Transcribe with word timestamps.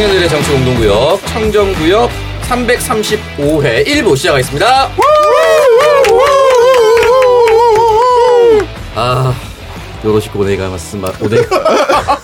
청년들의 0.00 0.28
정치 0.30 0.50
공동구역 0.52 1.26
청정구역 1.26 2.10
335회 2.48 3.86
1부 3.86 4.16
시작하겠습니다. 4.16 4.88
아, 8.94 9.34
요로시코 10.04 10.40
오네가 10.40 10.70
마스 10.70 10.96
오네 10.96 11.36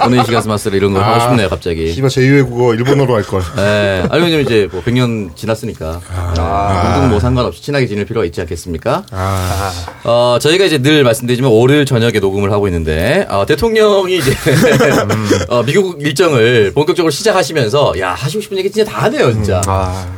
오네 0.06 0.24
시가스 0.24 0.48
마스를 0.48 0.78
이런 0.78 0.94
거 0.94 1.00
하고 1.00 1.20
싶네요 1.20 1.48
갑자기. 1.48 1.92
씨발 1.92 2.08
제2외 2.08 2.48
국어 2.48 2.74
일본어로 2.74 3.14
할 3.14 3.22
걸. 3.22 3.42
네, 3.56 4.02
아니 4.08 4.22
왜냐면 4.22 4.46
이제 4.46 4.66
뭐 4.70 4.82
100년 4.82 5.36
지났으니까 5.36 6.00
아, 6.08 6.94
모든 6.94 7.10
뭐 7.10 7.20
상관없이 7.20 7.62
친하게 7.62 7.86
지낼 7.86 8.06
필요가 8.06 8.24
있지 8.24 8.40
않겠습니까? 8.40 9.04
아, 9.10 9.72
어, 10.04 10.38
저희가 10.40 10.64
이제 10.64 10.78
늘 10.78 11.04
말씀드리지만 11.04 11.50
월요일 11.50 11.84
저녁에 11.84 12.18
녹음을 12.18 12.50
하고 12.52 12.66
있는데, 12.68 13.26
어, 13.28 13.44
대통령이 13.44 14.18
이제, 14.18 14.32
어, 15.48 15.62
미국 15.62 16.00
일정을 16.00 16.72
본격적으로 16.74 17.10
시작하시면서, 17.10 17.94
야, 18.00 18.12
하시고 18.12 18.40
싶은 18.40 18.58
얘기 18.58 18.70
진짜 18.70 18.90
다 18.90 19.02
하네요, 19.04 19.32
진짜. 19.32 19.60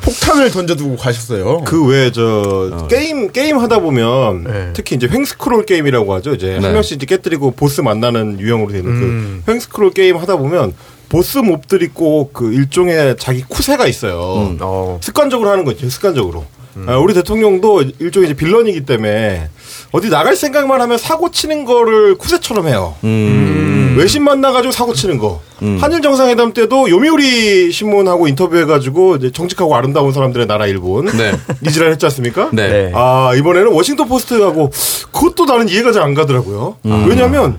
폭탄을 0.02 0.50
던져두고 0.50 0.96
가셨어요. 0.96 1.62
그 1.64 1.86
외에 1.86 2.12
저 2.12 2.86
게임 2.88 3.30
게임 3.32 3.58
하다 3.58 3.80
보면 3.80 4.44
네. 4.44 4.70
특히 4.74 4.96
이제 4.96 5.08
횡스크롤 5.10 5.64
게임이라고 5.66 6.14
하죠. 6.14 6.34
이제 6.34 6.48
네. 6.58 6.58
한 6.64 6.72
명씩 6.72 6.96
이제 6.96 7.06
깨뜨리고 7.06 7.47
보스 7.52 7.80
만나는 7.80 8.40
유형으로 8.40 8.72
되는 8.72 9.42
그 9.44 9.52
횡스크롤 9.52 9.90
게임 9.92 10.16
하다 10.16 10.36
보면 10.36 10.74
보스 11.08 11.38
mob들이 11.38 11.88
꼭 11.88 12.32
그 12.32 12.52
일종의 12.52 13.16
자기 13.18 13.42
쿠세가 13.42 13.86
있어요. 13.86 14.56
어. 14.60 14.98
습관적으로 15.02 15.48
하는 15.50 15.64
거죠. 15.64 15.88
습관적으로. 15.88 16.44
아, 16.86 16.96
우리 16.98 17.12
대통령도 17.14 17.82
일종의 17.98 18.28
이제 18.30 18.34
빌런이기 18.36 18.82
때문에 18.84 19.48
어디 19.90 20.10
나갈 20.10 20.36
생각만 20.36 20.80
하면 20.82 20.98
사고 20.98 21.30
치는 21.30 21.64
거를 21.64 22.16
쿠세처럼 22.16 22.68
해요. 22.68 22.94
음, 23.04 23.94
외신 23.98 24.22
만나가지고 24.22 24.70
사고 24.70 24.92
치는 24.92 25.16
거. 25.18 25.40
한일 25.80 26.02
정상회담 26.02 26.52
때도 26.52 26.90
요미우리 26.90 27.72
신문하고 27.72 28.28
인터뷰해가지고 28.28 29.16
이제 29.16 29.32
정직하고 29.32 29.74
아름다운 29.74 30.12
사람들의 30.12 30.46
나라 30.46 30.66
일본 30.66 31.06
네. 31.06 31.32
이지랄 31.66 31.90
했지 31.90 32.04
않습니까? 32.06 32.50
네. 32.52 32.68
네. 32.68 32.92
아 32.94 33.32
이번에는 33.36 33.72
워싱턴 33.72 34.08
포스트하고 34.08 34.70
그것도 35.12 35.46
나는 35.46 35.68
이해가 35.68 35.90
잘 35.92 36.02
안 36.02 36.14
가더라고요. 36.14 36.76
왜냐하면 36.84 37.58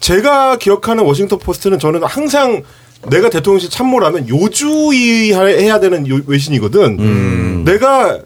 제가 0.00 0.56
기억하는 0.56 1.04
워싱턴 1.04 1.38
포스트는 1.38 1.78
저는 1.78 2.02
항상 2.04 2.62
내가 3.08 3.30
대통령실 3.30 3.70
참모라면 3.70 4.28
요주의해야 4.28 5.80
되는 5.80 6.06
요- 6.08 6.20
외신이거든. 6.26 7.64
내가 7.64 8.18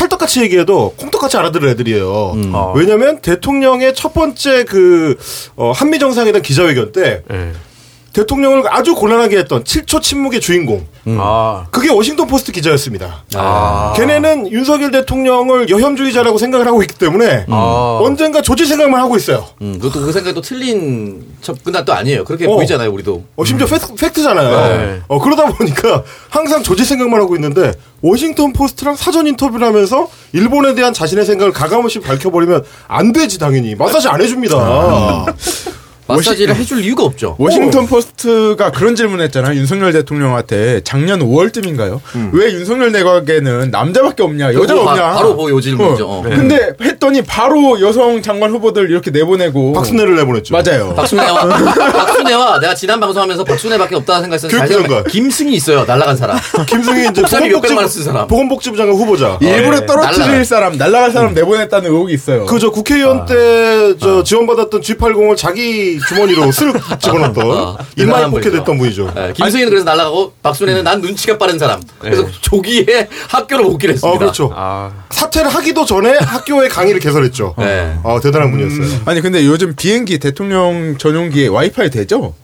찰떡같이 0.00 0.40
얘기해도 0.42 0.94
콩떡같이 0.96 1.36
알아들을 1.36 1.68
애들이에요. 1.70 2.34
아. 2.54 2.72
왜냐하면 2.74 3.20
대통령의 3.20 3.94
첫 3.94 4.14
번째 4.14 4.64
그 4.64 5.18
어, 5.56 5.72
한미 5.72 5.98
정상회담 5.98 6.40
기자회견 6.40 6.92
때 6.92 7.22
네. 7.28 7.52
대통령을 8.12 8.64
아주 8.68 8.94
곤란하게 8.94 9.38
했던 9.38 9.64
7초 9.64 10.02
침묵의 10.02 10.40
주인공. 10.40 10.86
아. 11.18 11.66
그게 11.70 11.90
워싱턴 11.90 12.26
포스트 12.26 12.52
기자였습니다. 12.52 13.24
아. 13.34 13.92
걔네는 13.96 14.50
윤석열 14.50 14.90
대통령을 14.90 15.70
여혐주의자라고 15.70 16.38
생각을 16.38 16.66
하고 16.66 16.82
있기 16.82 16.98
때문에 16.98 17.46
아. 17.48 18.00
언젠가 18.02 18.42
조질 18.42 18.66
생각만 18.66 19.00
하고 19.00 19.16
있어요. 19.16 19.46
음, 19.62 19.78
그것도 19.80 20.04
그 20.06 20.12
생각이 20.12 20.34
또 20.34 20.40
틀린 20.40 21.24
접근은 21.40 21.84
또 21.84 21.92
아니에요. 21.92 22.24
그렇게 22.24 22.46
어. 22.46 22.54
보이잖아요, 22.54 22.90
우리도. 22.90 23.24
어, 23.36 23.44
심지어 23.44 23.66
팩트, 23.66 24.22
잖아요 24.22 24.76
네. 24.76 25.00
어, 25.08 25.18
그러다 25.18 25.46
보니까 25.46 26.02
항상 26.28 26.62
조질 26.62 26.84
생각만 26.84 27.20
하고 27.20 27.34
있는데 27.36 27.72
워싱턴 28.02 28.52
포스트랑 28.52 28.96
사전 28.96 29.26
인터뷰를 29.26 29.66
하면서 29.66 30.08
일본에 30.32 30.74
대한 30.74 30.92
자신의 30.92 31.24
생각을 31.24 31.52
가감없이 31.52 32.00
밝혀버리면 32.00 32.64
안 32.88 33.12
되지 33.12 33.38
당연히 33.38 33.74
마사지 33.74 34.08
안 34.08 34.20
해줍니다. 34.20 35.26
마사지를 36.06 36.56
해줄 36.56 36.84
이유가 36.84 37.04
없죠. 37.04 37.36
워싱턴 37.38 37.86
포스트가 37.86 38.72
그런 38.72 38.96
질문했잖아요. 38.96 39.54
윤석열 39.56 39.92
대통령한테 39.92 40.80
작년 40.82 41.20
5월쯤인가요? 41.20 42.00
왜 42.32 42.52
윤석열 42.52 42.90
내각에는 42.92 43.70
남자밖에 43.70 44.22
없냐, 44.22 44.52
여자가 44.54 44.84
바- 44.84 44.90
없냐? 44.92 45.12
바로 45.12 45.34
뭐 45.34 45.50
요 45.50 45.60
질문이죠. 45.60 46.06
어. 46.08 46.18
어. 46.18 46.22
근데 46.22 46.72
했더니 46.82 47.22
바로 47.22 47.80
여성 47.80 48.22
장관 48.22 48.50
후보들 48.50 48.90
이렇게 48.90 49.10
내보내고 49.10 49.72
박순애를 49.72 50.16
내보냈죠. 50.16 50.52
맞아요. 50.54 50.94
박순애와 50.96 51.48
박순애와 51.92 52.58
내가 52.60 52.74
지난 52.74 52.98
방송하면서 53.00 53.44
박순애밖에 53.44 53.94
없다는 53.96 54.22
생각했었는데 54.22 54.58
잘 54.58 54.66
교육장관. 54.68 54.88
생각해. 55.04 55.12
김승희 55.12 55.54
있어요. 55.54 55.84
날라간 55.84 56.16
사람. 56.16 56.38
김승희 56.66 57.08
이제 57.10 57.22
쓴 57.88 58.04
사람. 58.04 58.26
보건복지부 58.26 58.76
장관 58.76 58.96
후보자. 58.96 59.38
일부러 59.40 59.80
네. 59.80 59.86
떨어뜨릴 59.86 60.18
날라갈. 60.20 60.44
사람, 60.44 60.76
날라갈 60.76 61.10
사람 61.12 61.34
내보냈다는 61.34 61.90
의혹이 61.90 62.14
있어요. 62.14 62.46
그저 62.46 62.70
국회의원 62.70 63.26
때저 63.26 64.22
지원받았던 64.24 64.80
G80을 64.80 65.36
자기 65.36 65.99
주머니로 66.08 66.42
쓱 66.46 67.00
집어넣었던 67.00 67.50
어, 67.50 67.78
입만 67.96 68.30
뽑게. 68.30 68.50
됐던 68.50 68.78
분이죠. 68.78 69.12
네, 69.14 69.32
김승희는 69.34 69.68
그래서 69.70 69.84
날라가고 69.84 70.32
박순애는 70.42 70.84
난 70.84 71.00
눈치가 71.00 71.38
빠른 71.38 71.58
사람. 71.58 71.80
그래서 71.98 72.26
조기에 72.40 73.08
학교로 73.28 73.70
복귀를 73.70 73.94
했습니다. 73.94 74.16
어 74.16 74.18
그렇죠. 74.18 74.52
아. 74.54 74.90
사퇴를 75.10 75.50
하기도 75.50 75.84
전에 75.84 76.16
학교에 76.18 76.68
강의를 76.68 77.00
개설했죠. 77.00 77.54
네. 77.58 77.98
어 78.02 78.18
대단한 78.20 78.50
분이었어요. 78.50 79.02
아니 79.06 79.20
근데 79.20 79.44
요즘 79.46 79.74
비행기 79.76 80.18
대통령 80.18 80.96
전용기에 80.98 81.48
와이파이 81.48 81.90
되죠? 81.90 82.34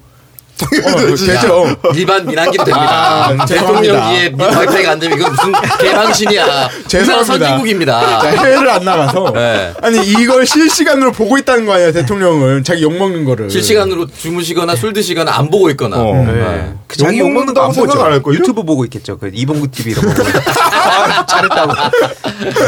어, 0.64 1.14
되죠. 1.14 1.76
일반 1.94 2.26
민항기도 2.26 2.64
됩니다. 2.64 3.28
아, 3.38 3.44
대통령기에 3.46 4.30
미- 4.30 4.42
와이파이가 4.42 4.92
안 4.92 4.98
되면 4.98 5.18
이건 5.18 5.30
무슨 5.32 5.52
개방신이야. 5.80 6.42
우리나라 6.44 6.70
죄송합니다. 6.86 7.24
선진국입니다. 7.24 8.20
자, 8.20 8.28
해외를 8.28 8.70
안 8.70 8.84
나가서. 8.84 9.32
네. 9.34 9.72
아니, 9.82 9.98
이걸 10.06 10.46
실시간으로 10.46 11.12
보고 11.12 11.36
있다는 11.36 11.66
거 11.66 11.74
아니야, 11.74 11.92
대통령은. 11.92 12.64
자기 12.64 12.82
욕 12.82 12.94
먹는 12.96 13.24
거를. 13.26 13.50
실시간으로 13.50 14.06
주무시거나 14.06 14.76
술 14.76 14.92
드시거나 14.94 15.36
안 15.36 15.50
보고 15.50 15.68
있거나. 15.70 15.96
어. 15.98 16.14
네. 16.24 16.72
그 16.86 16.96
자기 16.96 17.18
욕 17.18 17.30
먹는 17.30 17.52
거안 17.52 17.72
생각 17.72 17.92
보죠. 17.92 18.04
안할 18.04 18.22
걸요? 18.22 18.38
유튜브 18.38 18.62
보고 18.62 18.84
있겠죠. 18.84 19.18
그 19.18 19.30
이봉구 19.32 19.70
TV 19.70 19.92
이런 19.92 20.06
거. 20.06 20.22
보고. 20.22 20.28
아, 20.72 21.26
잘했다고. 21.26 21.72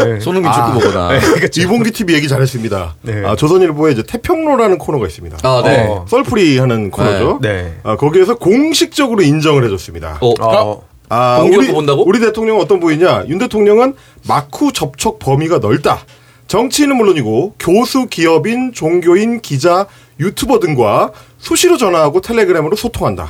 네. 0.04 0.20
손흥민 0.20 0.52
축구 0.52 0.72
보거나. 0.80 1.10
이봉기 1.56 1.90
TV 1.92 2.14
얘기 2.16 2.28
잘했습니다. 2.28 2.96
네. 3.02 3.22
아, 3.24 3.34
조선일보에 3.36 3.92
이제 3.92 4.02
태평로라는 4.02 4.78
코너가 4.78 5.06
있습니다. 5.06 5.38
아, 5.42 5.62
네. 5.64 5.86
어. 5.88 6.04
썰풀이 6.08 6.58
하는 6.58 6.90
코너죠. 6.90 7.38
네. 7.42 7.77
아, 7.82 7.96
거기에서 7.96 8.36
공식적으로 8.36 9.22
인정을 9.22 9.64
해줬습니다. 9.64 10.18
어, 10.20 10.34
어. 10.40 10.82
아, 11.08 11.38
공개로 11.40 11.62
우리, 11.62 11.72
본다고? 11.72 12.06
우리 12.06 12.20
대통령은 12.20 12.60
어떤 12.60 12.80
분이냐? 12.80 13.24
윤 13.28 13.38
대통령은 13.38 13.94
마쿠 14.26 14.72
접촉 14.72 15.18
범위가 15.18 15.58
넓다. 15.58 16.00
정치인은 16.48 16.96
물론이고 16.96 17.54
교수, 17.58 18.06
기업인, 18.06 18.72
종교인, 18.72 19.40
기자, 19.40 19.86
유튜버 20.18 20.60
등과 20.60 21.12
수시로 21.38 21.76
전화하고 21.76 22.20
텔레그램으로 22.20 22.76
소통한다. 22.76 23.28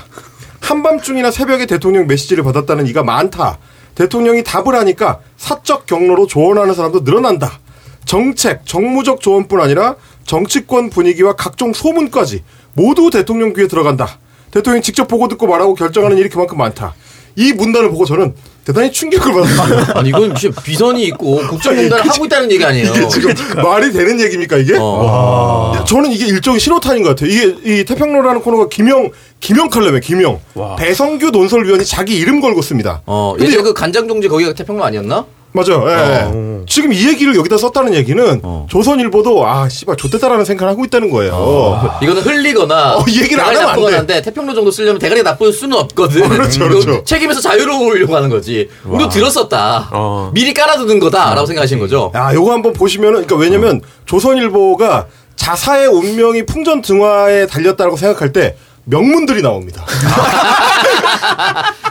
한밤중이나 0.61 1.31
새벽에 1.31 1.67
대통령 1.67 2.07
메시지를 2.07 2.45
받았다는 2.45 2.87
이가 2.87 3.03
많다. 3.03 3.59
대통령이 3.95 4.45
답을 4.45 4.75
하니까 4.75 5.21
사적 5.37 5.87
경로로 5.87 6.27
조언하는 6.27 6.75
사람도 6.75 7.01
늘어난다. 7.01 7.59
정책, 8.05 8.65
정무적 8.65 9.21
조언뿐 9.21 9.61
아니라 9.61 9.97
정치권 10.25 10.91
분위기와 10.91 11.35
각종 11.35 11.73
소문까지 11.73 12.43
모두 12.75 13.11
대통령 13.11 13.53
귀에 13.53 13.67
들어간다. 13.67 14.19
대통령이 14.51 14.83
직접 14.83 15.07
보고 15.09 15.29
듣고 15.29 15.47
말하고 15.47 15.75
결정하는 15.75 16.19
일이 16.19 16.29
그만큼 16.29 16.59
많다. 16.59 16.95
이 17.37 17.53
문단을 17.53 17.91
보고 17.91 18.05
저는 18.05 18.35
대단히 18.65 18.91
충격을 18.93 19.33
받았어요. 19.33 19.87
아니 19.97 20.09
이건 20.11 20.35
진짜 20.35 20.61
비선이 20.61 21.05
있고 21.05 21.37
국정농단을 21.49 22.07
하고 22.07 22.27
있다는 22.27 22.51
얘기 22.51 22.65
아니에요. 22.65 22.93
이게 22.93 23.09
지금 23.09 23.33
말이 23.63 23.93
되는 23.93 24.21
얘기입니까 24.21 24.57
이게? 24.59 24.75
어. 24.79 25.73
야, 25.77 25.85
저는 25.85 26.11
이게 26.11 26.27
일종의 26.27 26.61
신호탄인 26.61 27.03
것 27.03 27.11
같아요. 27.11 27.31
이게 27.31 27.81
이 27.81 27.85
태평로라는 27.85 28.43
코너가 28.43 28.69
김영 28.69 29.11
김영 29.41 29.71
칼럼에 29.71 30.01
김영 30.01 30.41
배성규 30.79 31.31
논설위원이 31.31 31.85
자기 31.87 32.19
이름 32.19 32.41
걸고 32.41 32.61
씁니다. 32.61 33.03
어, 33.07 33.35
예전에 33.41 33.63
그 33.63 33.73
간장종지 33.73 34.29
거기가 34.29 34.53
태평로 34.53 34.85
아니었나? 34.85 35.25
맞아요. 35.58 35.84
예, 35.88 35.93
예. 35.93 36.64
지금 36.66 36.93
이 36.93 37.08
얘기를 37.08 37.34
여기다 37.34 37.56
썼다는 37.56 37.94
얘기는 37.94 38.40
어. 38.43 38.66
조선일보도 38.70 39.46
아 39.46 39.69
씨발 39.69 39.96
좋댔다라는 39.96 40.44
생각을 40.44 40.70
하고 40.70 40.84
있다는 40.84 41.10
거예요. 41.10 41.99
이거는 42.02 42.22
흘리거나 42.22 42.96
어, 42.96 43.05
이 43.08 43.20
얘기를 43.22 43.43
안 43.43 43.56
하면 43.56 43.69
안 43.69 43.76
돼. 43.90 43.96
한데 43.96 44.22
태평로 44.22 44.55
정도 44.55 44.70
쓰려면 44.70 44.99
대가리 44.99 45.22
나쁠 45.22 45.52
수는 45.52 45.76
없거든. 45.76 46.28
그렇죠, 46.28 46.64
이거 46.66 46.81
그렇죠. 46.81 47.05
책임에서 47.05 47.40
자유로우려고 47.40 48.14
하는 48.14 48.28
거지. 48.28 48.69
우리도 48.84 49.08
들었었다. 49.08 49.88
어. 49.93 50.31
미리 50.32 50.55
깔아두는 50.55 51.00
거다라고 51.00 51.46
생각하신 51.46 51.78
거죠. 51.78 52.12
야, 52.14 52.32
요거 52.34 52.52
한번 52.52 52.72
보시면은, 52.72 53.26
그러니까 53.26 53.37
왜냐면 53.37 53.81
조선일보가 54.06 55.06
자사의 55.37 55.87
운명이 55.87 56.46
풍전등화에 56.46 57.46
달렸다고 57.46 57.96
생각할 57.96 58.32
때 58.32 58.56
명문들이 58.99 59.43
나옵니다. 59.43 59.85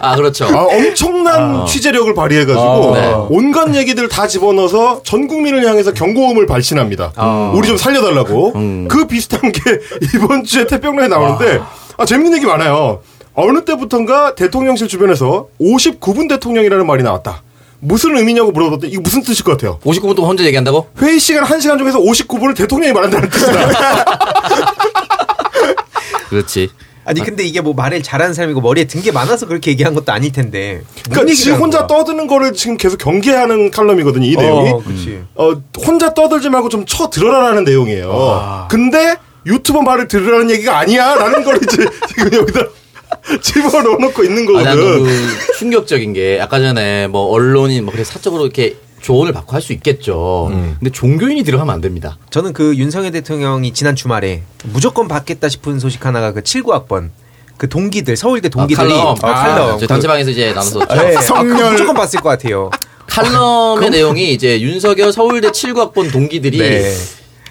아 0.01 0.15
그렇죠. 0.15 0.45
아, 0.45 0.63
엄청난 0.63 1.65
취재력을 1.65 2.13
발휘해가지고 2.13 2.61
어, 2.61 2.95
네. 2.95 3.13
온갖 3.29 3.73
얘기들 3.75 4.07
다 4.09 4.27
집어넣어서 4.27 5.01
전 5.03 5.27
국민을 5.27 5.65
향해서 5.67 5.93
경고음을 5.93 6.45
발신합니다. 6.47 7.51
우리 7.53 7.67
좀 7.67 7.77
살려달라고. 7.77 8.53
그 8.89 9.05
비슷한 9.07 9.51
게 9.51 9.61
이번 10.15 10.43
주에 10.43 10.65
태평로에 10.65 11.07
나오는데 11.07 11.61
아, 11.97 12.05
재밌는 12.05 12.37
얘기 12.37 12.45
많아요. 12.45 13.01
어느 13.33 13.63
때부턴가 13.63 14.33
대통령실 14.35 14.87
주변에서 14.87 15.47
59분 15.61 16.27
대통령이라는 16.29 16.85
말이 16.87 17.03
나왔다. 17.03 17.43
무슨 17.79 18.17
의미냐고 18.17 18.51
물어봤더니 18.51 18.91
이거 18.91 19.01
무슨 19.03 19.21
뜻일 19.21 19.45
것 19.45 19.51
같아요? 19.51 19.77
59분 19.83 20.15
동안 20.15 20.31
혼자 20.31 20.43
얘기한다고? 20.45 20.87
회의 20.99 21.19
시간 21.19 21.43
1시간 21.43 21.77
중에서 21.77 21.99
59분을 21.99 22.55
대통령이 22.57 22.91
말한다는 22.93 23.29
뜻이다. 23.29 23.69
그렇지. 26.29 26.69
아니 27.07 27.21
근데 27.21 27.43
이게 27.43 27.61
뭐 27.61 27.73
말을 27.73 28.03
잘하는 28.03 28.33
사람이고 28.33 28.59
머리에 28.61 28.83
든 28.85 29.01
게 29.01 29.11
많아서 29.11 29.45
그렇게 29.47 29.71
얘기한 29.71 29.93
것도 29.93 30.11
아닐 30.11 30.31
텐데. 30.31 30.81
뭔 31.07 31.11
그러니까 31.25 31.33
지 31.35 31.51
혼자 31.51 31.85
거야? 31.85 31.87
떠드는 31.87 32.27
거를 32.27 32.53
지금 32.53 32.75
계속 32.77 32.97
경계하는 32.97 33.71
칼럼이거든요. 33.71 34.25
이 34.25 34.35
내용이. 34.35 34.69
어, 34.71 34.83
그렇지. 34.83 35.23
어, 35.35 35.53
혼자 35.85 36.13
떠들지 36.13 36.49
말고 36.49 36.69
좀 36.69 36.85
쳐 36.85 37.09
들어라라는 37.09 37.63
내용이에요. 37.63 38.67
근데 38.69 39.15
유튜버 39.45 39.81
말을 39.81 40.07
들으라는 40.07 40.49
얘기가 40.51 40.77
아니야. 40.77 41.15
라는 41.15 41.43
걸 41.43 41.57
이제 41.63 41.85
지금 42.07 42.33
여기다 42.33 42.61
집어넣어 43.41 43.97
놓고 43.97 44.23
있는 44.23 44.43
아, 44.57 44.63
난 44.63 44.77
거거든. 44.77 45.03
너무 45.03 45.09
충격적인 45.57 46.13
게 46.13 46.39
아까 46.41 46.59
전에 46.59 47.07
뭐 47.07 47.27
언론인 47.31 47.85
뭐 47.85 47.93
그래 47.93 48.03
사적으로 48.03 48.43
이렇게 48.43 48.75
조언을 49.01 49.31
받고 49.33 49.53
할 49.53 49.61
수 49.61 49.73
있겠죠. 49.73 50.47
음. 50.51 50.75
근데 50.79 50.91
종교인이 50.91 51.43
들어가면 51.43 51.73
안 51.73 51.81
됩니다. 51.81 52.17
저는 52.29 52.53
그 52.53 52.75
윤석열 52.75 53.11
대통령이 53.11 53.73
지난 53.73 53.95
주말에 53.95 54.43
무조건 54.63 55.07
받겠다 55.07 55.49
싶은 55.49 55.79
소식 55.79 56.05
하나가 56.05 56.31
그 56.33 56.41
79학번 56.41 57.09
그 57.57 57.67
동기들 57.69 58.15
서울대 58.15 58.49
동기들이 58.49 58.87
칼럼. 58.89 59.07
어, 59.07 59.13
칼럼. 59.15 59.79
제 59.79 59.87
단체방에서 59.87 60.29
이제 60.31 60.47
나눠서 60.53 60.79
네, 60.85 61.15
아, 61.17 61.21
성렬- 61.21 61.57
그거 61.57 61.71
무조건 61.71 61.95
봤을 61.95 62.19
것 62.21 62.29
같아요. 62.29 62.69
칼럼의 63.07 63.89
내용이 63.89 64.33
이제 64.33 64.59
윤석열 64.61 65.11
서울대 65.13 65.49
79학번 65.49 66.11
동기들이 66.11 66.57
네. 66.57 66.93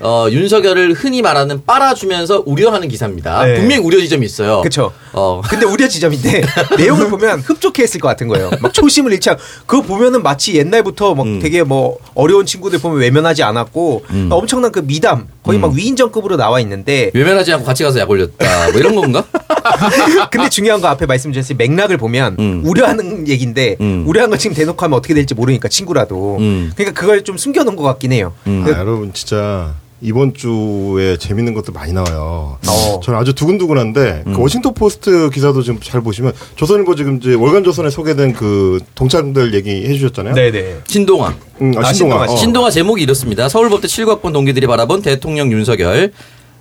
어, 0.00 0.26
윤석열을 0.30 0.92
흔히 0.92 1.22
말하는 1.22 1.64
빨아주면서 1.64 2.42
우려하는 2.44 2.86
기사입니다. 2.88 3.44
네. 3.46 3.54
분명히 3.54 3.82
우려 3.82 3.98
지점이 3.98 4.26
있어요. 4.26 4.60
그쵸. 4.60 4.92
어. 5.16 5.40
근데 5.48 5.64
우려 5.64 5.88
지점인데 5.88 6.42
내용을 6.78 7.08
보면 7.08 7.40
흡족해 7.40 7.82
했을 7.82 7.98
것 8.00 8.06
같은 8.08 8.28
거예요. 8.28 8.50
막 8.60 8.72
초심을 8.72 9.12
잃지 9.14 9.30
않고 9.30 9.42
그거 9.66 9.82
보면은 9.82 10.22
마치 10.22 10.54
옛날부터 10.56 11.14
막 11.14 11.26
음. 11.26 11.40
되게 11.40 11.62
뭐 11.62 11.98
어려운 12.14 12.44
친구들 12.44 12.78
보면 12.78 12.98
외면하지 12.98 13.42
않았고 13.42 14.04
엄청난 14.30 14.70
그 14.70 14.80
미담 14.80 15.26
거의 15.42 15.58
음. 15.58 15.62
막 15.62 15.72
위인전급으로 15.72 16.36
나와 16.36 16.60
있는데 16.60 17.10
외면하지 17.14 17.52
않고 17.54 17.64
같이 17.64 17.82
가서 17.82 17.98
약 17.98 18.10
올렸다. 18.10 18.70
뭐 18.70 18.78
이런 18.78 18.94
건가? 18.94 19.24
근데 20.30 20.48
중요한 20.48 20.80
거 20.80 20.88
앞에 20.88 21.06
말씀드렸을 21.06 21.56
맥락을 21.56 21.96
보면 21.96 22.36
음. 22.38 22.62
우려하는 22.64 23.26
얘기인데 23.26 23.76
음. 23.80 24.04
우려한 24.06 24.30
거 24.30 24.36
지금 24.36 24.54
대놓고 24.54 24.84
하면 24.84 24.98
어떻게 24.98 25.14
될지 25.14 25.34
모르니까 25.34 25.68
친구라도 25.68 26.36
음. 26.38 26.72
그러니까 26.76 27.00
그걸 27.00 27.24
좀 27.24 27.36
숨겨놓은 27.38 27.76
것 27.76 27.82
같긴 27.82 28.12
해요. 28.12 28.34
아, 28.44 28.68
여러분 28.68 29.12
진짜 29.12 29.74
이번 30.02 30.34
주에 30.34 31.16
재밌는 31.16 31.54
것도 31.54 31.72
많이 31.72 31.92
나와요. 31.92 32.58
어. 32.68 33.00
저는 33.02 33.18
아주 33.18 33.34
두근두근한데 33.34 34.24
음. 34.26 34.34
그 34.34 34.40
워싱턴 34.42 34.74
포스트 34.74 35.30
기사도 35.30 35.62
지금 35.62 35.80
잘 35.82 36.02
보시면 36.02 36.32
조선일보 36.56 36.94
지금 36.96 37.16
이제 37.16 37.34
월간 37.34 37.64
조선에 37.64 37.88
소개된 37.90 38.34
그 38.34 38.78
동창들 38.94 39.54
얘기해 39.54 39.94
주셨잖아요. 39.94 40.34
네네. 40.34 40.76
신동아. 40.86 41.34
음, 41.62 41.72
아, 41.76 41.80
아, 41.88 41.92
신동아. 41.92 41.92
신동아, 41.92 42.24
어. 42.24 42.36
신동아 42.36 42.70
제목이 42.70 43.02
이렇습니다. 43.02 43.48
서울법대 43.48 43.88
7학번 43.88 44.32
동기들이 44.32 44.66
바라본 44.66 45.02
대통령 45.02 45.50
윤석열. 45.50 46.12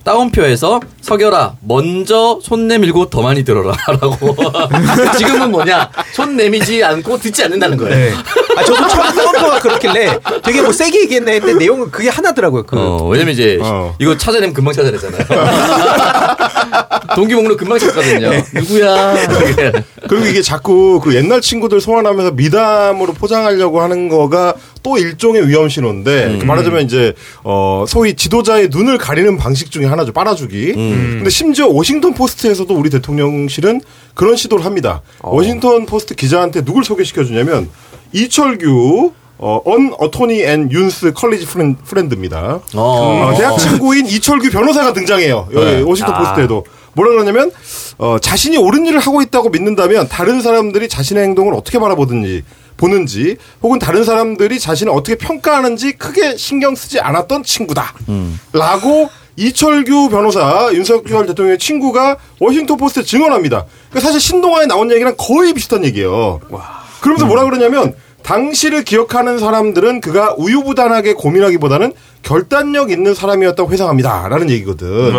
따옴표에서 0.06 0.80
석열아 1.00 1.56
먼저 1.62 2.38
손 2.40 2.68
내밀고 2.68 3.10
더 3.10 3.22
많이 3.22 3.44
들어라라고 3.44 4.36
지금은 5.18 5.50
뭐냐 5.50 5.90
손 6.14 6.36
내미지 6.36 6.82
않고 6.84 7.18
듣지 7.18 7.42
않는다는 7.42 7.76
거예요. 7.76 7.94
네. 7.96 8.12
아 8.56 8.64
저도 8.64 8.88
처음 8.88 9.14
카운터가 9.14 9.60
그렇길래 9.60 10.18
되게 10.42 10.62
뭐 10.62 10.72
세게 10.72 11.02
얘기했나 11.02 11.32
했는데 11.32 11.58
내용은 11.58 11.90
그게 11.90 12.08
하나더라고요. 12.08 12.64
그 12.64 12.76
어, 12.78 13.06
왜냐면 13.06 13.34
이제 13.34 13.58
어. 13.60 13.94
이거 13.98 14.16
찾아내면 14.16 14.54
금방 14.54 14.72
찾아내잖아요. 14.72 15.26
동기 17.14 17.34
목록 17.34 17.58
금방 17.58 17.78
찾거든요. 17.78 18.30
누구야? 18.54 19.14
그리고 20.08 20.26
이게 20.26 20.42
자꾸 20.42 21.00
그 21.02 21.14
옛날 21.14 21.40
친구들 21.40 21.80
소환하면서 21.80 22.32
미담으로 22.32 23.12
포장하려고 23.12 23.80
하는 23.80 24.08
거가 24.08 24.54
또 24.82 24.98
일종의 24.98 25.48
위험 25.48 25.68
신호인데 25.68 26.26
음. 26.26 26.38
그 26.38 26.44
말하자면 26.44 26.84
이제 26.84 27.12
어 27.42 27.84
소위 27.88 28.14
지도자의 28.14 28.68
눈을 28.70 28.98
가리는 28.98 29.36
방식 29.36 29.70
중에 29.70 29.86
하나죠 29.86 30.12
빨아주기. 30.12 30.74
음. 30.76 31.14
근데 31.16 31.30
심지어 31.30 31.68
워싱턴 31.68 32.14
포스트에서도 32.14 32.72
우리 32.74 32.90
대통령실은 32.90 33.80
그런 34.14 34.36
시도를 34.36 34.64
합니다. 34.64 35.02
어. 35.20 35.34
워싱턴 35.34 35.86
포스트 35.86 36.14
기자한테 36.14 36.64
누굴 36.64 36.84
소개시켜 36.84 37.24
주냐면 37.24 37.68
이철규 38.12 39.12
어, 39.38 39.60
an 39.64 39.92
attorney 39.98 40.42
and 40.42 40.70
Yoon's 40.72 41.12
college 41.12 41.46
frien, 41.46 41.76
friend입니다. 41.76 42.60
어. 42.74 42.80
어, 42.80 43.34
대학 43.36 43.58
친구인 43.58 44.06
이철규 44.06 44.50
변호사가 44.50 44.92
등장해요. 44.92 45.48
여기 45.52 45.64
네. 45.64 45.82
워싱턴 45.82 46.14
아. 46.14 46.18
포스트에도. 46.20 46.64
뭐라 46.94 47.10
그러냐면 47.10 47.50
어, 47.98 48.16
자신이 48.18 48.56
옳은 48.56 48.86
일을 48.86 48.98
하고 49.00 49.20
있다고 49.20 49.50
믿는다면 49.50 50.08
다른 50.08 50.40
사람들이 50.40 50.88
자신의 50.88 51.24
행동을 51.24 51.52
어떻게 51.52 51.78
바라보든지 51.78 52.42
보는지 52.78 53.36
혹은 53.62 53.78
다른 53.78 54.02
사람들이 54.04 54.58
자신을 54.58 54.92
어떻게 54.92 55.16
평가하는지 55.16 55.92
크게 55.92 56.38
신경 56.38 56.74
쓰지 56.74 57.00
않았던 57.00 57.42
친구다. 57.44 57.92
라고 58.54 59.10
이철규 59.36 60.08
변호사 60.08 60.70
윤석열 60.72 61.26
대통령의 61.26 61.58
친구가 61.58 62.16
워싱턴 62.40 62.78
포스트에 62.78 63.02
증언합니다. 63.02 63.66
그러니까 63.90 64.00
사실 64.00 64.18
신동아에 64.18 64.64
나온 64.64 64.90
얘기랑 64.90 65.14
거의 65.18 65.52
비슷한 65.52 65.84
얘기예요. 65.84 66.40
그러면서 67.00 67.26
뭐라 67.26 67.44
그러냐면 67.44 67.94
당시를 68.22 68.82
기억하는 68.84 69.38
사람들은 69.38 70.00
그가 70.00 70.34
우유부단하게 70.36 71.14
고민하기보다는 71.14 71.92
결단력 72.26 72.90
있는 72.90 73.14
사람이었다고 73.14 73.70
회상합니다. 73.70 74.26
라는 74.28 74.50
얘기거든. 74.50 75.12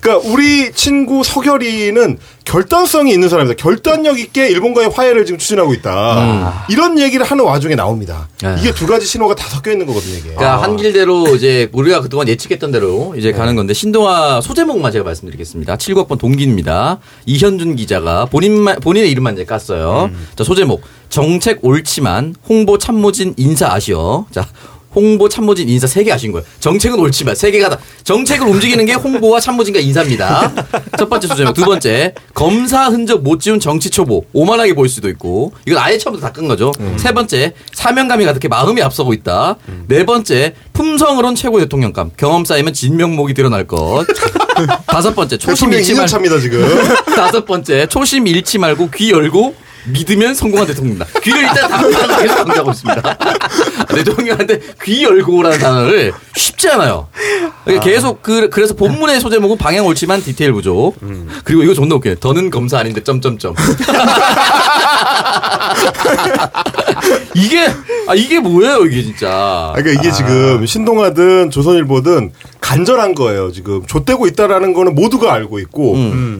그러니까 0.00 0.30
우리 0.30 0.70
친구 0.72 1.24
서결이는 1.24 2.18
결단성이 2.44 3.12
있는 3.12 3.28
사람이다. 3.28 3.54
결단력 3.56 4.20
있게 4.20 4.48
일본과의 4.50 4.90
화해를 4.90 5.26
지금 5.26 5.38
추진하고 5.38 5.74
있다. 5.74 6.66
이런 6.68 7.00
얘기를 7.00 7.26
하는 7.26 7.44
와중에 7.44 7.74
나옵니다. 7.74 8.28
아. 8.44 8.54
이게 8.60 8.72
두 8.72 8.86
가지 8.86 9.04
신호가 9.04 9.34
다 9.34 9.48
섞여 9.48 9.72
있는 9.72 9.86
거거든요, 9.86 10.14
이게. 10.14 10.28
그러니까 10.28 10.62
한 10.62 10.76
길대로 10.76 11.34
이제 11.34 11.68
우리가 11.72 12.02
그동안 12.02 12.28
예측했던 12.28 12.70
대로 12.70 13.14
이제 13.18 13.32
가는 13.32 13.56
건데 13.56 13.74
신동아 13.74 14.40
소제목만 14.40 14.92
제가 14.92 15.04
말씀드리겠습니다. 15.04 15.76
7국번 15.76 16.18
동기입니다. 16.18 17.00
이현준 17.26 17.74
기자가 17.74 18.26
본인만 18.26 18.78
본인의 18.78 19.10
이름만 19.10 19.34
이제 19.34 19.44
깠어요. 19.44 20.12
자 20.36 20.44
소제목 20.44 20.82
정책 21.08 21.64
옳지만 21.64 22.36
홍보 22.48 22.78
참모진 22.78 23.34
인사 23.38 23.72
아쉬워. 23.72 24.26
자 24.30 24.46
홍보 24.94 25.28
참모진 25.28 25.68
인사 25.68 25.86
세개 25.86 26.12
아신 26.12 26.32
거예요. 26.32 26.46
정책은 26.60 26.98
옳지만 26.98 27.34
세 27.34 27.50
개가 27.50 27.68
다 27.70 27.78
정책을 28.04 28.46
움직이는 28.46 28.84
게 28.86 28.92
홍보와 28.94 29.40
참모진과 29.40 29.80
인사입니다. 29.80 30.52
첫 30.98 31.08
번째 31.08 31.26
소제목. 31.28 31.54
두 31.54 31.64
번째 31.64 32.14
검사 32.34 32.88
흔적 32.88 33.22
못 33.22 33.40
지운 33.40 33.58
정치 33.60 33.90
초보 33.90 34.24
오만하게 34.32 34.74
보일 34.74 34.88
수도 34.88 35.08
있고 35.08 35.52
이건 35.66 35.78
아예 35.82 35.98
처음부터 35.98 36.26
다 36.28 36.32
끈 36.34 36.48
거죠. 36.48 36.72
세 36.96 37.12
번째 37.12 37.52
사명감이 37.72 38.24
가득해 38.24 38.48
마음이 38.48 38.82
앞서고 38.82 39.12
있다. 39.12 39.56
네 39.86 40.04
번째 40.04 40.54
품성으론 40.72 41.34
최고 41.36 41.60
대통령감 41.60 42.10
경험 42.16 42.44
쌓이면 42.44 42.72
진명목이 42.72 43.34
드러날 43.34 43.66
것. 43.66 44.04
다섯 44.86 45.14
번째 45.14 45.36
초심 45.36 45.70
대통령 45.70 45.78
잃지 45.80 45.94
말 45.94 46.06
2년차입니다, 46.06 46.40
지금. 46.40 46.66
다섯 47.16 47.44
번째 47.44 47.86
초심 47.86 48.26
잃지 48.26 48.58
말고 48.58 48.90
귀 48.90 49.10
열고 49.10 49.54
믿으면 49.86 50.34
성공한 50.34 50.66
대통령이다. 50.66 51.06
귀를 51.22 51.40
일단 51.42 51.68
닫고 51.68 51.88
계속 52.22 52.34
강조하고 52.36 52.70
있습니다. 52.70 53.16
대통령한테 53.88 54.60
귀 54.84 55.02
열고라는 55.04 55.58
단어를 55.58 56.12
쉽지 56.36 56.70
않아요. 56.70 57.08
그러니까 57.64 57.84
계속 57.84 58.22
그, 58.22 58.48
그래서 58.50 58.74
본문의 58.74 59.20
소제목은 59.20 59.58
방향 59.58 59.86
옳지만 59.86 60.22
디테일 60.22 60.52
부족. 60.52 60.96
그리고 61.44 61.62
이거 61.62 61.74
존나 61.74 61.94
웃겨요. 61.96 62.16
더는 62.16 62.50
검사 62.50 62.78
아닌데 62.78 63.02
점점점. 63.02 63.54
이게 67.34 67.66
아 68.06 68.14
이게 68.14 68.38
뭐예요 68.40 68.84
이게 68.84 69.02
진짜. 69.02 69.28
아, 69.30 69.72
그러니까 69.74 70.00
이게 70.02 70.12
지금 70.12 70.64
신동아든 70.66 71.50
조선일보든 71.50 72.32
간절한 72.60 73.14
거예요. 73.14 73.52
지금 73.52 73.84
좆되고 73.86 74.26
있다라는 74.26 74.72
거는 74.72 74.94
모두가 74.94 75.32
알고 75.32 75.58
있고 75.60 75.96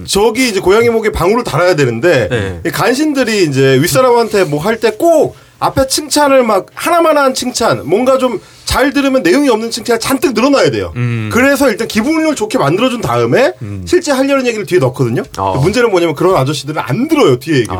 저기 0.06 0.48
이제 0.48 0.60
고양이 0.60 0.88
목에 0.88 1.10
방울을 1.12 1.44
달아야 1.44 1.74
되는데 1.76 2.28
네. 2.30 2.60
이 2.66 2.70
간신들이 2.70 3.33
이제 3.42 3.78
윗사람한테 3.80 4.44
뭐 4.44 4.60
할 4.60 4.78
때 4.80 4.90
꼭 4.96 5.36
앞에 5.60 5.86
칭찬을 5.86 6.42
막 6.42 6.66
하나만 6.74 7.16
한 7.16 7.32
칭찬 7.34 7.86
뭔가 7.88 8.18
좀 8.18 8.40
잘 8.74 8.92
들으면 8.92 9.22
내용이 9.22 9.48
없는 9.50 9.70
칭찬을 9.70 10.00
잔뜩 10.00 10.34
늘어놔야 10.34 10.72
돼요. 10.72 10.92
그래서 11.30 11.70
일단 11.70 11.86
기분을 11.86 12.34
좋게 12.34 12.58
만들어준 12.58 13.02
다음에 13.02 13.52
실제 13.86 14.10
하려는 14.10 14.48
얘기를 14.48 14.66
뒤에 14.66 14.80
넣거든요. 14.80 15.22
어. 15.38 15.60
문제는 15.62 15.92
뭐냐면 15.92 16.16
그런 16.16 16.34
아저씨들은 16.34 16.82
안 16.84 17.06
들어요 17.06 17.38
뒤에 17.38 17.58
얘기를. 17.58 17.76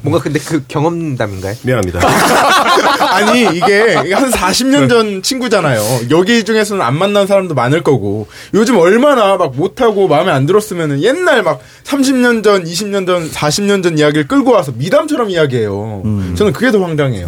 뭔가 0.00 0.22
근데 0.22 0.40
그 0.40 0.64
경험담인가요? 0.68 1.54
미안합니다. 1.62 2.00
아니 3.12 3.42
이게 3.54 3.94
한 4.14 4.30
40년 4.30 4.88
전 4.88 5.22
친구잖아요. 5.22 5.82
여기 6.08 6.44
중에서는 6.44 6.80
안 6.80 6.96
만난 6.96 7.26
사람도 7.26 7.54
많을 7.54 7.82
거고 7.82 8.26
요즘 8.54 8.78
얼마나 8.78 9.36
막 9.36 9.54
못하고 9.54 10.08
마음에 10.08 10.30
안 10.32 10.46
들었으면은 10.46 11.02
옛날 11.02 11.42
막 11.42 11.60
30년 11.84 12.42
전, 12.42 12.64
20년 12.64 13.06
전, 13.06 13.30
40년 13.30 13.82
전 13.82 13.98
이야기를 13.98 14.28
끌고 14.28 14.50
와서 14.52 14.72
미담처럼 14.74 15.28
이야기해요. 15.28 16.02
저는 16.36 16.54
그게 16.54 16.70
더 16.72 16.82
황당해요. 16.82 17.26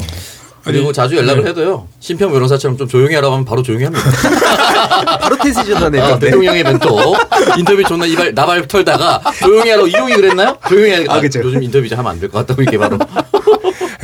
그리고 0.65 0.93
자주 0.93 1.17
연락을 1.17 1.47
해도요. 1.47 1.87
심평 2.01 2.33
변호사처럼 2.33 2.77
좀 2.79 2.89
조용히 2.89 3.15
하라고 3.17 3.35
하면 3.35 3.45
바로 3.45 3.63
조용히 3.63 3.85
합니다. 3.85 4.05
바로 5.21 5.37
전화네. 5.65 6.01
아, 6.01 6.19
대통령의 6.19 6.63
멘토 6.65 7.15
인터뷰 7.59 7.83
존나 7.85 8.07
이발 8.07 8.35
나발 8.35 8.67
털다가 8.67 9.21
조용히 9.41 9.71
하라고 9.71 9.87
이용이 9.89 10.15
그랬나요? 10.15 10.57
조용히 10.69 10.93
하니까 10.93 11.15
아, 11.15 11.21
그쵸. 11.21 11.41
요즘 11.43 11.63
인터뷰 11.63 11.87
좀 11.89 11.99
하면 11.99 12.13
안 12.13 12.21
될 12.21 12.31
것 12.31 12.39
같다고 12.39 12.63
이렇게 12.63 12.79
바로 12.79 12.99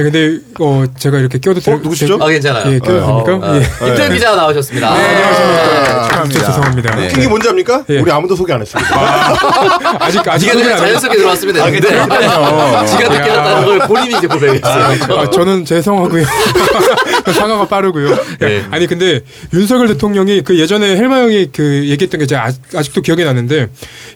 근데 0.02 0.38
어 0.58 0.84
제가 0.98 1.18
이렇게 1.18 1.38
껴도 1.38 1.60
될 1.60 1.74
어, 1.74 1.78
누구시죠? 1.78 2.18
아, 2.20 2.28
괜찮아요. 2.28 2.72
예, 2.72 2.78
껴도 2.78 3.04
어, 3.04 3.24
됩니까? 3.24 3.48
아, 3.48 3.56
예. 3.56 3.86
김태현 3.86 4.12
기자 4.12 4.36
나오셨습니다. 4.36 4.94
네, 4.94 5.00
안녕하십니까. 5.00 6.02
축하합니다. 6.04 6.46
죄송합니다. 6.46 6.96
네. 6.96 7.06
웃긴 7.06 7.20
게 7.20 7.28
뭔지 7.28 7.48
압니까? 7.48 7.84
예. 7.88 7.98
우리 7.98 8.10
아무도 8.10 8.36
소개 8.36 8.52
안 8.52 8.60
했습니다. 8.60 8.90
아직 10.00 10.28
아직 10.28 10.46
지가 10.46 10.52
소개를 10.52 10.62
그냥 10.62 10.72
안 10.72 10.78
자연스럽게 10.78 11.18
들어왔으면 11.18 11.60
아, 11.60 11.64
되는데 11.64 11.88
지가 12.86 13.08
늦게 13.08 13.28
났다는 13.28 13.64
걸 13.66 13.78
본인이 13.88 14.18
이제 14.18 14.26
고백했어요. 14.26 15.18
아, 15.18 15.30
저는 15.30 15.64
죄송하고요. 15.64 16.24
사과가 17.32 17.68
빠르고요. 17.68 18.16
네. 18.40 18.64
아니 18.70 18.86
근데 18.86 19.20
윤석열 19.52 19.88
대통령이 19.88 20.42
그 20.42 20.58
예전에 20.58 20.96
헬마 20.96 21.18
형이 21.20 21.50
그 21.52 21.88
얘기했던 21.88 22.20
게 22.20 22.26
제가 22.26 22.44
아직, 22.44 22.60
아직도 22.74 23.02
기억이 23.02 23.24
나는데 23.24 23.68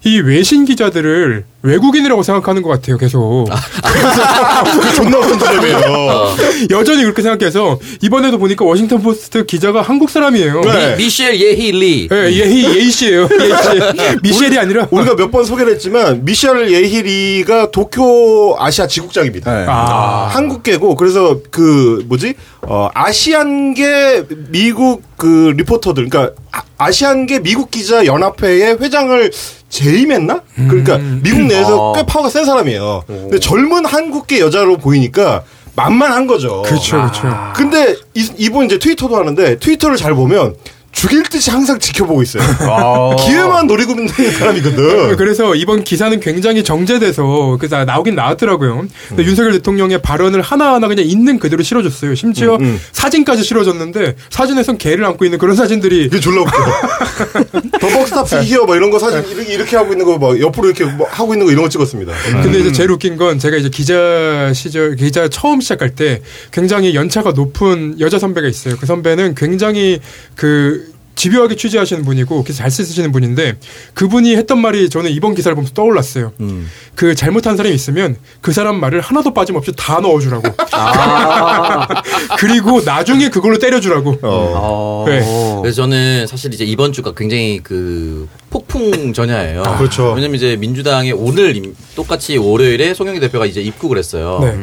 이 0.05 0.21
외신 0.21 0.65
기자들을 0.65 1.45
외국인이라고 1.65 2.23
생각하는 2.23 2.61
것 2.63 2.69
같아요. 2.69 2.99
계속 2.99 3.47
존나 4.95 5.19
웃긴 5.19 5.39
지점이에요. 5.39 5.77
어. 5.89 6.37
여전히 6.71 7.03
그렇게 7.05 7.23
생각해서 7.23 7.79
이번에도 8.03 8.39
보니까 8.39 8.65
워싱턴 8.67 9.01
포스트 9.03 9.45
기자가 9.47 9.81
한국 9.83 10.11
사람이에요. 10.11 10.61
네. 10.61 10.97
미 10.97 11.09
셸 11.09 11.35
예희 11.41 11.73
리. 11.73 12.09
예, 12.13 12.17
예희 12.31 12.65
예희 12.77 12.91
씨예요. 12.91 13.29
예희 13.33 13.49
씨. 13.51 14.17
미셸이 14.23 14.59
아니라 14.59 14.87
우리가 14.91 15.15
몇 15.17 15.31
번 15.35 15.45
소개를 15.45 15.73
했지만 15.73 16.25
미셸 16.25 16.71
예히 16.71 17.03
리가 17.03 17.71
도쿄 17.71 18.57
아시아 18.59 18.87
지국장입니다. 18.87 19.53
네. 19.53 19.65
아. 19.67 20.29
한국계고 20.31 20.95
그래서 20.97 21.39
그 21.51 22.05
뭐지 22.09 22.35
어 22.63 22.89
아시안계 22.95 24.25
미국 24.51 25.03
그 25.17 25.53
리포터들 25.57 26.09
그러니까 26.09 26.35
아- 26.53 26.63
아시안계 26.79 27.41
미국 27.41 27.71
기자 27.71 28.05
연합회의 28.07 28.77
회장을 28.81 29.31
재임했나? 29.75 30.41
그러니까 30.69 30.99
미국 30.99 31.43
내에서 31.43 31.91
어. 31.91 31.93
꽤 31.95 32.05
파워가 32.05 32.31
센 32.31 32.45
사람이에요. 32.45 33.03
근데 33.07 33.41
젊은 33.41 33.85
한국계 33.85 34.39
여자로 34.41 34.79
보이니까 34.79 35.43
만만한 35.77 36.29
거죠. 36.29 36.63
그렇죠, 36.63 36.97
그렇죠. 36.99 37.53
근데 37.57 37.97
이, 38.15 38.31
이분 38.39 38.67
이제 38.67 38.79
트위터도 38.79 39.17
하는데 39.17 39.59
트위터를 39.59 39.97
잘 39.97 40.15
보면 40.15 40.55
죽일 40.95 41.23
듯이 41.25 41.51
항상 41.51 41.79
지켜보고 41.79 42.23
있어요. 42.23 42.43
기회만 43.27 43.67
노리고 43.67 43.93
있는 43.93 44.09
사람이거든. 44.09 45.17
그래서 45.19 45.55
이번 45.55 45.85
기사는 45.85 46.19
굉장히 46.21 46.65
정제돼서 46.65 47.57
그래서 47.59 47.85
나오긴 47.85 48.15
나왔더라고요. 48.15 48.87
근데 49.09 49.25
윤석열 49.25 49.53
대통령의 49.53 50.01
발언을 50.03 50.41
하나하나 50.41 50.89
그냥 50.89 51.05
있는 51.07 51.39
그대로 51.39 51.63
실어줬어요. 51.63 52.15
심지어 52.15 52.55
음, 52.57 52.63
음. 52.63 52.81
사진까지 52.93 53.43
실어줬는데 53.45 54.17
사진에선 54.31 54.79
개를 54.79 55.05
안고 55.05 55.25
있는 55.25 55.39
그런 55.39 55.57
사진들이 55.57 56.09
그게 56.09 56.21
졸라 56.21 56.43
웃겨. 56.43 57.79
더벅스탑스 57.81 58.43
히어 58.43 58.65
막 58.65 58.77
이런 58.77 58.91
거 58.91 58.99
사진 58.99 59.23
이렇게, 59.31 59.53
이렇게 59.53 59.77
하고 59.77 59.93
있는 59.93 60.05
거 60.07 60.15
막 60.15 60.41
옆으로 60.41 60.69
이렇게 60.69 60.85
뭐 60.85 61.07
하고 61.11 61.35
있는 61.35 61.45
거 61.47 61.53
이런 61.53 61.65
거 61.65 61.69
찍었습니다. 61.69 62.13
근데 62.43 62.61
이제 62.61 62.73
제일 62.73 62.91
웃긴 62.93 63.17
건 63.17 63.39
제가 63.39 63.57
이제 63.57 63.69
기자 63.69 64.53
시절 64.55 64.95
기자 64.97 65.29
처음 65.29 65.61
시작할 65.61 65.91
때 65.97 66.23
굉장히 66.53 66.95
연차가 66.95 67.33
높은 67.33 67.99
여자 68.01 68.19
선배가 68.19 68.47
있어요. 68.49 68.77
그 68.79 68.87
선배는 68.87 69.35
굉장히 69.35 70.01
그 70.37 70.84
집요하게 71.15 71.57
취재하시는 71.57 72.05
분이고 72.05 72.43
기사 72.45 72.65
잘 72.65 72.71
쓰시는 72.71 73.13
분인데 73.13 73.57
그분이 73.95 74.37
했던 74.37 74.59
말이 74.59 74.89
저는 74.89 75.11
이번 75.11 75.35
기사를 75.35 75.55
보면서 75.55 75.73
떠올랐어요. 75.75 76.33
음. 76.41 76.69
그 76.95 77.15
잘못한 77.15 77.57
사람이 77.57 77.75
있으면 77.75 78.17
그 78.41 78.53
사람 78.53 78.81
말을 78.81 79.01
하나도 79.01 79.33
빠짐없이 79.35 79.73
다 79.77 80.01
넣어주라고. 80.01 80.49
그리고 82.39 82.81
나중에 82.81 83.29
그걸로 83.29 83.59
때려주라고. 83.59 84.19
어. 84.23 85.05
네. 85.09 85.21
그래서 85.63 85.77
저는 85.83 86.27
사실 86.27 86.53
이제 86.55 86.65
이번 86.65 86.93
주가 86.93 87.13
굉장히 87.15 87.61
그 87.63 88.29
폭풍 88.51 89.13
전야예요. 89.13 89.63
그렇죠. 89.79 90.13
왜냐면 90.13 90.37
이제 90.37 90.57
민주당이 90.57 91.13
오늘 91.13 91.57
임- 91.57 91.75
똑같이 91.95 92.37
월요일에 92.37 92.95
송영기 92.95 93.21
대표가 93.21 93.47
이제 93.47 93.61
입국을 93.61 93.99
했어요. 93.99 94.41
네. 94.43 94.57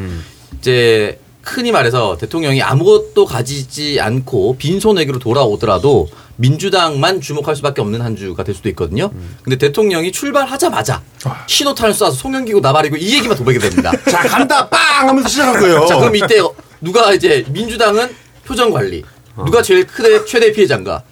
이제 0.60 1.20
흔히 1.43 1.71
말해서 1.71 2.17
대통령이 2.17 2.62
아무것도 2.62 3.25
가지지 3.25 4.00
않고 4.00 4.57
빈손에게로 4.57 5.19
돌아오더라도 5.19 6.07
민주당만 6.36 7.21
주목할 7.21 7.55
수밖에 7.55 7.81
없는 7.81 8.01
한 8.01 8.15
주가 8.15 8.43
될 8.43 8.55
수도 8.55 8.69
있거든요. 8.69 9.12
근데 9.43 9.57
대통령이 9.57 10.12
출발하자마자 10.12 11.01
신호탄을 11.48 11.93
쏴서 11.93 12.13
송영기고 12.13 12.60
나발이고 12.62 12.98
이 12.98 13.15
얘기만 13.15 13.38
도배게 13.38 13.60
됩니다. 13.60 13.91
자 14.10 14.21
간다 14.24 14.67
빵 14.69 15.10
하면서 15.10 15.27
시작한 15.29 15.60
거예요. 15.60 15.86
자, 15.88 15.98
그럼 15.98 16.15
이때 16.15 16.39
누가 16.79 17.13
이제 17.13 17.43
민주당은 17.50 18.10
표정 18.45 18.71
관리. 18.71 19.03
누가 19.45 19.62
제일 19.62 19.86
크대 19.88 20.25
최대 20.25 20.51
피해자인가? 20.51 21.03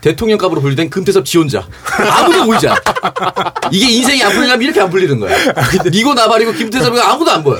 대통령 0.00 0.36
값으로 0.36 0.60
분류된 0.60 0.90
금태섭 0.90 1.24
지원자. 1.24 1.66
아무도 2.10 2.44
보이지 2.44 2.68
않아. 2.68 2.78
이게 3.72 3.88
인생이 3.90 4.22
안 4.22 4.32
풀리려면 4.32 4.62
이렇게 4.62 4.80
안 4.82 4.90
풀리는 4.90 5.18
거야. 5.18 5.34
니고 5.90 6.12
나발이고 6.12 6.52
금태섭이 6.52 7.00
아무도 7.00 7.30
안 7.30 7.42
보여. 7.42 7.58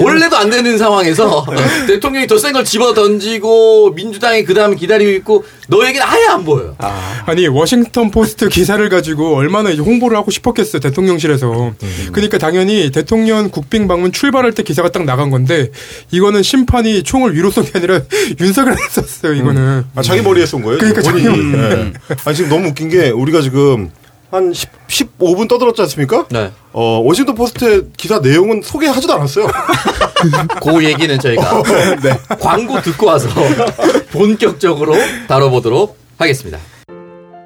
원래도 0.00 0.36
안 0.36 0.50
되는 0.50 0.76
상황에서 0.78 1.46
대통령이 1.86 2.26
더 2.26 2.36
센 2.38 2.52
걸 2.52 2.64
집어 2.64 2.92
던지고 2.94 3.90
민주당이 3.92 4.44
그 4.44 4.54
다음에 4.54 4.76
기다리고 4.76 5.10
있고 5.12 5.44
너에게는 5.68 6.06
아예 6.06 6.26
안 6.26 6.44
보여요. 6.44 6.76
아 6.78 7.34
니 7.34 7.48
워싱턴 7.48 8.10
포스트 8.10 8.48
기사를 8.48 8.86
가지고 8.88 9.36
얼마나 9.36 9.70
이제 9.70 9.82
홍보를 9.82 10.16
하고 10.16 10.30
싶었겠어요 10.30 10.80
대통령실에서. 10.80 11.72
그러니까 12.12 12.38
당연히 12.38 12.90
대통령 12.90 13.50
국빈 13.50 13.88
방문 13.88 14.12
출발할 14.12 14.52
때 14.52 14.62
기사가 14.62 14.90
딱 14.90 15.04
나간 15.04 15.30
건데 15.30 15.70
이거는 16.10 16.42
심판이 16.42 17.02
총을 17.02 17.34
위로 17.34 17.50
쏜 17.50 17.64
게 17.64 17.72
아니라 17.74 18.00
윤석열에 18.40 18.76
썼어요 18.90 19.32
이거는. 19.34 19.84
아, 19.94 20.02
자기 20.02 20.22
머리에 20.22 20.46
쏜 20.46 20.62
거예요? 20.62 20.78
그러니까 20.78 21.02
본인이. 21.02 21.24
자기 21.28 21.56
네. 21.56 21.92
아니 22.24 22.36
지금 22.36 22.50
너무 22.50 22.68
웃긴 22.68 22.88
게 22.88 23.10
우리가 23.10 23.40
지금 23.42 23.90
한 24.30 24.52
10, 24.52 24.68
15분 24.88 25.48
떠들었지 25.48 25.82
않습니까? 25.82 26.26
네. 26.30 26.50
어, 26.72 27.00
워싱턴 27.00 27.34
포스트의 27.34 27.82
기사 27.96 28.18
내용은 28.18 28.60
소개하지도 28.62 29.12
않았어요. 29.14 29.46
그 30.62 30.84
얘기는 30.84 31.18
저희가 31.18 31.62
광고 32.40 32.80
듣고 32.80 33.06
와서 33.06 33.28
본격적으로 34.12 34.94
다뤄보도록 35.28 35.96
하겠습니다. 36.18 36.58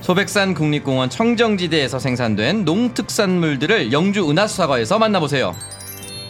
소백산 0.00 0.54
국립공원 0.54 1.10
청정지대에서 1.10 1.98
생산된 1.98 2.64
농특산물들을 2.64 3.92
영주 3.92 4.30
은하수사과에서 4.30 4.98
만나보세요. 4.98 5.54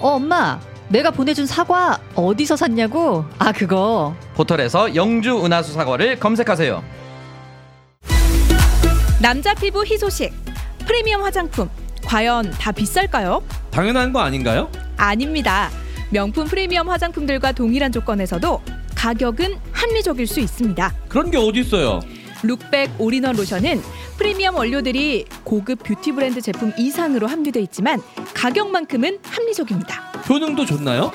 어, 0.00 0.08
엄마. 0.16 0.58
내가 0.88 1.10
보내준 1.10 1.44
사과 1.44 1.98
어디서 2.14 2.56
샀냐고? 2.56 3.24
아, 3.38 3.52
그거. 3.52 4.14
포털에서 4.34 4.94
영주 4.94 5.44
은하수 5.44 5.74
사과를 5.74 6.18
검색하세요. 6.18 6.82
남자 9.20 9.52
피부 9.52 9.84
희소식 9.84 10.32
프리미엄 10.86 11.22
화장품 11.22 11.68
과연 12.06 12.50
다 12.52 12.72
비쌀까요? 12.72 13.42
당연한 13.70 14.12
거 14.12 14.20
아닌가요? 14.20 14.70
아닙니다. 14.96 15.68
명품 16.10 16.46
프리미엄 16.46 16.88
화장품들과 16.88 17.52
동일한 17.52 17.92
조건에서도 17.92 18.62
가격은 18.94 19.58
합리적일 19.72 20.26
수 20.26 20.40
있습니다. 20.40 20.94
그런 21.08 21.30
게 21.30 21.36
어디 21.36 21.60
있어요? 21.60 22.00
룩백 22.42 22.90
올인원 23.00 23.36
로션은 23.36 23.82
프리미엄 24.16 24.56
원료들이 24.56 25.24
고급 25.44 25.82
뷰티 25.82 26.12
브랜드 26.12 26.40
제품 26.40 26.72
이상으로 26.76 27.26
함유돼 27.26 27.60
있지만 27.62 28.00
가격만큼은 28.34 29.18
합리적입니다. 29.22 29.94
효능도 30.28 30.64
좋나요? 30.66 31.12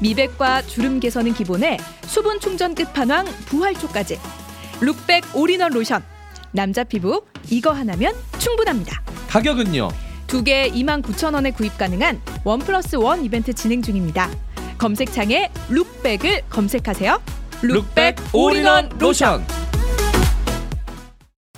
미백과 0.00 0.62
주름 0.62 1.00
개선은 1.00 1.34
기본에 1.34 1.78
수분 2.06 2.40
충전 2.40 2.74
끝판왕 2.74 3.26
부활초까지 3.46 4.18
룩백 4.80 5.24
올인원 5.36 5.72
로션 5.72 6.02
남자 6.52 6.84
피부 6.84 7.24
이거 7.50 7.70
하나면 7.72 8.14
충분합니다. 8.38 9.02
가격은요? 9.28 9.88
두 10.26 10.42
개 10.42 10.68
29,000원에 10.70 11.54
구입 11.54 11.78
가능한 11.78 12.20
one 12.44 12.58
plus 12.58 12.96
one 12.96 13.24
이벤트 13.24 13.52
진행 13.52 13.82
중입니다. 13.82 14.28
검색창에 14.78 15.50
룩백을 15.68 16.42
검색하세요. 16.50 17.22
룩백 17.62 18.16
올인원 18.32 18.88
로션. 18.98 19.44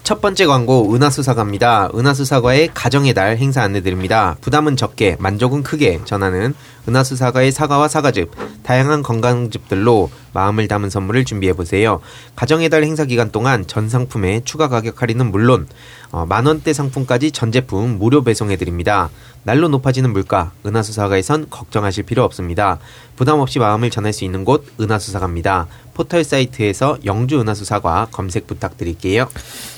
첫 0.06 0.20
번째 0.20 0.46
광고 0.46 0.94
은하수사과입니다. 0.94 1.90
은하수사과의 1.92 2.70
가정의 2.74 3.12
달 3.12 3.38
행사 3.38 3.62
안내드립니다. 3.62 4.36
부담은 4.40 4.76
적게 4.76 5.16
만족은 5.18 5.64
크게 5.64 6.02
전하는 6.04 6.54
은하수사과의 6.88 7.50
사과와 7.50 7.88
사과즙 7.88 8.30
다양한 8.62 9.02
건강즙들로 9.02 10.08
마음을 10.32 10.68
담은 10.68 10.90
선물을 10.90 11.24
준비해 11.24 11.54
보세요. 11.54 11.98
가정의 12.36 12.68
달 12.68 12.84
행사 12.84 13.04
기간 13.04 13.32
동안 13.32 13.66
전 13.66 13.88
상품의 13.88 14.42
추가 14.44 14.68
가격 14.68 15.02
할인은 15.02 15.32
물론 15.32 15.66
어, 16.12 16.24
만 16.24 16.46
원대 16.46 16.72
상품까지 16.72 17.32
전 17.32 17.50
제품 17.50 17.98
무료 17.98 18.22
배송해 18.22 18.56
드립니다. 18.56 19.10
날로 19.42 19.68
높아지는 19.68 20.12
물가 20.12 20.52
은하수 20.64 20.92
사과에선 20.92 21.50
걱정하실 21.50 22.04
필요 22.04 22.22
없습니다. 22.22 22.78
부담 23.16 23.40
없이 23.40 23.58
마음을 23.58 23.90
전할 23.90 24.12
수 24.12 24.24
있는 24.24 24.44
곳 24.44 24.66
은하수 24.80 25.10
사과입니다. 25.10 25.66
포털 25.96 26.24
사이트에서 26.24 26.98
영주 27.06 27.40
은하수 27.40 27.64
사과 27.64 28.06
검색 28.12 28.46
부탁드릴게요. 28.46 29.28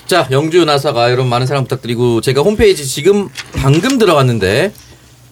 자, 0.05 0.27
영주 0.31 0.61
은하사가 0.61 1.11
여러분 1.11 1.29
많은 1.29 1.47
사랑 1.47 1.63
부탁드리고 1.63 2.19
제가 2.19 2.41
홈페이지 2.41 2.85
지금 2.85 3.29
방금 3.55 3.97
들어갔는데 3.97 4.73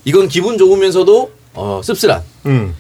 이건 0.06 0.30
기분 0.30 0.58
좋으면서도 0.58 1.32
어, 1.56 1.82
씁쓸한 1.84 2.22
음. 2.46 2.74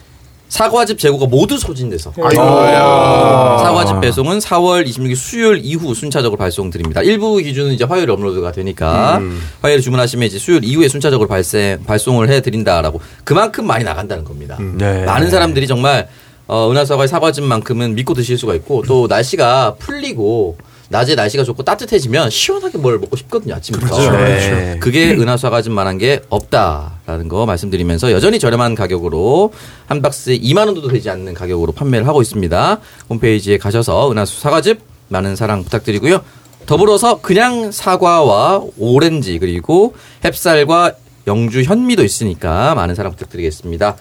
사과즙 0.47 0.97
재고가 0.97 1.25
모두 1.25 1.57
소진돼서 1.57 2.13
아이고야. 2.15 3.57
사과즙 3.57 3.99
배송은 3.99 4.39
4월 4.39 4.87
26일 4.87 5.15
수요일 5.17 5.59
이후 5.61 5.93
순차적으로 5.93 6.37
발송드립니다. 6.37 7.01
일부 7.01 7.35
기준은 7.35 7.73
이제 7.73 7.83
화요일 7.83 8.09
업로드가 8.09 8.53
되니까 8.53 9.21
화요일 9.61 9.81
주문하시면 9.81 10.25
이제 10.25 10.39
수요일 10.39 10.63
이후에 10.63 10.87
순차적으로 10.87 11.27
발생 11.27 11.83
발송을 11.83 12.29
해드린다라고 12.29 13.01
그만큼 13.25 13.67
많이 13.67 13.83
나간다는 13.83 14.23
겁니다. 14.23 14.57
네. 14.77 15.03
많은 15.03 15.29
사람들이 15.29 15.67
정말 15.67 16.07
어, 16.47 16.71
은하사과의 16.71 17.07
사과즙만큼은 17.07 17.95
믿고 17.95 18.13
드실 18.13 18.37
수가 18.37 18.55
있고 18.55 18.83
또 18.87 19.07
날씨가 19.07 19.75
풀리고 19.79 20.57
낮에 20.89 21.15
날씨가 21.15 21.43
좋고 21.43 21.63
따뜻해지면 21.63 22.29
시원하게 22.29 22.77
뭘 22.77 22.97
먹고 22.99 23.17
싶거든요 23.17 23.55
아침부터. 23.55 23.93
그렇죠. 23.93 24.11
네. 24.11 24.77
그게 24.79 25.11
은하사과즙만한 25.11 25.97
게 25.97 26.21
없다라는 26.29 27.27
거 27.27 27.45
말씀드리면서 27.45 28.11
여전히 28.13 28.39
저렴한 28.39 28.75
가격으로 28.75 29.51
한 29.87 30.01
박스에 30.01 30.37
2만 30.39 30.67
원도 30.67 30.87
되지 30.87 31.09
않는 31.09 31.33
가격으로 31.33 31.73
판매를 31.73 32.07
하고 32.07 32.21
있습니다. 32.21 32.79
홈페이지에 33.09 33.57
가셔서 33.57 34.11
은하수 34.11 34.39
사과즙 34.39 34.79
많은 35.09 35.35
사랑 35.35 35.63
부탁드리고요. 35.63 36.21
더불어서 36.65 37.21
그냥 37.21 37.71
사과와 37.71 38.61
오렌지 38.77 39.39
그리고 39.39 39.93
햅쌀과 40.21 40.95
영주 41.27 41.63
현미도 41.63 42.03
있으니까 42.03 42.75
많은 42.75 42.95
사랑 42.95 43.11
부탁드리겠습니다. 43.11 43.97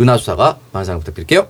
은하수 0.00 0.24
사과 0.26 0.58
많은 0.72 0.84
사랑 0.84 0.98
부탁드릴게요. 1.00 1.46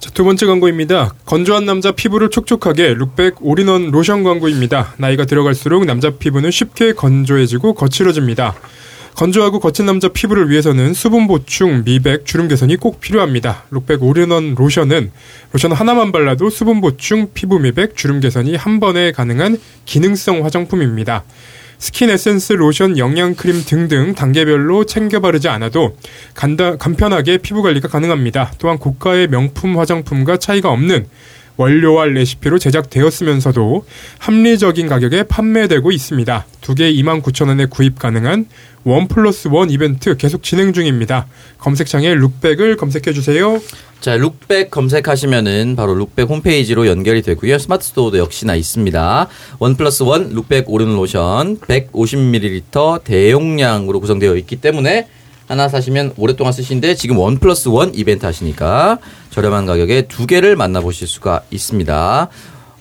자, 0.00 0.08
두 0.14 0.24
번째 0.24 0.46
광고입니다. 0.46 1.12
건조한 1.26 1.66
남자 1.66 1.92
피부를 1.92 2.30
촉촉하게 2.30 2.94
룩백 2.94 3.44
올인원 3.44 3.90
로션 3.90 4.24
광고입니다. 4.24 4.94
나이가 4.96 5.26
들어갈수록 5.26 5.84
남자 5.84 6.08
피부는 6.08 6.50
쉽게 6.50 6.94
건조해지고 6.94 7.74
거칠어집니다. 7.74 8.54
건조하고 9.14 9.60
거친 9.60 9.84
남자 9.84 10.08
피부를 10.08 10.48
위해서는 10.48 10.94
수분 10.94 11.26
보충, 11.26 11.82
미백, 11.84 12.24
주름 12.24 12.48
개선이 12.48 12.76
꼭 12.76 13.00
필요합니다. 13.00 13.64
룩백 13.70 14.02
올인원 14.02 14.54
로션은 14.54 15.10
로션 15.52 15.72
하나만 15.72 16.12
발라도 16.12 16.48
수분 16.48 16.80
보충, 16.80 17.28
피부 17.34 17.58
미백, 17.58 17.94
주름 17.94 18.20
개선이 18.20 18.56
한 18.56 18.80
번에 18.80 19.12
가능한 19.12 19.58
기능성 19.84 20.46
화장품입니다. 20.46 21.24
스킨 21.80 22.10
에센스, 22.10 22.52
로션, 22.52 22.98
영양크림 22.98 23.64
등등 23.64 24.14
단계별로 24.14 24.84
챙겨 24.84 25.18
바르지 25.18 25.48
않아도 25.48 25.96
간다, 26.34 26.76
간편하게 26.76 27.38
피부 27.38 27.62
관리가 27.62 27.88
가능합니다. 27.88 28.52
또한 28.58 28.76
고가의 28.78 29.28
명품 29.28 29.78
화장품과 29.78 30.36
차이가 30.36 30.70
없는 30.70 31.06
원료와 31.64 32.06
레시피로 32.06 32.58
제작되었으면서도 32.58 33.84
합리적인 34.18 34.86
가격에 34.88 35.24
판매되고 35.24 35.92
있습니다. 35.92 36.46
두 36.62 36.74
개 36.74 36.90
29,000원에 36.90 37.68
구입 37.68 37.98
가능한 37.98 38.46
one 38.84 39.08
plus 39.08 39.48
one 39.48 39.68
이벤트 39.70 40.16
계속 40.16 40.42
진행 40.42 40.72
중입니다. 40.72 41.26
검색창에 41.58 42.14
룩백을 42.14 42.76
검색해 42.78 43.12
주세요. 43.12 43.60
자, 44.00 44.16
룩백 44.16 44.70
검색하시면은 44.70 45.76
바로 45.76 45.94
룩백 45.94 46.30
홈페이지로 46.30 46.86
연결이 46.86 47.20
되고요. 47.20 47.58
스마트 47.58 47.88
스토어도 47.88 48.16
역시나 48.16 48.54
있습니다. 48.54 49.28
one 49.58 49.76
plus 49.76 50.02
one 50.02 50.30
룩백 50.32 50.70
올인원 50.70 50.94
로션 50.96 51.58
150ml 51.58 53.04
대용량으로 53.04 54.00
구성되어 54.00 54.36
있기 54.36 54.56
때문에 54.56 55.08
하나 55.50 55.68
사시면 55.68 56.12
오랫동안 56.16 56.52
쓰시는데 56.52 56.94
지금 56.94 57.18
one 57.18 57.38
plus 57.38 57.66
one 57.68 57.92
이벤트 57.92 58.24
하시니까 58.24 58.98
저렴한 59.30 59.66
가격에 59.66 60.02
두 60.02 60.24
개를 60.24 60.54
만나보실 60.54 61.08
수가 61.08 61.42
있습니다. 61.50 62.28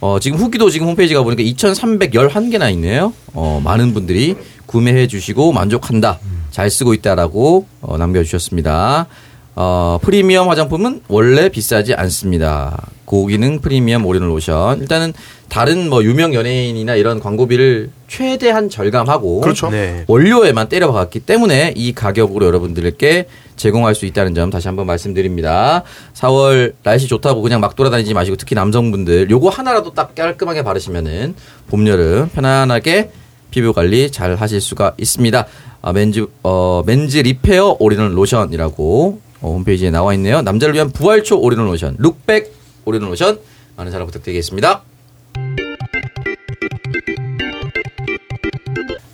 어, 0.02 0.20
지금 0.20 0.38
후기도 0.38 0.70
지금 0.70 0.86
홈페이지 0.86 1.16
가보니까 1.16 1.42
2,311개나 1.42 2.72
있네요. 2.74 3.12
어, 3.34 3.60
많은 3.64 3.96
분들이 3.96 4.36
구매해 4.68 5.08
주시고 5.08 5.52
만족한다. 5.52 6.20
잘 6.52 6.70
쓰고 6.70 6.94
있다라고 6.94 7.66
어, 7.82 7.98
남겨주셨습니다. 7.98 9.08
어, 9.56 9.98
프리미엄 10.04 10.48
화장품은 10.48 11.02
원래 11.08 11.50
비싸지 11.50 11.96
않습니다. 11.96 12.86
고기능 13.06 13.62
프리미엄 13.62 14.06
오리널 14.06 14.30
로션. 14.30 14.82
일단은 14.82 15.14
다른 15.50 15.90
뭐 15.90 16.04
유명 16.04 16.36
연예인이나 16.36 16.94
이런 16.94 17.20
광고비를 17.20 17.90
최대한 18.10 18.70
절감하고 18.70 19.42
그렇죠. 19.42 19.70
네. 19.70 20.04
원료에만 20.08 20.68
때려박았기 20.68 21.22
때문에 21.22 21.74
이 21.76 21.94
가격으로 21.94 22.46
여러분들께 22.48 23.28
제공할 23.56 23.96
수 23.96 24.06
있다는 24.06 24.34
점 24.34 24.50
다시 24.50 24.68
한번 24.68 24.88
말씀드립니다. 24.88 25.84
4월 26.16 26.74
날씨 26.84 27.08
좋다고 27.08 27.42
그냥 27.42 27.62
막 27.62 27.76
돌아다니지 27.76 28.14
마시고 28.14 28.36
특히 28.36 28.56
남성분들 28.56 29.30
요거 29.30 29.50
하나라도 29.50 29.94
딱 29.94 30.16
깔끔하게 30.16 30.64
바르시면은 30.64 31.36
봄 31.68 31.88
여름 31.88 32.30
편안하게 32.30 33.12
피부 33.52 33.74
관리 33.74 34.12
잘 34.12 34.36
하실 34.36 34.60
수가 34.60 34.96
있습니다. 34.98 35.46
아, 35.82 35.94
men's 35.94 36.26
어 36.44 36.84
men's 36.86 37.18
repair 37.18 37.78
올인원 37.80 38.18
로션이라고 38.18 39.22
어, 39.42 39.52
홈페이지에 39.54 39.92
나와 39.92 40.14
있네요. 40.16 40.42
남자를 40.42 40.74
위한 40.74 40.92
부활초 40.92 41.40
올인원 41.40 41.68
로션, 41.68 41.96
룩백 42.00 42.54
올인원 42.86 43.12
로션 43.12 43.40
많은 43.78 43.92
사랑 43.92 44.06
부탁드리겠습니다. 44.08 44.84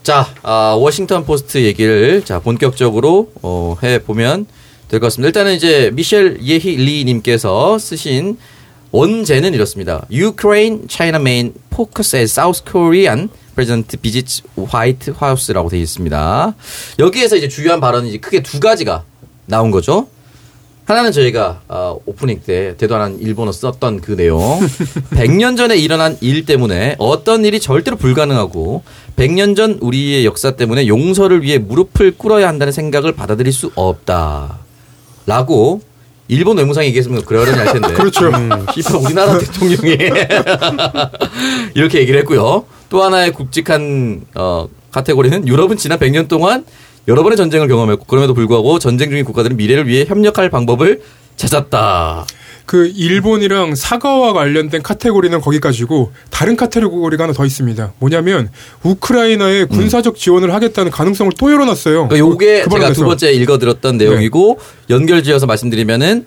자, 0.05 0.27
아, 0.43 0.75
워싱턴 0.79 1.25
포스트 1.25 1.57
얘기를 1.57 2.23
자 2.23 2.39
본격적으로 2.39 3.31
어, 3.41 3.75
해 3.81 3.97
보면 3.97 4.45
될 4.87 4.99
것 4.99 5.07
같습니다. 5.07 5.29
일단은 5.29 5.55
이제 5.55 5.89
미셸 5.95 6.41
예히 6.43 6.75
리님께서 6.75 7.79
쓰신 7.79 8.37
원제는 8.91 9.55
이렇습니다. 9.55 10.05
Ukraine, 10.11 10.81
China 10.87 11.19
main 11.19 11.53
focus 11.73 12.15
as 12.15 12.31
South 12.39 12.61
Korean 12.71 13.29
President 13.55 13.97
visits 13.99 14.43
White 14.55 15.13
House라고 15.19 15.69
되어 15.69 15.79
있습니다. 15.79 16.53
여기에서 16.99 17.35
이제 17.35 17.47
주요한 17.47 17.79
발언이 17.81 18.21
크게 18.21 18.43
두 18.43 18.59
가지가 18.59 19.03
나온 19.47 19.71
거죠. 19.71 20.07
하나는 20.85 21.11
저희가 21.11 21.61
어, 21.67 21.97
오프닝 22.05 22.41
때 22.45 22.75
대단한 22.77 23.17
일본어 23.19 23.51
썼던 23.51 24.01
그 24.01 24.15
내용. 24.15 24.59
100년 25.11 25.57
전에 25.57 25.75
일어난 25.77 26.15
일 26.21 26.45
때문에 26.45 26.95
어떤 26.99 27.43
일이 27.43 27.59
절대로 27.59 27.97
불가능하고 27.97 28.83
100년 29.15 29.55
전 29.55 29.79
우리의 29.81 30.25
역사 30.25 30.51
때문에 30.51 30.87
용서를 30.87 31.41
위해 31.41 31.57
무릎을 31.57 32.17
꿇어야 32.17 32.47
한다는 32.47 32.71
생각을 32.71 33.13
받아들일 33.13 33.51
수 33.51 33.71
없다. 33.73 34.59
라고 35.25 35.81
일본 36.27 36.57
외무상이 36.57 36.87
얘기했으면 36.87 37.23
어련히 37.27 37.57
할 37.57 37.73
텐데. 37.73 37.93
그렇죠. 37.93 38.27
음, 38.27 38.49
우리나라 39.03 39.37
대통령이 39.39 39.97
이렇게 41.73 41.99
얘기를 41.99 42.19
했고요. 42.21 42.65
또 42.89 43.03
하나의 43.03 43.31
굵직한 43.31 44.21
어, 44.35 44.67
카테고리는 44.91 45.47
유럽은 45.47 45.77
지난 45.77 45.97
100년 45.97 46.27
동안 46.27 46.63
여러 47.07 47.23
번의 47.23 47.37
전쟁을 47.37 47.67
경험했고 47.67 48.05
그럼에도 48.05 48.33
불구하고 48.33 48.79
전쟁 48.79 49.09
중인 49.09 49.25
국가들은 49.25 49.57
미래를 49.57 49.87
위해 49.87 50.05
협력할 50.07 50.49
방법을 50.49 51.01
찾았다. 51.35 52.25
그 52.65 52.91
일본이랑 52.95 53.75
사과와 53.75 54.33
관련된 54.33 54.81
카테고리는 54.81 55.39
거기까지고 55.39 56.11
다른 56.31 56.55
카테고리가 56.55 57.25
하나 57.25 57.33
더 57.33 57.45
있습니다. 57.45 57.93
뭐냐면 57.99 58.49
우크라이나에 58.81 59.65
군사적 59.65 60.15
지원을 60.15 60.51
하겠다는 60.53 60.91
가능성을 60.91 61.31
또 61.37 61.51
열어놨어요. 61.51 62.07
그러니까 62.07 62.17
요게 62.17 62.63
그 62.63 62.69
제가. 62.71 62.93
두 62.93 63.03
번째 63.03 63.31
읽어드렸던 63.33 63.97
내용이고 63.97 64.59
연결지어서 64.89 65.45
말씀드리면은 65.45 66.25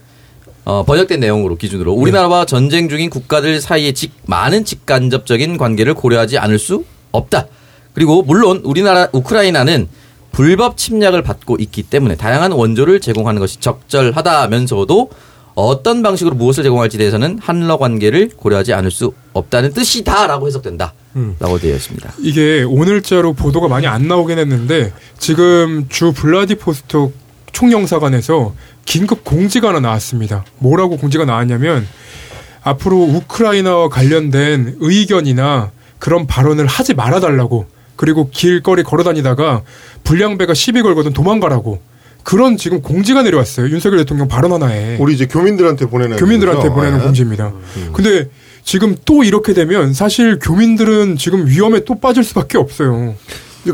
어, 0.64 0.84
번역된 0.84 1.18
내용으로 1.18 1.56
기준으로 1.56 1.92
우리나라와 1.92 2.44
전쟁 2.44 2.88
중인 2.88 3.10
국가들 3.10 3.60
사이의 3.60 3.94
직, 3.94 4.12
많은 4.26 4.64
직간접적인 4.64 5.56
관계를 5.56 5.94
고려하지 5.94 6.38
않을 6.38 6.58
수 6.58 6.84
없다. 7.10 7.46
그리고 7.94 8.22
물론 8.22 8.60
우리나라 8.64 9.08
우크라이나는 9.12 9.88
불법 10.38 10.76
침략을 10.76 11.22
받고 11.22 11.56
있기 11.58 11.82
때문에 11.82 12.14
다양한 12.14 12.52
원조를 12.52 13.00
제공하는 13.00 13.40
것이 13.40 13.58
적절하다면서도 13.58 15.10
어떤 15.56 16.00
방식으로 16.04 16.36
무엇을 16.36 16.62
제공할지 16.62 16.96
대해서는 16.96 17.40
한러 17.42 17.76
관계를 17.76 18.30
고려하지 18.36 18.72
않을 18.72 18.92
수 18.92 19.12
없다는 19.32 19.72
뜻이다라고 19.72 20.46
해석된다. 20.46 20.94
라고 21.40 21.58
되어 21.58 21.74
있습니다. 21.74 22.12
이게 22.20 22.62
오늘자로 22.62 23.32
보도가 23.32 23.66
많이 23.66 23.88
안 23.88 24.06
나오긴 24.06 24.38
했는데 24.38 24.92
지금 25.18 25.86
주 25.88 26.12
블라디포스톡 26.12 27.12
총영사관에서 27.50 28.54
긴급 28.84 29.24
공지가 29.24 29.70
하나 29.70 29.80
나왔습니다. 29.80 30.44
뭐라고 30.58 30.98
공지가 30.98 31.24
나왔냐면 31.24 31.84
앞으로 32.62 32.96
우크라이나와 32.96 33.88
관련된 33.88 34.76
의견이나 34.78 35.72
그런 35.98 36.28
발언을 36.28 36.66
하지 36.66 36.94
말아달라고 36.94 37.66
그리고 37.98 38.30
길거리 38.30 38.84
걸어다니다가 38.84 39.62
불량배가 40.04 40.54
시비 40.54 40.82
걸거든 40.82 41.12
도망가라고 41.12 41.80
그런 42.22 42.56
지금 42.56 42.80
공지가 42.80 43.22
내려왔어요. 43.22 43.68
윤석열 43.68 43.98
대통령 43.98 44.28
발언 44.28 44.52
하나에 44.52 44.96
우리 45.00 45.14
이제 45.14 45.26
교민들한테 45.26 45.86
보내는 45.86 46.16
교민들한테 46.16 46.62
거죠? 46.62 46.74
보내는 46.74 46.98
네. 46.98 47.04
공지입니다. 47.04 47.52
근데 47.92 48.28
지금 48.62 48.94
또 49.04 49.24
이렇게 49.24 49.52
되면 49.52 49.92
사실 49.94 50.38
교민들은 50.38 51.16
지금 51.16 51.46
위험에 51.48 51.80
또 51.84 51.96
빠질 51.96 52.22
수밖에 52.22 52.56
없어요. 52.56 53.16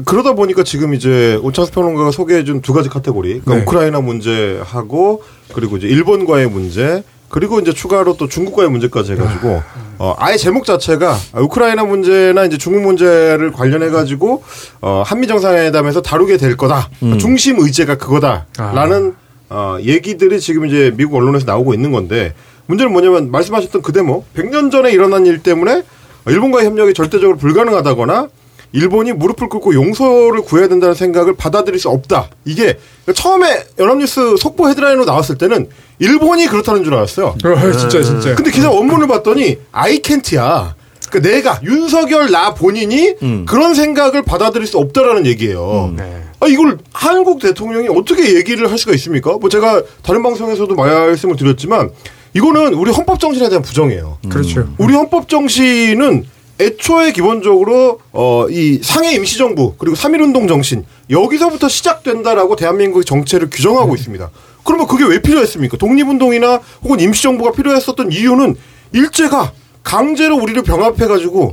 그러다 0.06 0.32
보니까 0.32 0.64
지금 0.64 0.94
이제 0.94 1.38
오창수 1.42 1.72
평론가가 1.72 2.10
소개해준 2.10 2.62
두 2.62 2.72
가지 2.72 2.88
카테고리, 2.88 3.40
그러니까 3.40 3.54
네. 3.56 3.62
우크라이나 3.62 4.00
문제하고 4.00 5.22
그리고 5.52 5.76
이제 5.76 5.86
일본과의 5.86 6.48
문제, 6.48 7.02
그리고 7.34 7.58
이제 7.58 7.72
추가로 7.72 8.16
또 8.16 8.28
중국과의 8.28 8.70
문제까지 8.70 9.14
해가지고 9.14 9.60
어, 9.98 10.14
아예 10.18 10.36
제목 10.36 10.64
자체가 10.64 11.16
우크라이나 11.34 11.82
문제나 11.82 12.44
이제 12.44 12.56
중국 12.56 12.82
문제를 12.82 13.50
관련해 13.50 13.90
가지고 13.90 14.44
어, 14.80 15.02
한미 15.04 15.26
정상회담에서 15.26 16.00
다루게 16.00 16.36
될 16.36 16.56
거다. 16.56 16.88
중심 17.18 17.58
의제가 17.58 17.96
그거다라는 17.98 19.16
어, 19.50 19.78
얘기들이 19.80 20.38
지금 20.38 20.66
이제 20.66 20.94
미국 20.96 21.16
언론에서 21.16 21.44
나오고 21.44 21.74
있는 21.74 21.90
건데 21.90 22.34
문제는 22.66 22.92
뭐냐면 22.92 23.32
말씀하셨던 23.32 23.82
그 23.82 23.90
대목. 23.90 24.32
100년 24.34 24.70
전에 24.70 24.92
일어난 24.92 25.26
일 25.26 25.42
때문에 25.42 25.82
일본과의 26.28 26.66
협력이 26.66 26.94
절대적으로 26.94 27.36
불가능하다거나 27.36 28.28
일본이 28.74 29.12
무릎을 29.12 29.48
꿇고 29.48 29.72
용서를 29.74 30.42
구해야 30.42 30.66
된다는 30.66 30.96
생각을 30.96 31.36
받아들일 31.36 31.78
수 31.78 31.88
없다. 31.88 32.28
이게 32.44 32.76
처음에 33.14 33.64
연합뉴스 33.78 34.36
속보 34.36 34.68
헤드라인으로 34.68 35.04
나왔을 35.04 35.38
때는 35.38 35.68
일본이 36.00 36.46
그렇다는 36.46 36.82
줄 36.82 36.92
알았어요. 36.94 37.36
아, 37.44 37.72
진짜 37.72 38.02
진짜. 38.02 38.34
근데 38.34 38.50
기사 38.50 38.68
원문을 38.68 39.06
봤더니 39.06 39.58
아이캔트야. 39.70 40.74
그러니까 41.08 41.30
내가 41.30 41.60
윤석열 41.62 42.32
나 42.32 42.52
본인이 42.54 43.14
그런 43.46 43.74
생각을 43.74 44.22
받아들일 44.22 44.66
수 44.66 44.78
없다라는 44.78 45.24
얘기예요. 45.26 45.94
아, 46.40 46.46
이걸 46.48 46.78
한국 46.92 47.40
대통령이 47.40 47.86
어떻게 47.88 48.34
얘기를 48.34 48.68
할 48.68 48.76
수가 48.76 48.92
있습니까? 48.94 49.36
뭐 49.38 49.48
제가 49.48 49.84
다른 50.02 50.24
방송에서도 50.24 50.74
말씀을 50.74 51.36
드렸지만 51.36 51.90
이거는 52.34 52.74
우리 52.74 52.90
헌법 52.90 53.20
정신에 53.20 53.48
대한 53.48 53.62
부정이에요. 53.62 54.18
그렇죠. 54.28 54.68
우리 54.78 54.94
헌법 54.94 55.28
정신은 55.28 56.26
애초에 56.60 57.12
기본적으로 57.12 58.00
어 58.12 58.46
이 58.50 58.78
상해 58.82 59.14
임시정부 59.14 59.74
그리고 59.78 59.96
3.1운동 59.96 60.46
정신 60.48 60.84
여기서부터 61.10 61.68
시작된다라고 61.68 62.56
대한민국의 62.56 63.04
정체를 63.04 63.48
규정하고 63.50 63.94
있습니다. 63.94 64.30
그러면 64.64 64.86
그게 64.86 65.04
왜 65.04 65.20
필요했습니까? 65.20 65.76
독립운동이나 65.78 66.60
혹은 66.82 67.00
임시정부가 67.00 67.52
필요했었던 67.52 68.12
이유는 68.12 68.56
일제가 68.92 69.52
강제로 69.82 70.36
우리를 70.36 70.62
병합해가지고 70.62 71.52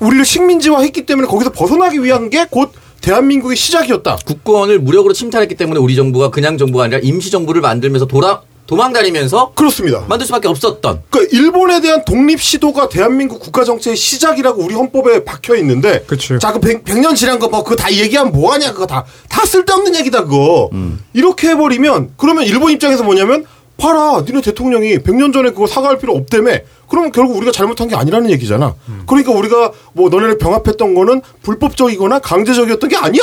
우리를 0.00 0.24
식민지화했기 0.24 1.06
때문에 1.06 1.28
거기서 1.28 1.52
벗어나기 1.52 2.02
위한 2.02 2.30
게 2.30 2.46
곧 2.50 2.72
대한민국의 3.00 3.56
시작이었다. 3.56 4.16
국권을 4.24 4.78
무력으로 4.78 5.12
침탈했기 5.12 5.56
때문에 5.56 5.78
우리 5.78 5.94
정부가 5.94 6.30
그냥 6.30 6.56
정부가 6.56 6.84
아니라 6.84 7.00
임시 7.02 7.30
정부를 7.30 7.60
만들면서 7.60 8.06
돌아 8.06 8.40
도망다니면서 8.66 9.52
그렇습니다. 9.54 10.04
만들 10.08 10.26
수밖에 10.26 10.48
없었던 10.48 11.02
그러니까 11.10 11.36
일본에 11.36 11.80
대한 11.80 12.04
독립 12.04 12.40
시도가 12.40 12.88
대한민국 12.88 13.40
국가 13.40 13.62
정체의 13.64 13.96
시작이라고 13.96 14.62
우리 14.62 14.74
헌법에 14.74 15.24
박혀 15.24 15.56
있는데 15.56 16.02
그쵸. 16.06 16.38
자, 16.38 16.52
그 16.52 16.60
100, 16.60 16.84
년 17.00 17.14
지난 17.14 17.38
거 17.38 17.48
뭐 17.48 17.62
그거 17.62 17.76
다 17.76 17.92
얘기하면 17.92 18.32
뭐 18.32 18.52
하냐 18.52 18.72
그거 18.72 18.86
다 18.86 19.04
다 19.28 19.44
쓸데없는 19.44 19.94
얘기다 19.96 20.24
그거. 20.24 20.70
이렇게 21.12 21.48
해 21.50 21.56
버리면 21.56 22.12
그러면 22.16 22.44
일본 22.44 22.70
입장에서 22.72 23.02
뭐냐면 23.04 23.44
봐라. 23.76 24.22
니네 24.26 24.40
대통령이 24.40 24.98
100년 24.98 25.32
전에 25.32 25.50
그거 25.50 25.66
사과할 25.66 25.98
필요 25.98 26.14
없다며. 26.14 26.52
그러면 26.88 27.10
결국 27.12 27.36
우리가 27.36 27.50
잘못한 27.52 27.88
게 27.88 27.96
아니라는 27.96 28.30
얘기잖아. 28.30 28.74
그러니까 29.06 29.32
우리가 29.32 29.72
뭐 29.92 30.08
너네를 30.08 30.38
병합했던 30.38 30.94
거는 30.94 31.20
불법적이거나 31.42 32.20
강제적이었던 32.20 32.88
게 32.88 32.96
아니야. 32.96 33.22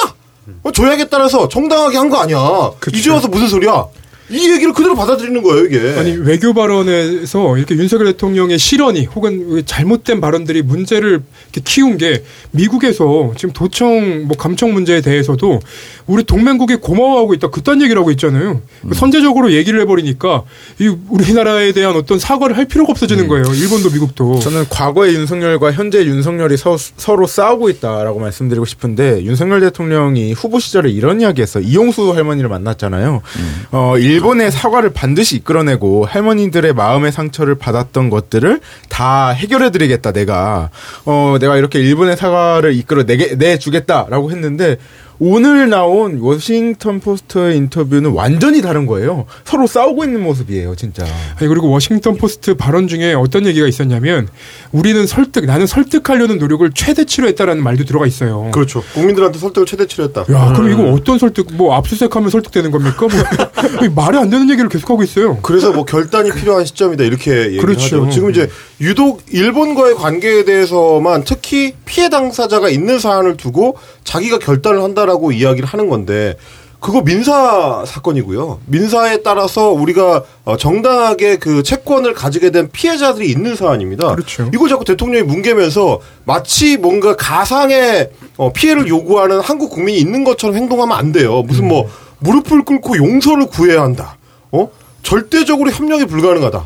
어, 0.64 0.72
조약에 0.72 1.06
따라서 1.10 1.48
정당하게 1.48 1.98
한 1.98 2.10
거 2.10 2.18
아니야. 2.18 2.38
이제 2.94 3.10
와서 3.10 3.28
무슨 3.30 3.48
소리야? 3.48 3.86
이 4.32 4.50
얘기를 4.52 4.74
그대로 4.74 4.96
받아들이는 4.96 5.44
거예요, 5.44 5.66
이게. 5.66 5.96
아니 5.98 6.12
외교 6.16 6.54
발언에서 6.54 7.58
이렇게 7.58 7.76
윤석열 7.76 8.08
대통령의 8.14 8.58
실언이 8.58 9.06
혹은 9.06 9.64
잘못된 9.66 10.22
발언들이 10.22 10.62
문제를 10.62 11.22
이렇게 11.54 11.62
키운 11.64 11.98
게 11.98 12.24
미국에서 12.52 13.34
지금 13.38 13.54
도청 13.54 14.28
뭐 14.28 14.38
감청 14.38 14.74
문제에 14.74 15.02
대해서도 15.02 15.60
우리 16.08 16.24
동맹국이 16.24 16.78
고마워하고 16.78 17.34
있다 17.34 17.50
그딴 17.50 17.82
얘기를 17.82 18.00
하고 18.00 18.12
있잖아요. 18.12 18.62
선제적으로 18.94 19.54
얘기를 19.54 19.80
해버리니까 19.82 20.44
이 20.80 20.96
우리나라에 21.10 21.72
대한 21.72 21.96
어떤 21.96 22.20
사과를 22.20 22.58
할 22.58 22.66
필요가 22.66 22.92
없어지는 22.92 23.28
거예요. 23.28 23.46
일본도 23.54 23.92
미국도. 23.92 24.40
저는 24.40 24.66
과거의 24.70 25.16
윤석열과 25.16 25.72
현재 25.72 26.04
윤석열이 26.04 26.58
서, 26.58 26.78
로 27.16 27.28
싸우고 27.28 27.70
있다라고 27.70 28.20
말씀드리고 28.20 28.66
싶은데 28.66 29.24
윤석열 29.24 29.60
대통령이 29.62 30.34
후보 30.34 30.60
시절에 30.60 30.90
이런 30.90 31.22
이야기했어. 31.22 31.60
이용수 31.60 32.14
할머니를 32.14 32.50
만났잖아요. 32.50 33.22
어, 33.72 33.98
일본의 33.98 34.52
사과를 34.52 34.92
반드시 34.94 35.38
이끌어내고 35.38 36.06
할머니들의 36.06 36.74
마음의 36.74 37.12
상처를 37.12 37.56
받았던 37.56 38.10
것들을 38.10 38.60
다 38.90 39.30
해결해드리겠다. 39.30 40.12
내가 40.12 40.70
어, 41.06 41.38
내가 41.40 41.58
이렇게 41.58 41.80
일본의 41.80 42.18
사과를 42.18 42.74
이끌어 42.76 43.04
내게 43.06 43.36
내주겠다라고 43.36 44.32
했는데. 44.32 44.78
오늘 45.24 45.70
나온 45.70 46.20
워싱턴 46.20 47.00
포스트의 47.00 47.56
인터뷰는 47.56 48.10
완전히 48.10 48.60
다른 48.60 48.88
거예요. 48.88 49.28
서로 49.46 49.68
싸우고 49.68 50.04
있는 50.04 50.24
모습이에요, 50.24 50.76
진짜. 50.76 51.06
아니 51.38 51.48
그리고 51.48 51.70
워싱턴 51.70 52.18
포스트 52.18 52.56
발언 52.56 52.88
중에 52.88 53.14
어떤 53.14 53.46
얘기가 53.46 53.68
있었냐면 53.68 54.28
우리는 54.72 55.06
설득 55.06 55.46
나는 55.46 55.68
설득하려는 55.68 56.40
노력을 56.40 56.68
최대치로 56.74 57.28
했다라는 57.28 57.62
말도 57.62 57.86
들어가 57.86 58.08
있어요. 58.08 58.50
그렇죠. 58.52 58.84
국민들한테 58.96 59.38
설득을 59.38 59.68
최대치로 59.68 60.06
했다. 60.06 60.22
야, 60.32 60.54
그럼 60.54 60.72
이거 60.72 60.92
어떤 60.92 61.20
설득, 61.20 61.54
뭐, 61.54 61.76
압수수색하면 61.76 62.32
설득되는 62.32 62.72
겁니까? 62.72 62.98
뭐, 63.02 63.90
말이 63.94 64.18
안 64.18 64.32
되는 64.32 64.50
얘기를 64.50 64.70
계속하고 64.70 65.04
있어요. 65.04 65.38
그래서 65.44 65.72
뭐 65.72 65.86
결단이 65.86 66.32
필요한 66.32 66.66
시점이다 66.66 67.04
이렇게 67.04 67.32
얘기를 67.46 67.62
그렇죠. 67.62 68.06
하죠. 68.06 68.10
지금 68.10 68.32
이제 68.32 68.50
유독 68.80 69.22
일본과의 69.32 69.94
관계에 69.94 70.46
대해서만 70.46 71.26
특히 71.26 71.76
피해 71.86 72.10
당사자가 72.10 72.70
있는 72.70 72.98
사안을 72.98 73.38
두고 73.38 73.78
자기가 74.04 74.40
결단을 74.40 74.82
한다 74.82 75.06
라고 75.12 75.34
이야기를 75.34 75.68
하는 75.68 75.90
건데 75.90 76.36
그거 76.80 77.04
민사 77.04 77.84
사건이고요. 77.86 78.62
민사에 78.66 79.22
따라서 79.22 79.70
우리가 79.70 80.24
어, 80.46 80.58
정당하게 80.58 81.38
그 81.38 81.62
채권을 81.62 82.14
가지게 82.14 82.50
된 82.50 82.70
피해자들이 82.72 83.30
있는 83.30 83.56
사안입니다. 83.56 84.16
그렇죠. 84.16 84.50
이걸 84.52 84.68
자꾸 84.68 84.84
대통령이 84.84 85.24
뭉개면서 85.28 86.00
마치 86.24 86.78
뭔가 86.78 87.16
가상의 87.16 88.10
어, 88.38 88.52
피해를 88.52 88.88
요구하는 88.88 89.42
한국 89.42 89.70
국민이 89.70 90.00
있는 90.00 90.24
것처럼 90.24 90.56
행동하면 90.56 90.98
안 90.98 91.12
돼요. 91.12 91.44
무슨 91.44 91.68
뭐 91.68 91.88
무릎을 92.20 92.64
꿇고 92.64 92.98
용서를 92.98 93.48
구해야 93.48 93.84
한다. 93.84 94.18
어? 94.52 94.70
절대적으로 95.04 95.70
협력이 95.70 96.06
불가능하다. 96.06 96.66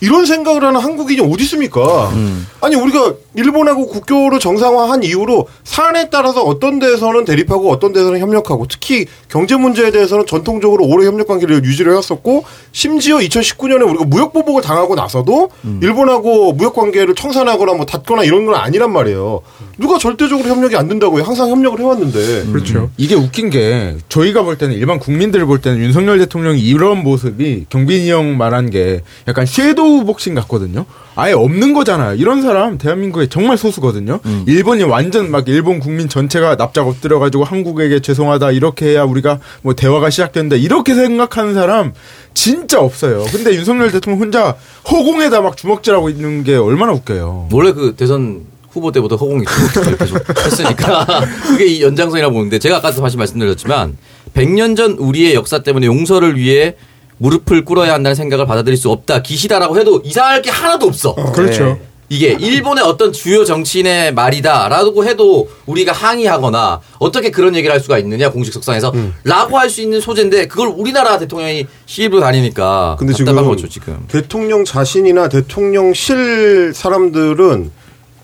이런 0.00 0.26
생각을 0.26 0.64
하는 0.64 0.80
한국인이 0.80 1.20
어디 1.20 1.44
있습니까? 1.44 2.12
아니 2.60 2.76
우리가 2.76 3.14
일본하고 3.34 3.86
국교를 3.88 4.38
정상화한 4.40 5.02
이후로 5.02 5.46
사안에 5.64 6.08
따라서 6.10 6.42
어떤 6.42 6.78
데서는 6.78 7.24
대립하고 7.24 7.70
어떤 7.70 7.92
데서는 7.92 8.20
협력하고 8.20 8.66
특히 8.68 9.06
경제 9.28 9.56
문제에 9.56 9.90
대해서는 9.90 10.26
전통적으로 10.26 10.84
오래 10.86 11.06
협력 11.06 11.28
관계를 11.28 11.64
유지를 11.64 11.92
해왔었고 11.92 12.44
심지어 12.72 13.18
2019년에 13.18 13.88
우리가 13.88 14.04
무역 14.04 14.32
보복을 14.32 14.62
당하고 14.62 14.94
나서도 14.94 15.50
일본하고 15.82 16.52
무역 16.52 16.74
관계를 16.74 17.14
청산하거나 17.14 17.74
뭐 17.74 17.86
닫거나 17.86 18.24
이런 18.24 18.46
건 18.46 18.54
아니란 18.54 18.92
말이에요. 18.92 19.40
누가 19.78 19.98
절대적으로 19.98 20.48
협력이 20.48 20.76
안 20.76 20.88
된다고요? 20.88 21.22
항상 21.22 21.50
협력을 21.50 21.78
해왔는데. 21.78 22.46
그렇죠. 22.52 22.90
이게 22.96 23.14
웃긴 23.14 23.50
게 23.50 23.96
저희가 24.08 24.42
볼 24.42 24.56
때는 24.56 24.74
일반 24.74 24.98
국민들 24.98 25.44
볼 25.44 25.60
때는 25.60 25.78
윤석열 25.78 26.18
대통령이 26.18 26.60
이런 26.60 27.02
모습이 27.02 27.66
경빈이 27.68 28.10
형 28.10 28.36
말한 28.38 28.70
게 28.70 29.02
약간 29.28 29.44
섀도 29.44 29.85
우 29.86 30.04
복싱 30.04 30.34
같거든요. 30.34 30.84
아예 31.14 31.32
없는 31.32 31.72
거잖아요. 31.72 32.16
이런 32.16 32.42
사람 32.42 32.76
대한민국에 32.78 33.28
정말 33.28 33.56
소수거든요. 33.56 34.20
일본이 34.46 34.82
완전 34.82 35.30
막 35.30 35.48
일본 35.48 35.80
국민 35.80 36.08
전체가 36.08 36.56
납작 36.56 36.86
엎드려가지고 36.88 37.44
한국에게 37.44 38.00
죄송하다 38.00 38.50
이렇게 38.52 38.86
해야 38.86 39.04
우리가 39.04 39.38
뭐 39.62 39.74
대화가 39.74 40.10
시작된다 40.10 40.56
이렇게 40.56 40.94
생각하는 40.94 41.54
사람 41.54 41.92
진짜 42.34 42.80
없어요. 42.80 43.24
근데 43.32 43.54
윤석열 43.54 43.90
대통령 43.90 44.20
혼자 44.20 44.56
허공에다 44.90 45.40
막 45.40 45.56
주먹질하고 45.56 46.08
있는 46.10 46.44
게 46.44 46.54
얼마나 46.56 46.92
웃겨요. 46.92 47.48
원래 47.52 47.72
그 47.72 47.94
대선 47.96 48.44
후보 48.70 48.92
때부터 48.92 49.16
허공이 49.16 49.44
계속 49.46 49.98
계속 49.98 50.38
했으니까 50.44 51.06
그게 51.48 51.66
이 51.66 51.82
연장선이라고 51.82 52.34
보는데 52.34 52.58
제가 52.58 52.76
아까도 52.76 53.00
다시 53.00 53.16
말씀드렸지만 53.16 53.96
100년 54.34 54.76
전 54.76 54.92
우리의 54.92 55.34
역사 55.34 55.62
때문에 55.62 55.86
용서를 55.86 56.36
위해 56.36 56.76
무릎을 57.18 57.64
꿇어야 57.64 57.94
한다는 57.94 58.14
생각을 58.14 58.46
받아들일 58.46 58.76
수 58.76 58.90
없다 58.90 59.22
기시다라고 59.22 59.78
해도 59.78 60.02
이상할 60.04 60.42
게 60.42 60.50
하나도 60.50 60.86
없어. 60.86 61.14
그렇죠. 61.14 61.78
이게 62.08 62.36
일본의 62.38 62.84
어떤 62.84 63.12
주요 63.12 63.44
정치인의 63.44 64.14
말이다라고 64.14 65.04
해도 65.04 65.48
우리가 65.66 65.90
항의하거나 65.92 66.80
어떻게 67.00 67.30
그런 67.30 67.56
얘기를 67.56 67.72
할 67.72 67.80
수가 67.80 67.98
있느냐 67.98 68.30
공식 68.30 68.52
석상에서 68.54 68.92
라고 69.24 69.58
할 69.58 69.68
수 69.70 69.80
있는 69.80 70.00
소재인데 70.00 70.46
그걸 70.46 70.68
우리나라 70.68 71.18
대통령이 71.18 71.66
시입으로 71.86 72.20
다니니까 72.20 72.94
근데 72.98 73.12
답답한 73.12 73.42
지금 73.42 73.50
거죠 73.50 73.68
지금. 73.68 74.04
대통령 74.06 74.64
자신이나 74.64 75.28
대통령실 75.28 76.72
사람들은 76.74 77.72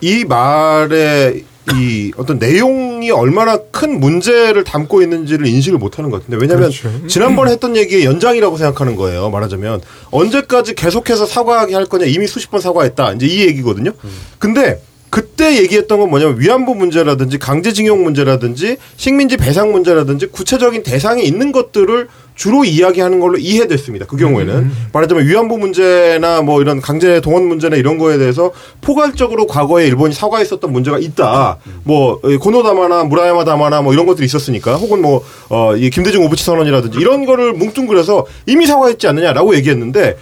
이 0.00 0.24
말에 0.26 1.42
이 1.74 2.10
어떤 2.16 2.38
내용이 2.38 3.10
얼마나 3.12 3.56
큰 3.56 4.00
문제를 4.00 4.64
담고 4.64 5.00
있는지를 5.02 5.46
인식을 5.46 5.78
못하는 5.78 6.10
것 6.10 6.18
같은데 6.18 6.36
왜냐하면 6.40 6.70
그렇죠. 6.70 7.06
지난번에 7.06 7.52
했던 7.52 7.76
얘기의 7.76 8.04
연장이라고 8.04 8.56
생각하는 8.56 8.96
거예요. 8.96 9.30
말하자면 9.30 9.80
언제까지 10.10 10.74
계속해서 10.74 11.24
사과하게 11.24 11.74
할 11.74 11.86
거냐 11.86 12.06
이미 12.06 12.26
수십 12.26 12.50
번 12.50 12.60
사과했다 12.60 13.12
이제 13.12 13.26
이 13.26 13.40
얘기거든요. 13.46 13.92
근데 14.38 14.82
그때 15.08 15.58
얘기했던 15.58 16.00
건 16.00 16.08
뭐냐면 16.08 16.40
위안부 16.40 16.74
문제라든지 16.74 17.38
강제징용 17.38 18.02
문제라든지 18.02 18.78
식민지 18.96 19.36
배상 19.36 19.70
문제라든지 19.70 20.26
구체적인 20.26 20.82
대상이 20.82 21.22
있는 21.24 21.52
것들을 21.52 22.08
주로 22.34 22.64
이야기하는 22.64 23.20
걸로 23.20 23.38
이해됐습니다. 23.38 24.06
그 24.06 24.16
경우에는 24.16 24.70
말하자면 24.92 25.26
위안부 25.26 25.58
문제나 25.58 26.42
뭐 26.42 26.62
이런 26.62 26.80
강제 26.80 27.20
동원 27.20 27.46
문제나 27.46 27.76
이런 27.76 27.98
거에 27.98 28.18
대해서 28.18 28.52
포괄적으로 28.80 29.46
과거에 29.46 29.86
일본이 29.86 30.14
사과했었던 30.14 30.72
문제가 30.72 30.98
있다. 30.98 31.58
뭐 31.84 32.20
고노다마나 32.20 33.04
무라야마 33.04 33.44
다마나 33.44 33.82
뭐 33.82 33.92
이런 33.92 34.06
것들이 34.06 34.24
있었으니까 34.24 34.76
혹은 34.76 35.02
뭐어이 35.02 35.90
김대중 35.90 36.24
오부치 36.24 36.44
선언이라든지 36.44 36.98
이런 36.98 37.26
거를 37.26 37.52
뭉뚱그려서 37.52 38.26
이미 38.46 38.66
사과했지 38.66 39.06
않느냐라고 39.08 39.54
얘기했는데 39.56 40.16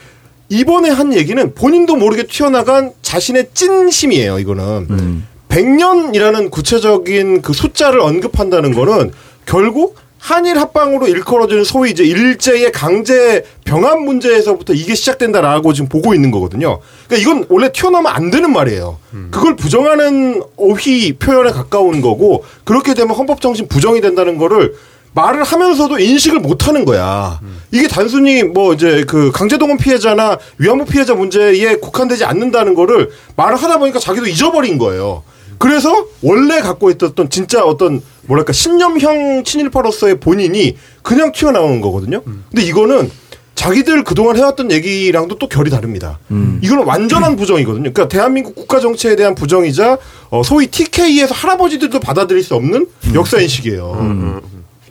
이번에 0.49 0.90
한 0.90 1.14
얘기는 1.14 1.55
본인도 1.55 1.94
모르게 1.94 2.25
튀어나간 2.25 2.90
자신의 3.03 3.51
찐심이에요, 3.55 4.40
이거는. 4.40 5.23
100년이라는 5.49 6.51
구체적인 6.51 7.42
그 7.42 7.53
숫자를 7.53 8.01
언급한다는 8.01 8.73
거는 8.75 9.12
결국 9.46 9.96
한일 10.20 10.59
합방으로 10.59 11.09
일컬어지는 11.09 11.64
소위 11.64 11.90
이제 11.90 12.04
일제의 12.04 12.72
강제 12.72 13.44
병합 13.64 14.00
문제에서부터 14.02 14.74
이게 14.74 14.94
시작된다라고 14.94 15.72
지금 15.72 15.88
보고 15.88 16.14
있는 16.14 16.30
거거든요. 16.30 16.78
그러니까 17.09 17.16
이건 17.16 17.46
원래 17.48 17.72
튀어나오면 17.72 18.12
안 18.12 18.30
되는 18.30 18.52
말이에요. 18.52 18.98
그걸 19.30 19.56
부정하는 19.56 20.42
어휘 20.56 21.14
표현에 21.14 21.50
가까운 21.50 22.02
거고 22.02 22.44
그렇게 22.64 22.92
되면 22.94 23.16
헌법 23.16 23.40
정신 23.40 23.66
부정이 23.66 24.02
된다는 24.02 24.37
거를 24.37 24.74
말을 25.12 25.42
하면서도 25.42 25.98
인식을 25.98 26.38
못 26.38 26.68
하는 26.68 26.85
거야. 26.85 27.40
이게 27.72 27.88
단순히 27.88 28.44
뭐 28.44 28.74
이제 28.74 29.04
그 29.09 29.33
강제동원 29.33 29.78
피해자나 29.78 30.38
위안부 30.59 30.85
피해자 30.85 31.14
문제에 31.14 31.76
국한되지 31.76 32.24
않는다는 32.26 32.74
거를 32.74 33.11
말을 33.37 33.56
하다 33.56 33.78
보니까 33.78 33.98
자기도 33.98 34.26
잊어버린 34.26 34.76
거예요. 34.78 35.24
그래서 35.61 36.07
원래 36.23 36.61
갖고 36.62 36.90
있었던 36.90 37.29
진짜 37.29 37.62
어떤 37.62 38.01
뭐랄까 38.23 38.53
신념형 38.55 39.44
친일파로서의 39.44 40.18
본인이 40.18 40.75
그냥 41.03 41.33
튀어나오는 41.33 41.83
거거든요. 41.83 42.23
근데 42.51 42.62
이거는 42.62 43.11
자기들 43.55 44.05
그동안 44.05 44.38
해왔던 44.38 44.73
얘기랑도 44.73 45.37
또 45.37 45.46
결이 45.46 45.68
다릅니다. 45.68 46.18
이거는 46.62 46.85
완전한 46.85 47.37
부정이거든요. 47.37 47.92
그러니까 47.92 48.09
대한민국 48.09 48.55
국가 48.55 48.81
정치에 48.81 49.16
대한 49.16 49.35
부정이자 49.35 49.99
어, 50.31 50.42
소위 50.42 50.66
TK에서 50.68 51.35
할아버지들도 51.35 52.01
받아들일 52.01 52.42
수 52.42 52.55
없는 52.55 52.87
역사 53.12 53.38
인식이에요. 53.38 54.40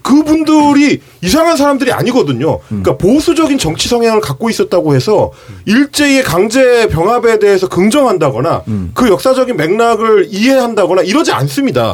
그분들이 0.02 1.02
이상한 1.22 1.58
사람들이 1.58 1.92
아니거든요. 1.92 2.60
그러니까 2.68 2.98
보수적인 2.98 3.58
정치 3.58 3.88
성향을 3.90 4.22
갖고 4.22 4.50
있었다고 4.50 4.96
해서 4.96 5.32
일제의 5.66 6.24
강제 6.24 6.88
병합에 6.88 7.40
대해서 7.40 7.68
긍정한다거나 7.68 8.64
그 8.94 9.10
역사적인 9.10 9.58
맥락을 9.58 10.28
이해한다거나 10.30 11.02
이러지 11.04 11.32
않습니다. 11.32 11.94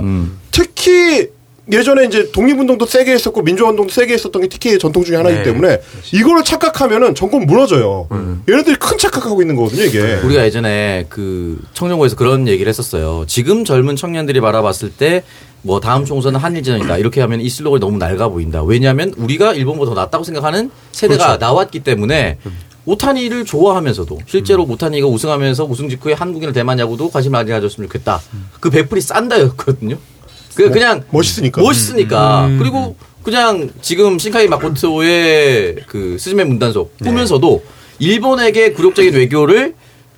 특히 0.51 1.29
예전에 1.71 2.05
이제 2.05 2.31
독립운동도 2.31 2.85
세게 2.85 3.11
했었고 3.11 3.41
민주화운동도 3.41 3.91
세게 3.91 4.13
했었던 4.13 4.41
게 4.41 4.47
TK의 4.47 4.79
전통 4.79 5.03
중에 5.03 5.17
하나이기 5.17 5.39
네. 5.39 5.43
때문에 5.43 5.81
이거를 6.13 6.43
착각하면은 6.43 7.15
정권 7.15 7.45
무너져요. 7.45 8.07
얘네들이 8.47 8.75
큰 8.75 8.97
착각하고 8.97 9.41
있는 9.41 9.55
거거든요, 9.55 9.83
이게. 9.83 10.15
우리가 10.23 10.45
예전에 10.45 11.05
그 11.09 11.59
청년고에서 11.73 12.15
그런 12.15 12.47
얘기를 12.47 12.69
했었어요. 12.69 13.25
지금 13.27 13.65
젊은 13.65 13.95
청년들이 13.95 14.41
바라봤을 14.41 14.91
때 14.91 15.23
뭐 15.65 15.79
다음 15.79 16.05
총선은 16.05 16.39
한일전이다 16.39 16.97
이렇게 16.99 17.21
하면 17.21 17.41
이 17.41 17.49
슬로건이 17.49 17.79
너무 17.79 17.97
낡아 17.97 18.29
보인다. 18.29 18.61
왜냐하면 18.63 19.11
우리가 19.17 19.53
일본보다 19.53 19.95
더 19.95 20.01
낫다고 20.01 20.23
생각하는 20.23 20.69
세대가 20.91 21.37
나왔기 21.37 21.79
때문에 21.79 22.37
오타니를 22.85 23.45
좋아하면서도 23.45 24.19
실제로 24.27 24.63
오타니가 24.63 25.07
우승하면서 25.07 25.65
우승 25.65 25.89
직후에 25.89 26.13
한국인을 26.13 26.53
대만 26.53 26.77
야구도 26.77 27.09
관심 27.09 27.31
많이 27.31 27.49
가졌으면 27.49 27.89
좋겠다. 27.89 28.21
그 28.59 28.69
배풀이 28.69 29.01
싼다였거든요. 29.01 29.97
그 30.55 30.71
그냥 30.71 31.03
멋있으니까. 31.11 31.61
멋있으니까. 31.61 32.45
음. 32.47 32.57
그리고 32.57 32.95
그냥 33.23 33.69
지금 33.81 34.17
신카이 34.17 34.47
마코토의 34.47 35.77
그 35.87 36.17
스즈메 36.17 36.45
문단속 36.45 36.97
보면서도 36.99 37.63
일본에게 37.99 38.73
굴욕적인 38.73 39.13
외교를 39.13 39.73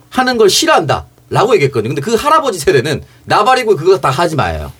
하는 0.09 0.37
걸 0.37 0.49
싫어한다라고 0.49 1.55
얘기했거든요. 1.55 1.93
근데 1.93 2.01
그 2.01 2.15
할아버지 2.15 2.59
세대는 2.59 3.03
나발이고 3.25 3.75
그거 3.75 3.99
다 3.99 4.09
하지 4.09 4.35
마요. 4.35 4.71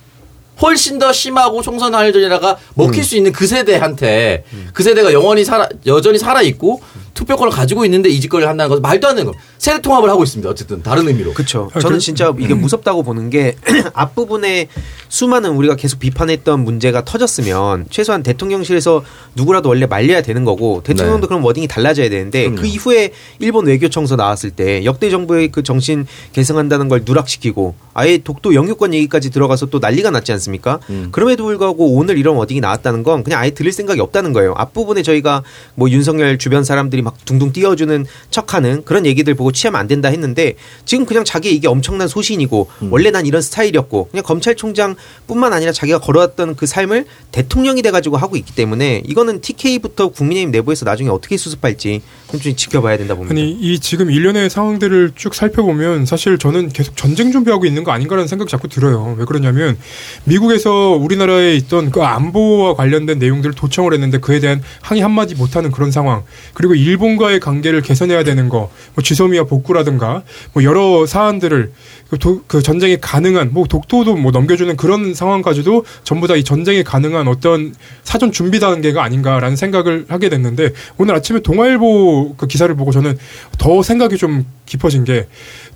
훨씬 0.61 0.97
더 0.97 1.13
심하고 1.13 1.61
총선 1.61 1.93
한일전이라가 1.93 2.57
먹힐 2.73 3.03
수 3.03 3.15
있는 3.15 3.31
그 3.31 3.45
세대한테 3.45 4.43
그 4.73 4.81
세대가 4.83 5.13
영원히 5.13 5.45
살아 5.45 5.69
여전히 5.85 6.17
살아 6.17 6.41
있고 6.41 6.81
투표권을 7.17 7.51
가지고 7.51 7.83
있는데 7.85 8.09
이 8.09 8.19
짓거리를 8.21 8.47
한다는 8.47 8.69
것은 8.69 8.81
말도 8.83 9.07
안 9.07 9.15
되는 9.15 9.31
거. 9.31 9.37
세대 9.57 9.81
통합을 9.81 10.07
하고 10.09 10.23
있습니다. 10.23 10.47
어쨌든 10.49 10.83
다른 10.83 11.07
의미로. 11.07 11.33
그렇죠. 11.33 11.69
아, 11.73 11.79
저는 11.79 11.97
그- 11.97 12.01
진짜 12.03 12.31
이게 12.39 12.53
무섭다고 12.53 13.01
보는 13.01 13.31
게 13.31 13.55
앞부분에 13.93 14.67
수많은 15.09 15.51
우리가 15.51 15.75
계속 15.75 15.99
비판했던 15.99 16.59
문제가 16.63 17.03
터졌으면 17.03 17.87
최소한 17.89 18.21
대통령실에서 18.21 19.03
누구라도 19.35 19.69
원래 19.69 19.87
말려야 19.87 20.21
되는 20.21 20.45
거고 20.45 20.81
대통령도 20.83 21.21
네. 21.21 21.27
그럼 21.27 21.43
워딩이 21.43 21.67
달라져야 21.67 22.09
되는데 22.09 22.43
그럼요. 22.43 22.61
그 22.61 22.67
이후에 22.67 23.11
일본 23.39 23.65
외교청서 23.65 24.15
나왔을 24.15 24.51
때 24.51 24.85
역대 24.85 25.09
정부의 25.09 25.47
그 25.51 25.63
정신 25.63 26.05
계승한다는 26.33 26.87
걸 26.87 27.01
누락시키고 27.03 27.73
아예 27.95 28.19
독도 28.19 28.53
영유권 28.53 28.93
얘기까지 28.93 29.31
들어가서 29.31 29.67
또 29.67 29.79
난리가 29.79 30.11
났지 30.11 30.31
않습니까? 30.33 30.79
음. 30.91 31.09
그럼에도 31.11 31.45
불구하고 31.45 31.95
오늘 31.95 32.17
이런 32.19 32.35
워딩이 32.35 32.59
나왔다는 32.59 33.01
건 33.01 33.23
그냥 33.23 33.39
아예 33.41 33.49
들을 33.49 33.71
생각이 33.71 33.99
없다는 34.01 34.33
거예요. 34.33 34.53
앞부분에 34.55 35.01
저희가 35.01 35.41
뭐 35.73 35.89
윤석열 35.89 36.37
주변 36.37 36.63
사람들이 36.63 37.01
막 37.07 37.23
둥둥 37.23 37.53
띄워주는 37.53 38.05
척하는 38.31 38.83
그런 38.83 39.05
얘기들 39.05 39.33
보고 39.33 39.53
취하면 39.53 39.79
안 39.79 39.87
된다 39.87 40.09
했는데 40.09 40.55
지금 40.83 41.05
그냥 41.05 41.23
자기 41.23 41.51
이게 41.55 41.69
엄청난 41.69 42.09
소신이고 42.09 42.69
음. 42.81 42.91
원래 42.91 43.11
난 43.11 43.25
이런 43.25 43.41
스타일이었고 43.41 44.09
그냥 44.11 44.25
검찰총장뿐만 44.25 45.53
아니라 45.53 45.71
자기가 45.71 45.99
걸어왔던 45.99 46.57
그 46.57 46.65
삶을 46.65 47.05
대통령이 47.31 47.81
돼가지고 47.81 48.17
하고 48.17 48.35
있기 48.35 48.53
때문에 48.53 49.03
이거는 49.05 49.39
TK부터 49.39 50.09
국민의힘 50.09 50.51
내부에서 50.51 50.83
나중에 50.83 51.09
어떻게 51.09 51.37
수습할지 51.37 52.01
좀 52.29 52.41
지켜봐야 52.41 52.97
된다 52.97 53.15
봅니다. 53.15 53.33
아니 53.33 53.51
이 53.51 53.79
지금 53.79 54.11
일련의 54.11 54.49
상황들을 54.49 55.13
쭉 55.15 55.33
살펴보면 55.33 56.05
사실 56.05 56.37
저는 56.37 56.69
계속 56.69 56.97
전쟁 56.97 57.31
준비하고 57.31 57.65
있는 57.65 57.85
거 57.85 57.91
아닌가라는 57.91 58.27
생각이 58.27 58.51
자꾸 58.51 58.67
들어요. 58.67 59.15
왜 59.17 59.23
그러냐면 59.23 59.77
미국에서 60.25 60.89
우리나라에 60.89 61.55
있던 61.55 61.91
그 61.91 62.01
안보와 62.01 62.75
관련된 62.75 63.17
내용들을 63.17 63.55
도청을 63.55 63.93
했는데 63.93 64.17
그에 64.17 64.41
대한 64.41 64.61
항의 64.81 65.01
한마디 65.01 65.35
못하는 65.35 65.71
그런 65.71 65.89
상황. 65.89 66.23
그리고 66.53 66.75
일 66.75 66.96
본과의 66.97 67.39
관계를 67.39 67.81
개선해야 67.81 68.23
되는 68.23 68.49
거, 68.49 68.69
뭐 68.95 69.03
지소미아 69.03 69.45
복구라든가 69.45 70.23
뭐 70.53 70.63
여러 70.63 71.05
사안들을 71.05 71.71
그, 72.09 72.17
도- 72.19 72.41
그 72.47 72.61
전쟁이 72.61 72.97
가능한 72.99 73.49
뭐 73.53 73.65
독도도 73.67 74.15
뭐 74.15 74.31
넘겨주는 74.31 74.75
그런 74.77 75.13
상황까지도 75.13 75.85
전부 76.03 76.27
다 76.27 76.35
이 76.37 76.43
전쟁이 76.43 76.83
가능한 76.83 77.27
어떤 77.27 77.73
사전 78.03 78.31
준비 78.31 78.59
단계가 78.59 79.03
아닌가라는 79.03 79.55
생각을 79.55 80.05
하게 80.09 80.29
됐는데 80.29 80.69
오늘 80.97 81.15
아침에 81.15 81.39
동아일보 81.39 82.35
그 82.37 82.47
기사를 82.47 82.73
보고 82.75 82.91
저는 82.91 83.17
더 83.57 83.81
생각이 83.83 84.17
좀 84.17 84.45
깊어진 84.65 85.03
게 85.03 85.27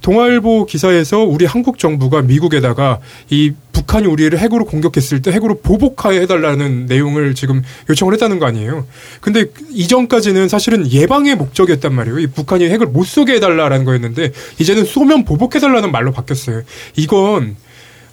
동아일보 0.01 0.65
기사에서 0.65 1.19
우리 1.19 1.45
한국 1.45 1.77
정부가 1.77 2.21
미국에다가 2.21 2.99
이 3.29 3.53
북한이 3.71 4.07
우리를 4.07 4.37
핵으로 4.37 4.65
공격했을 4.65 5.21
때 5.21 5.31
핵으로 5.31 5.59
보복하여 5.61 6.19
해달라는 6.21 6.87
내용을 6.87 7.35
지금 7.35 7.61
요청을 7.89 8.13
했다는 8.13 8.39
거 8.39 8.45
아니에요. 8.47 8.85
근데 9.21 9.45
이전까지는 9.69 10.49
사실은 10.49 10.91
예방의 10.91 11.35
목적이었단 11.35 11.93
말이에요. 11.93 12.19
이 12.19 12.27
북한이 12.27 12.65
핵을 12.69 12.87
못 12.87 13.05
쏘게 13.05 13.35
해달라라는 13.35 13.85
거였는데 13.85 14.31
이제는 14.59 14.85
쏘면 14.85 15.25
보복해달라는 15.25 15.91
말로 15.91 16.11
바뀌었어요. 16.11 16.63
이건 16.95 17.55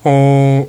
어 0.04 0.66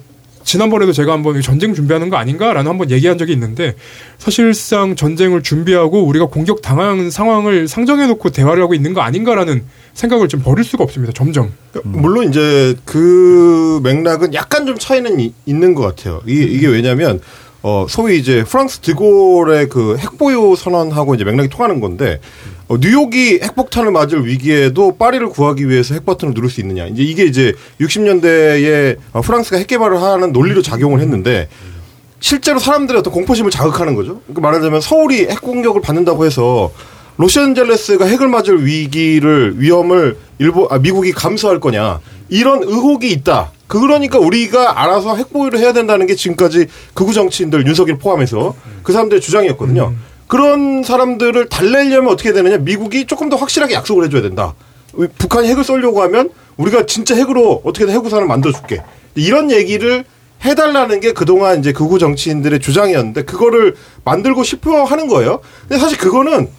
지난번에도 0.53 0.91
제가 0.93 1.13
한번 1.13 1.39
전쟁 1.41 1.75
준비하는 1.75 2.09
거 2.09 2.17
아닌가라는 2.17 2.67
한번 2.71 2.89
얘기한 2.89 3.19
적이 3.19 3.33
있는데 3.33 3.75
사실상 4.17 4.95
전쟁을 4.95 5.43
준비하고 5.43 6.03
우리가 6.07 6.25
공격 6.25 6.63
당한 6.63 7.11
상황을 7.11 7.67
상정해 7.67 8.07
놓고 8.07 8.31
대화를 8.31 8.63
하고 8.63 8.73
있는 8.73 8.95
거 8.95 9.01
아닌가라는 9.01 9.61
생각을 9.93 10.27
좀 10.27 10.41
버릴 10.41 10.63
수가 10.65 10.83
없습니다. 10.83 11.13
점점. 11.13 11.51
물론 11.83 12.29
이제 12.29 12.75
그 12.83 13.79
맥락은 13.83 14.33
약간 14.33 14.65
좀 14.65 14.75
차이는 14.79 15.19
이- 15.19 15.33
있는 15.45 15.75
것 15.75 15.83
같아요. 15.83 16.21
이게, 16.25 16.41
이게 16.45 16.65
왜냐면 16.67 17.21
어 17.61 17.85
소위 17.89 18.17
이제 18.17 18.43
프랑스 18.43 18.79
드골의 18.79 19.69
그 19.69 19.97
핵보유 19.97 20.55
선언하고 20.57 21.15
이제 21.15 21.23
맥락이 21.23 21.49
통하는 21.49 21.81
건데 21.81 22.19
어, 22.69 22.77
뉴욕이 22.79 23.39
핵폭탄을 23.41 23.91
맞을 23.91 24.27
위기에도 24.27 24.95
파리를 24.95 25.27
구하기 25.29 25.67
위해서 25.67 25.95
핵 25.95 26.05
버튼을 26.05 26.35
누를 26.35 26.49
수 26.51 26.61
있느냐. 26.61 26.85
이제 26.85 27.01
이게 27.01 27.25
이제 27.25 27.53
60년대에 27.81 28.97
어, 29.11 29.21
프랑스가 29.21 29.57
핵 29.57 29.65
개발을 29.65 29.99
하는 29.99 30.31
논리로 30.31 30.61
작용을 30.61 30.99
했는데 31.01 31.49
실제로 32.19 32.59
사람들의 32.59 32.99
어떤 32.99 33.11
공포심을 33.11 33.49
자극하는 33.49 33.95
거죠. 33.95 34.21
그러니까 34.27 34.41
말하자면 34.41 34.81
서울이 34.81 35.27
핵 35.29 35.41
공격을 35.41 35.81
받는다고 35.81 36.25
해서 36.25 36.71
로스앤젤레스가 37.17 38.05
핵을 38.05 38.27
맞을 38.27 38.65
위기를 38.65 39.55
위험을 39.57 40.17
일본 40.37 40.67
아, 40.69 40.77
미국이 40.77 41.11
감수할 41.11 41.59
거냐 41.59 41.99
이런 42.29 42.61
의혹이 42.61 43.11
있다. 43.11 43.51
그러니까 43.69 44.19
우리가 44.19 44.81
알아서 44.81 45.15
핵보유를 45.15 45.59
해야 45.59 45.71
된다는 45.71 46.07
게 46.07 46.15
지금까지 46.15 46.67
극우 46.95 47.13
정치인들 47.13 47.65
윤석열 47.65 47.97
포함해서 47.99 48.55
그 48.83 48.91
사람들의 48.91 49.21
주장이었거든요. 49.21 49.93
그런 50.27 50.83
사람들을 50.83 51.49
달래려면 51.49 52.11
어떻게 52.11 52.33
되느냐? 52.33 52.57
미국이 52.57 53.05
조금 53.05 53.29
더 53.29 53.35
확실하게 53.37 53.75
약속을 53.75 54.05
해줘야 54.05 54.21
된다. 54.21 54.55
북한이 55.17 55.47
핵을 55.47 55.63
쏠려고 55.63 56.01
하면 56.03 56.29
우리가 56.57 56.85
진짜 56.87 57.15
핵으로 57.15 57.61
어떻게든 57.63 57.93
핵우산을 57.93 58.25
만들어줄게. 58.25 58.83
이런 59.15 59.51
얘기를 59.51 60.03
해달라는 60.43 60.99
게 60.99 61.13
그동안 61.13 61.59
이제 61.59 61.71
극우 61.71 61.99
정치인들의 61.99 62.59
주장이었는데 62.59 63.23
그거를 63.23 63.75
만들고 64.03 64.43
싶어 64.43 64.83
하는 64.83 65.07
거예요. 65.07 65.41
근데 65.67 65.79
사실 65.79 65.97
그거는 65.97 66.49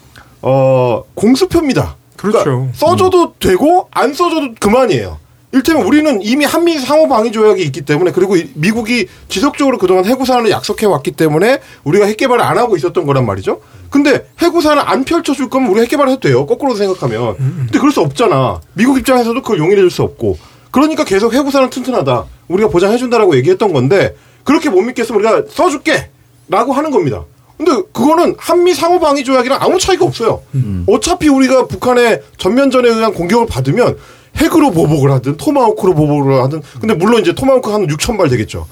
어 0.43 1.03
공수표입니다. 1.15 1.97
그렇죠. 2.17 2.45
그러니까 2.45 2.73
써줘도 2.75 3.35
되고 3.41 3.89
안 3.91 4.15
써줘도 4.15 4.55
그만이에요. 4.61 5.19
일테면 5.53 5.85
우리는 5.85 6.21
이미 6.23 6.45
한미 6.45 6.79
상호 6.79 7.09
방위 7.09 7.33
조약이 7.33 7.63
있기 7.65 7.83
때문에 7.83 8.13
그리고 8.13 8.37
이- 8.37 8.51
미국이 8.55 9.09
지속적으로 9.29 9.79
그동안 9.79 10.05
해구산을 10.05 10.49
약속해 10.51 10.87
왔기 10.87 11.13
때문에 11.13 11.59
우리가 11.83 12.07
핵 12.07 12.17
개발을 12.19 12.43
안 12.45 12.57
하고 12.57 12.77
있었던 12.77 13.05
거란 13.05 13.27
말이죠. 13.27 13.61
근데 13.91 14.29
해구산을 14.41 14.81
안 14.87 15.05
펼쳐줄 15.05 15.51
거면 15.51 15.71
우리 15.71 15.81
핵 15.81 15.89
개발을 15.89 16.13
해도 16.13 16.21
돼요. 16.21 16.47
거꾸로 16.47 16.75
생각하면. 16.77 17.37
근데 17.37 17.79
그럴 17.81 17.91
수 17.91 18.01
없잖아. 18.01 18.61
미국 18.75 18.97
입장에서도 18.99 19.43
그걸 19.43 19.59
용인해 19.59 19.77
줄 19.81 19.91
수 19.91 20.03
없고. 20.03 20.39
그러니까 20.71 21.03
계속 21.03 21.35
해구산은 21.35 21.71
튼튼하다. 21.71 22.27
우리가 22.47 22.69
보장해 22.69 22.97
준다라고 22.97 23.35
얘기했던 23.37 23.73
건데 23.73 24.15
그렇게 24.45 24.71
못 24.71 24.83
믿겠으면 24.83 25.21
우리가 25.21 25.43
써줄게. 25.51 26.11
라고 26.49 26.73
하는 26.73 26.91
겁니다. 26.93 27.25
근데 27.57 27.73
그거는 27.93 28.35
한미 28.39 28.73
상호 28.75 28.99
방위 29.01 29.23
조약이랑 29.25 29.59
아무 29.61 29.79
차이가 29.81 30.05
없어요. 30.05 30.43
어차피 30.87 31.29
우리가 31.29 31.67
북한의 31.67 32.23
전면전에 32.39 32.89
의한 32.89 33.13
공격을 33.13 33.47
받으면 33.47 33.97
핵으로 34.37 34.71
보복을 34.71 35.11
하든 35.13 35.37
토마호크로 35.37 35.95
보복을 35.95 36.43
하든 36.43 36.63
근데 36.81 36.95
물론 36.95 37.21
이제 37.21 37.35
토마호크 37.35 37.71
한 37.71 37.87
6천 37.87 38.17
발 38.17 38.29
되겠죠. 38.29 38.67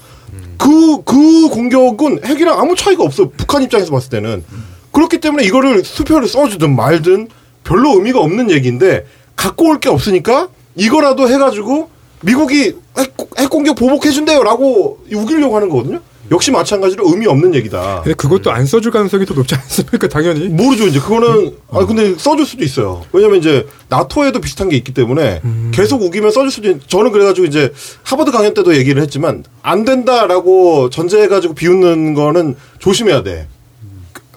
그, 0.57 1.03
그 1.03 1.47
공격은 1.49 2.25
핵이랑 2.25 2.59
아무 2.59 2.75
차이가 2.75 3.03
없어요. 3.03 3.29
북한 3.37 3.63
입장에서 3.63 3.91
봤을 3.91 4.09
때는. 4.09 4.43
그렇기 4.91 5.19
때문에 5.19 5.43
이거를 5.45 5.83
수표를 5.85 6.27
써주든 6.27 6.75
말든 6.75 7.27
별로 7.63 7.93
의미가 7.95 8.19
없는 8.19 8.49
얘기인데 8.51 9.05
갖고 9.35 9.65
올 9.69 9.79
게 9.79 9.89
없으니까 9.89 10.49
이거라도 10.75 11.29
해가지고 11.29 11.89
미국이 12.21 12.75
핵, 12.97 13.15
핵 13.37 13.49
공격 13.49 13.75
보복해준대요 13.75 14.43
라고 14.43 14.99
우기려고 15.13 15.55
하는 15.55 15.69
거거든요. 15.69 16.01
역시 16.31 16.51
마찬가지로 16.51 17.07
의미 17.07 17.27
없는 17.27 17.55
얘기다. 17.55 18.01
근데 18.03 18.15
그것도 18.15 18.51
안 18.51 18.65
써줄 18.65 18.91
가능성이 18.91 19.25
더 19.25 19.33
높지 19.33 19.55
않습니까? 19.55 20.07
당연히. 20.07 20.47
모르죠. 20.47 20.87
이제 20.87 20.99
그거는 20.99 21.55
아 21.71 21.85
근데 21.85 22.15
써줄 22.17 22.45
수도 22.45 22.63
있어요. 22.63 23.03
왜냐면 23.13 23.39
이제 23.39 23.67
나토에도 23.89 24.39
비슷한 24.39 24.69
게 24.69 24.77
있기 24.77 24.93
때문에 24.93 25.41
계속 25.71 26.01
우기면 26.01 26.31
써줄 26.31 26.51
수도. 26.51 26.69
있... 26.69 26.87
저는 26.87 27.11
그래가지고 27.11 27.47
이제 27.47 27.71
하버드 28.03 28.31
강연 28.31 28.53
때도 28.53 28.75
얘기를 28.75 29.01
했지만 29.01 29.43
안 29.61 29.85
된다라고 29.85 30.89
전제해가지고 30.89 31.53
비웃는 31.55 32.13
거는 32.13 32.55
조심해야 32.79 33.23
돼. 33.23 33.47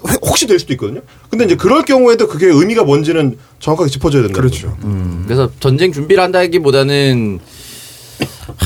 그, 0.02 0.14
혹시 0.22 0.46
될 0.46 0.58
수도 0.58 0.72
있거든요. 0.74 1.00
근데 1.30 1.44
이제 1.44 1.54
그럴 1.54 1.84
경우에도 1.84 2.26
그게 2.26 2.46
의미가 2.46 2.84
뭔지는 2.84 3.38
정확하게 3.60 3.90
짚어줘야 3.90 4.22
된다. 4.22 4.40
그렇죠. 4.40 4.76
음, 4.84 5.22
그래서 5.26 5.50
전쟁 5.60 5.92
준비를 5.92 6.22
한다기보다는 6.22 7.38
하, 7.40 7.44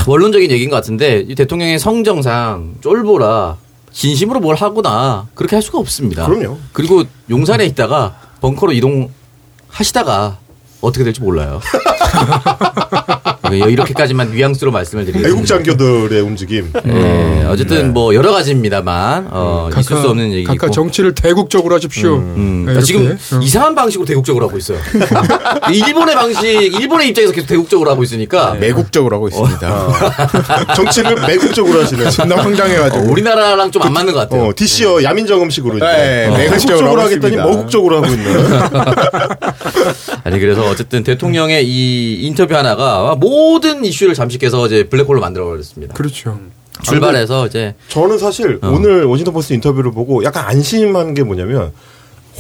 원론적인 0.07 0.51
얘기인 0.51 0.71
것 0.71 0.77
같은데 0.77 1.25
이 1.29 1.35
대통령의 1.35 1.79
성정상 1.79 2.77
쫄보라 2.81 3.57
진심으로 3.93 4.41
뭘 4.41 4.57
하거나 4.57 5.27
그렇게 5.35 5.57
할 5.57 5.63
수가 5.63 5.79
없습니다. 5.79 6.27
그럼요. 6.27 6.59
그리고 6.73 7.05
용산에 7.31 7.65
있다가 7.67 8.17
벙커로 8.41 8.73
이동하시다가 8.73 10.39
어떻게 10.83 11.05
될지 11.05 11.21
몰라요. 11.21 11.61
네, 13.51 13.59
이렇게까지만 13.59 14.33
뉘앙스로 14.33 14.71
말씀을 14.71 15.05
드리겠습니다. 15.07 15.29
외국 15.35 15.47
장교들의 15.47 16.21
움직임. 16.21 16.71
네, 16.85 17.45
어쨌든 17.49 17.93
뭐 17.95 18.15
여러 18.15 18.33
가지입니다만 18.33 19.29
어, 19.31 19.71
있을 19.79 19.97
수 19.97 20.09
없는 20.11 20.33
얘기고. 20.33 20.53
각각 20.53 20.73
정치를 20.73 21.15
대국적으로 21.15 21.75
하십시오. 21.77 22.17
음, 22.17 22.65
네, 22.67 22.73
그러니까 22.73 22.85
지금. 22.85 23.19
어. 23.33 23.41
이상한 23.43 23.75
방식으로 23.75 24.07
대국적으로 24.07 24.47
하고 24.47 24.59
있어요. 24.59 24.79
일본의 25.73 26.15
방식, 26.15 26.45
일본의 26.47 27.09
입장에서 27.09 27.33
계속 27.33 27.47
대국적으로 27.47 27.91
하고 27.91 28.03
있으니까 28.03 28.55
매국적으로 28.55 29.17
하고 29.17 29.29
있습니다. 29.29 30.75
정치를 30.75 31.15
매국적으로 31.27 31.81
하시는. 31.83 32.11
존나 32.11 32.35
어, 32.37 32.39
황당해가지고. 32.39 33.05
우리나라랑 33.11 33.71
좀 33.71 33.87
안 33.87 33.93
맞는 33.93 34.13
것 34.13 34.19
같아요. 34.21 34.47
어, 34.49 34.53
DC어 34.55 35.03
야민정 35.05 35.41
음식으로 35.43 35.77
이제 35.77 35.87
네, 35.87 36.27
어, 36.27 36.37
매국적으로 36.37 37.01
하겠더니. 37.03 37.37
매국적으로 37.37 37.97
하고 38.03 38.07
있는. 38.07 38.27
아니 40.25 40.41
그래서 40.41 40.69
어쨌든 40.69 41.05
대통령의 41.05 41.65
이 41.67 42.23
인터뷰 42.27 42.55
하나가 42.57 43.15
모든 43.37 43.85
이슈를 43.85 44.15
잠식해서 44.15 44.67
이제 44.67 44.89
블랙홀로 44.89 45.21
만들어 45.21 45.45
버렸습니다. 45.45 45.95
그렇죠. 45.95 46.39
출발해서 46.83 47.47
이제 47.47 47.75
저는 47.89 48.19
사실 48.19 48.59
어. 48.63 48.69
오늘 48.69 49.05
워싱턴 49.05 49.35
포스트 49.35 49.53
인터뷰를 49.53 49.93
보고 49.93 50.25
약간 50.25 50.47
안심한 50.47 51.15
게 51.15 51.23
뭐냐면 51.23 51.73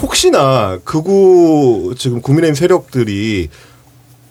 혹시나 0.00 0.78
극우 0.84 1.94
지금 1.96 2.20
국민의힘 2.20 2.54
세력들이 2.54 3.48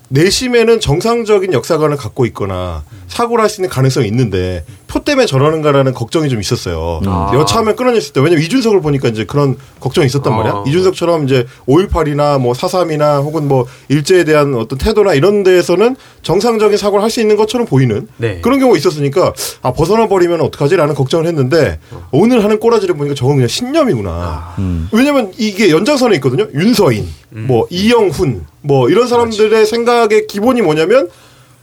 내심에는 0.09 0.79
정상적인 0.79 1.53
역사관을 1.53 1.97
갖고 1.97 2.25
있거나 2.27 2.83
사고를 3.07 3.43
할 3.43 3.49
수 3.49 3.61
있는 3.61 3.69
가능성이 3.69 4.07
있는데 4.07 4.65
표 4.87 5.03
때문에 5.03 5.25
저러는가라는 5.25 5.93
걱정이 5.93 6.29
좀 6.29 6.39
있었어요. 6.39 7.01
아. 7.05 7.31
여차하면 7.33 7.75
끊어냈을 7.75 8.13
때 8.13 8.19
왜냐면 8.21 8.43
이준석을 8.43 8.81
보니까 8.81 9.09
이제 9.09 9.25
그런 9.25 9.55
걱정이 9.79 10.07
있었단 10.07 10.31
아. 10.33 10.35
말이야. 10.37 10.63
이준석처럼 10.67 11.25
이제 11.25 11.45
5.18이나 11.67 12.39
뭐 12.39 12.53
4.3이나 12.53 13.21
혹은 13.23 13.47
뭐 13.47 13.65
일제에 13.89 14.23
대한 14.25 14.53
어떤 14.55 14.77
태도나 14.77 15.13
이런 15.13 15.43
데에서는 15.43 15.95
정상적인 16.23 16.77
사고를 16.77 17.03
할 17.03 17.09
수 17.09 17.21
있는 17.21 17.35
것처럼 17.37 17.65
보이는 17.65 18.07
네. 18.17 18.41
그런 18.41 18.59
경우가 18.59 18.77
있었으니까 18.77 19.31
아 19.61 19.71
벗어나 19.71 20.07
버리면 20.09 20.41
어떡하지라는 20.41 20.95
걱정을 20.95 21.27
했는데 21.27 21.79
오늘 22.11 22.43
하는 22.43 22.59
꼬라지를 22.59 22.95
보니까 22.95 23.15
저건 23.15 23.35
그냥 23.35 23.47
신념이구나. 23.47 24.55
왜냐면 24.91 25.31
이게 25.37 25.69
연장선에 25.71 26.15
있거든요. 26.15 26.47
윤서인, 26.53 27.07
뭐 27.29 27.67
이영훈, 27.69 28.45
뭐 28.61 28.89
이런 28.89 29.07
사람들의 29.07 29.65
생각의 29.65 30.27
기본이 30.27 30.61
뭐냐면 30.61 31.09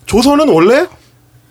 조선은 0.07 0.48
원래 0.48 0.87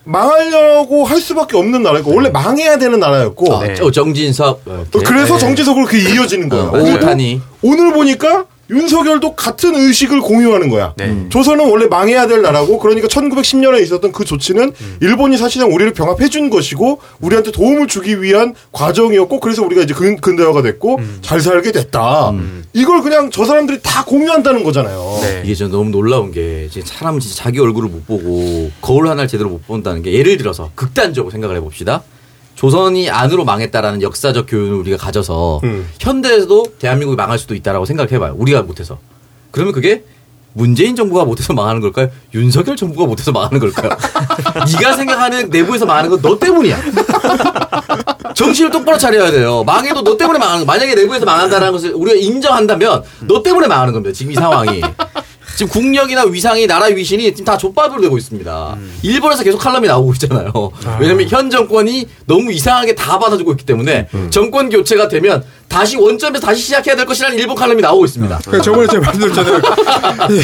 망하려고 0.04 1.04
할 1.06 1.20
수밖에 1.20 1.58
없는 1.58 1.84
나라였고 1.84 2.14
원래 2.14 2.30
망해야 2.30 2.78
되는 2.78 3.00
나라였고 3.00 3.56
아, 3.56 3.66
네. 3.66 3.82
어, 3.82 3.92
정진석. 3.92 4.64
그래서 5.06 5.36
네. 5.36 5.40
정치적으로 5.40 5.86
그게 5.86 6.14
이어지는 6.14 6.50
거예요. 6.50 6.72
어, 6.74 6.96
오탄이 6.96 7.42
오늘 7.62 7.94
보니까 7.94 8.46
윤석열도 8.72 9.36
같은 9.36 9.76
의식을 9.76 10.22
공유하는 10.22 10.70
거야. 10.70 10.94
네. 10.98 11.28
조선은 11.30 11.70
원래 11.70 11.88
망해야 11.88 12.28
될 12.28 12.42
나라고 12.42 12.80
그러니까 12.80 13.08
1910년에 13.08 13.82
있었던 13.84 14.12
그 14.12 14.26
조치는 14.26 14.72
일본이 15.02 15.38
사실상 15.38 15.74
우리를 15.74 15.94
병합해 15.94 16.30
준 16.30 16.50
것이고 16.50 17.00
우리한테 17.20 17.52
도움을 17.52 17.88
주기 17.88 18.22
위한 18.22 18.56
과정이었고 18.72 19.40
그래서 19.40 19.64
우리가 19.64 19.84
이제 19.84 19.94
근, 19.94 20.18
근대화가 20.18 20.62
됐고 20.62 21.00
잘 21.22 21.42
살게 21.42 21.72
됐다. 21.72 22.34
이걸 22.74 23.02
그냥 23.02 23.30
저 23.32 23.44
사람들이 23.44 23.80
다 23.84 24.06
공유한다는 24.06 24.64
거잖아요. 24.64 25.20
네. 25.22 25.42
이게 25.44 25.54
저 25.56 25.68
너무 25.68 25.90
놀라운 25.90 26.32
게 26.32 26.66
이제 26.70 26.82
사람은 26.84 27.20
진짜 27.20 27.44
자기 27.44 27.60
얼굴을 27.60 27.90
못 27.90 28.08
보고 28.08 28.72
거울 28.82 29.08
하나를 29.08 29.28
제대로 29.28 29.50
못 29.50 29.68
본다는 29.68 30.02
게 30.02 30.14
예를 30.14 30.38
들어서 30.38 30.72
극단적으로 30.76 31.32
생각을 31.32 31.58
해봅시다. 31.58 32.04
조선이 32.66 33.10
안으로 33.10 33.44
망했다라는 33.44 34.04
역사적 34.04 34.46
교훈을 34.48 34.76
우리가 34.76 34.96
가져서 34.96 35.62
음. 35.64 35.90
현대에서도 36.00 36.76
대한민국이 36.78 37.16
망할 37.18 37.40
수도 37.40 37.56
있다라고 37.56 37.86
생각해봐요. 37.86 38.36
우리가 38.38 38.62
못해서. 38.62 39.00
그러면 39.50 39.74
그게 39.74 40.04
문재인 40.54 40.96
정부가 40.96 41.26
못해서 41.26 41.54
망하는 41.54 41.82
걸까요? 41.82 42.10
윤석열 42.36 42.76
정부가 42.76 43.08
못해서 43.08 43.32
망하는 43.32 43.60
걸까요? 43.60 43.90
네가 44.80 44.94
생각하는 44.94 45.50
내부에서 45.50 45.88
망하는 45.88 46.12
건 46.12 46.22
너 46.22 46.38
때문이야. 46.38 46.78
정신을 48.38 48.70
똑바로 48.70 48.96
차려야 48.96 49.32
돼요. 49.32 49.64
망해도 49.64 50.04
너 50.04 50.16
때문에 50.16 50.38
망하는 50.38 50.64
거. 50.64 50.72
만약에 50.72 50.94
내부에서 50.94 51.26
망한다는 51.26 51.72
것을 51.72 51.94
우리가 51.96 52.16
인정한다면 52.16 53.02
너 53.22 53.42
때문에 53.42 53.66
망하는 53.68 53.92
겁니다. 53.92 54.14
지금 54.16 54.34
이 54.34 54.36
상황이. 54.36 54.82
지금 55.56 55.68
국력이나 55.72 56.24
위상이 56.24 56.66
나라 56.68 56.86
위신이 56.88 57.24
지금 57.32 57.46
다 57.46 57.58
족밥으로 57.58 58.02
되고 58.02 58.18
있습니다. 58.18 58.78
일본에서 59.04 59.44
계속 59.44 59.58
칼럼이 59.60 59.88
나오고 59.88 60.14
있잖아요. 60.14 60.52
왜냐면 61.00 61.28
현 61.30 61.50
정권이 61.50 62.08
너무 62.26 62.52
이상하게 62.52 62.96
다 62.96 63.20
받아주고 63.20 63.52
있기 63.52 63.66
때문에 63.66 64.08
정권 64.30 64.70
교체가 64.70 65.08
되면 65.08 65.44
다시 65.72 65.96
원점에서 65.96 66.46
다시 66.46 66.62
시작해야 66.64 66.96
될 66.96 67.06
것이라는 67.06 67.38
일본 67.38 67.56
칼럼이 67.56 67.82
나오고 67.82 68.06
있습니다. 68.06 68.40
그러니까 68.46 68.64
저번에 68.64 68.88
제가 68.88 69.06
말씀드렸잖아요. 69.06 69.62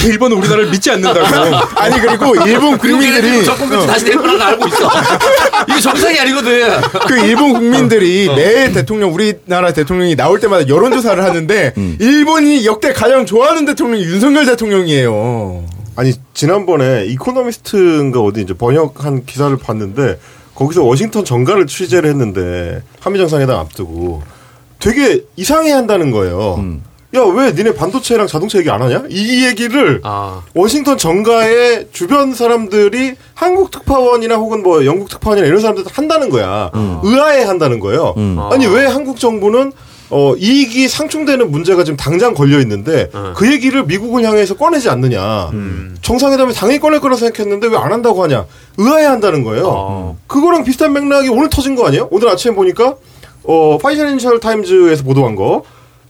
일본은 0.10 0.38
우리나라를 0.38 0.70
믿지 0.70 0.90
않는다고. 0.92 1.28
아니 1.76 2.00
그리고 2.00 2.36
일본 2.46 2.78
그리고 2.78 3.04
얘네들이 3.04 3.22
국민들이 3.22 3.46
정권 3.46 3.70
교체 3.70 3.88
다시 3.88 4.06
걸 4.12 4.42
알고 4.42 4.68
있어. 4.68 4.90
이게 5.70 5.80
정상이 5.82 6.20
아니거든. 6.20 6.82
그 7.08 7.20
일본 7.20 7.54
국민들이 7.54 8.30
매 8.34 8.72
대통령 8.72 9.14
우리나라 9.14 9.74
대통령이 9.74 10.16
나올 10.16 10.40
때마다 10.40 10.68
여론조사를 10.68 11.22
하는데 11.22 11.74
일본이 12.00 12.66
역대 12.66 12.94
가장 12.94 13.26
좋아하는 13.26 13.66
대통령이 13.66 14.04
윤석열 14.04 14.46
대통령이에요. 14.46 15.66
아니 15.98 16.14
지난번에 16.34 17.06
이코노미스트인가 17.08 18.22
어디 18.22 18.42
이제 18.42 18.54
번역한 18.54 19.26
기사를 19.26 19.56
봤는데 19.58 20.20
거기서 20.56 20.84
워싱턴 20.84 21.26
정가를 21.26 21.68
취재를 21.68 22.10
했는데 22.10 22.82
한미 23.00 23.20
정상회담 23.20 23.60
앞두고 23.60 24.22
되게 24.80 25.24
이상해 25.36 25.72
한다는 25.72 26.12
거예요. 26.12 26.64
야왜 27.14 27.54
니네 27.54 27.74
반도체랑 27.76 28.28
자동차 28.28 28.60
얘기 28.60 28.70
안 28.70 28.82
하냐? 28.82 29.06
이 29.10 29.46
얘기를 29.46 30.02
아, 30.04 30.42
워싱턴 30.54 30.98
정가의 30.98 31.88
주변 31.94 32.34
사람들이 32.34 33.16
한국 33.34 33.72
특파원이나 33.72 34.36
혹은 34.36 34.62
뭐 34.62 34.86
영국 34.86 35.10
특파원이나 35.10 35.48
이런 35.48 35.62
사람들 35.62 35.86
한다는 35.92 36.30
거야. 36.30 36.70
의아해 37.04 37.44
한다는 37.44 37.80
거예요. 37.80 38.14
음. 38.18 38.38
아니 38.52 38.68
왜 38.68 38.86
한국 38.86 39.20
정부는 39.20 39.72
어 40.10 40.34
이익이 40.38 40.88
상충되는 40.88 41.50
문제가 41.52 41.84
지금 41.84 41.98
당장 41.98 42.34
걸려 42.34 42.60
있는데 42.62 43.10
어. 43.14 43.34
그 43.36 43.52
얘기를 43.52 43.84
미국을 43.86 44.24
향해서 44.24 44.56
꺼내지 44.56 44.90
않느냐. 44.90 45.50
정상회담에 46.02 46.54
당연히 46.54 46.80
꺼낼 46.80 47.00
거라 47.00 47.16
생각했는데 47.16 47.68
왜 47.68 47.78
안 47.78 47.92
한다고 47.94 48.22
하냐. 48.24 48.46
의아해 48.78 49.06
한다는 49.06 49.44
거예요. 49.44 49.64
어. 49.68 50.18
그거랑 50.28 50.64
비슷한 50.66 50.92
맥락이 50.94 51.30
오늘 51.30 51.50
터진 51.50 51.76
거 51.76 51.88
아니에요? 51.88 52.10
오늘 52.12 52.28
아침에 52.30 52.54
보니까 52.54 52.96
어 53.48 53.78
파이낸셜 53.82 54.40
타임즈에서 54.40 55.04
보도한 55.04 55.36
거 55.36 55.64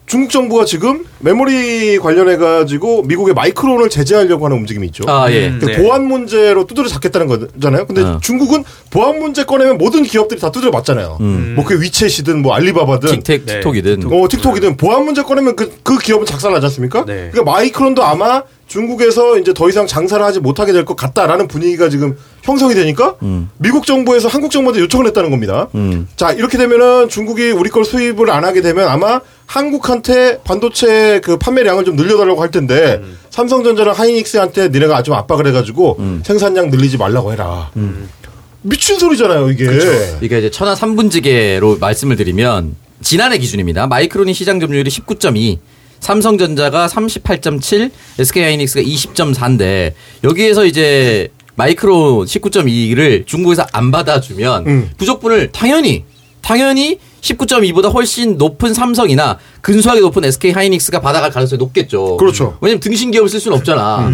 중국 0.07 0.31
정부가 0.31 0.63
지금 0.63 1.03
메모리 1.19 1.99
관련해 1.99 2.37
가지고 2.37 3.03
미국의 3.03 3.33
마이크론을 3.33 3.89
제재하려고 3.89 4.45
하는 4.45 4.55
움직임이 4.57 4.87
있죠. 4.87 5.03
아, 5.05 5.29
예. 5.29 5.49
음. 5.49 5.59
그 5.59 5.65
네. 5.65 5.77
보안 5.83 6.07
문제로 6.07 6.65
두드려 6.65 6.87
잡겠다는 6.87 7.27
거잖아요. 7.27 7.85
근데 7.85 8.03
어. 8.03 8.19
중국은 8.21 8.63
보안 8.89 9.19
문제 9.19 9.43
꺼내면 9.43 9.77
모든 9.77 10.03
기업들이 10.03 10.39
다 10.39 10.49
두드려 10.49 10.71
맞잖아요. 10.71 11.17
음. 11.19 11.53
뭐 11.57 11.65
그게 11.65 11.85
위챗이든 11.85 12.37
뭐 12.37 12.53
알리바바든 12.55 13.19
틱택, 13.19 13.45
네. 13.45 13.53
틱톡이든. 13.55 14.05
어, 14.05 14.27
틱톡이든 14.29 14.77
보안 14.77 15.03
문제 15.03 15.23
꺼내면 15.23 15.57
그, 15.57 15.73
그 15.83 15.97
기업은 15.97 16.25
작살나지 16.25 16.65
않습니까? 16.67 17.03
네. 17.03 17.29
그러니까 17.31 17.43
마이크론도 17.43 18.01
아마 18.01 18.43
중국에서 18.67 19.37
이제 19.39 19.53
더 19.53 19.69
이상 19.69 19.87
장사를 19.87 20.23
하지 20.23 20.39
못하게 20.39 20.73
될 20.73 20.83
것 20.85 20.95
같다라는 20.95 21.47
분위기가 21.47 21.89
지금 21.89 22.17
형성이 22.43 22.75
되니까 22.75 23.15
음. 23.23 23.49
미국 23.57 23.85
정부에서 23.85 24.27
한국 24.27 24.51
정부한테 24.51 24.81
요청을 24.81 25.07
했다는 25.07 25.31
겁니다. 25.31 25.67
음. 25.75 26.07
자, 26.15 26.31
이렇게 26.31 26.57
되면은 26.57 27.09
중국이 27.09 27.51
우리 27.51 27.69
걸 27.69 27.83
수입을 27.85 28.29
안 28.29 28.43
하게 28.45 28.61
되면 28.61 28.87
아마 28.87 29.21
한국한테 29.45 30.39
반도체 30.43 31.21
그 31.23 31.37
판매량을 31.37 31.85
좀 31.85 31.95
늘려달라고 31.95 32.41
할 32.41 32.51
텐데 32.51 33.01
삼성전자랑 33.29 33.95
하이닉스한테 33.95 34.69
니네가 34.69 35.03
좀 35.03 35.15
압박을 35.15 35.47
해가지고 35.47 35.97
생산량 36.23 36.69
늘리지 36.69 36.97
말라고 36.97 37.31
해라. 37.33 37.71
미친 38.61 38.99
소리잖아요, 38.99 39.49
이게. 39.49 39.65
이게 40.21 40.39
이제 40.39 40.51
천하 40.51 40.73
3분지계로 40.75 41.79
말씀을 41.79 42.15
드리면 42.17 42.75
지난해 43.01 43.37
기준입니다. 43.37 43.87
마이크론이 43.87 44.33
시장 44.33 44.59
점유율이 44.59 44.89
19.2, 44.89 45.59
삼성전자가 45.99 46.87
38.7, 46.87 47.91
SK하이닉스가 48.19 48.81
20.4인데 48.81 49.93
여기에서 50.23 50.65
이제 50.65 51.29
마이크론 51.55 52.25
19.2를 52.25 53.25
중국에서 53.25 53.65
안 53.71 53.91
받아주면 53.91 54.67
음. 54.67 54.89
부족분을 54.97 55.51
당연히 55.51 56.03
당연히 56.41 56.99
19.2보다 57.21 57.91
훨씬 57.93 58.37
높은 58.37 58.73
삼성이나 58.73 59.37
근소하게 59.61 60.01
높은 60.01 60.23
SK 60.23 60.51
하이닉스가 60.51 61.01
받아갈 61.01 61.29
가능성이 61.31 61.57
높겠죠. 61.57 62.17
그렇죠. 62.17 62.57
왜냐면 62.61 62.79
등신 62.79 63.11
기업을 63.11 63.27
쓸 63.27 63.39
수는 63.39 63.57
없잖아. 63.57 64.07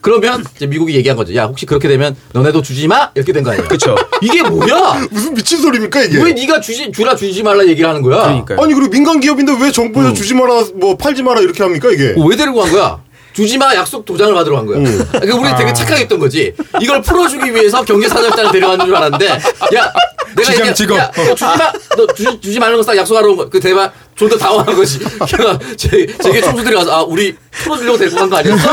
그러면 0.00 0.44
이제 0.56 0.66
미국이 0.66 0.94
얘기한 0.94 1.16
거죠. 1.16 1.34
야 1.34 1.44
혹시 1.44 1.66
그렇게 1.66 1.88
되면 1.88 2.16
너네도 2.32 2.62
주지 2.62 2.88
마 2.88 3.10
이렇게 3.14 3.32
된 3.32 3.44
거 3.44 3.50
아니야? 3.52 3.66
그쵸. 3.68 3.94
이게 4.22 4.42
뭐야? 4.42 5.06
무슨 5.12 5.34
미친 5.34 5.60
소리입니까, 5.60 6.02
이게? 6.04 6.22
왜 6.22 6.32
네가 6.32 6.60
주지 6.60 6.90
주라 6.92 7.14
주지 7.16 7.42
말라 7.42 7.64
얘기를 7.66 7.88
하는 7.88 8.02
거야? 8.02 8.22
그러니까요. 8.22 8.60
아니, 8.60 8.74
그리고 8.74 8.90
민간 8.90 9.20
기업인데 9.20 9.52
왜 9.60 9.70
정부에서 9.72 10.12
주지 10.12 10.34
마라, 10.34 10.64
뭐 10.74 10.96
팔지 10.96 11.22
마라 11.22 11.40
이렇게 11.40 11.62
합니까, 11.62 11.90
이게? 11.90 12.14
어, 12.16 12.24
왜 12.24 12.36
데리고 12.36 12.60
간 12.60 12.70
거야? 12.72 13.02
주지 13.32 13.58
마 13.58 13.74
약속 13.74 14.04
도장을 14.04 14.34
받으러 14.34 14.56
간 14.56 14.66
거야. 14.66 14.78
음. 14.78 15.08
그러니까 15.12 15.36
우리 15.36 15.56
되게 15.56 15.72
착하게 15.72 16.02
했던 16.02 16.18
거지. 16.18 16.52
이걸 16.80 17.00
풀어주기 17.02 17.54
위해서 17.54 17.82
경제사절단을 17.84 18.52
데려가는 18.52 18.86
줄 18.86 18.94
알았는데, 18.96 19.26
야, 19.28 19.92
내가 20.36 20.52
얘기한- 20.52 20.74
직업. 20.74 20.98
야, 20.98 21.10
너 21.14 21.34
주지 21.34 21.44
마, 21.44 21.72
너 21.96 22.06
주지, 22.08 22.40
주지 22.40 22.58
말는 22.58 22.78
거딱 22.78 22.96
약속하러 22.96 23.30
온 23.30 23.36
거. 23.36 23.48
그 23.48 23.60
대박, 23.60 23.92
좀더 24.16 24.36
당황한 24.36 24.74
거지. 24.76 24.98
걔가 25.28 25.58
제, 25.76 26.06
제게 26.22 26.40
총수들이 26.40 26.74
가서, 26.74 26.90
아, 26.92 27.02
우리 27.02 27.36
풀어주려고 27.52 27.98
데리고 27.98 28.16
간 28.16 28.28
거 28.30 28.36
아니었어? 28.36 28.68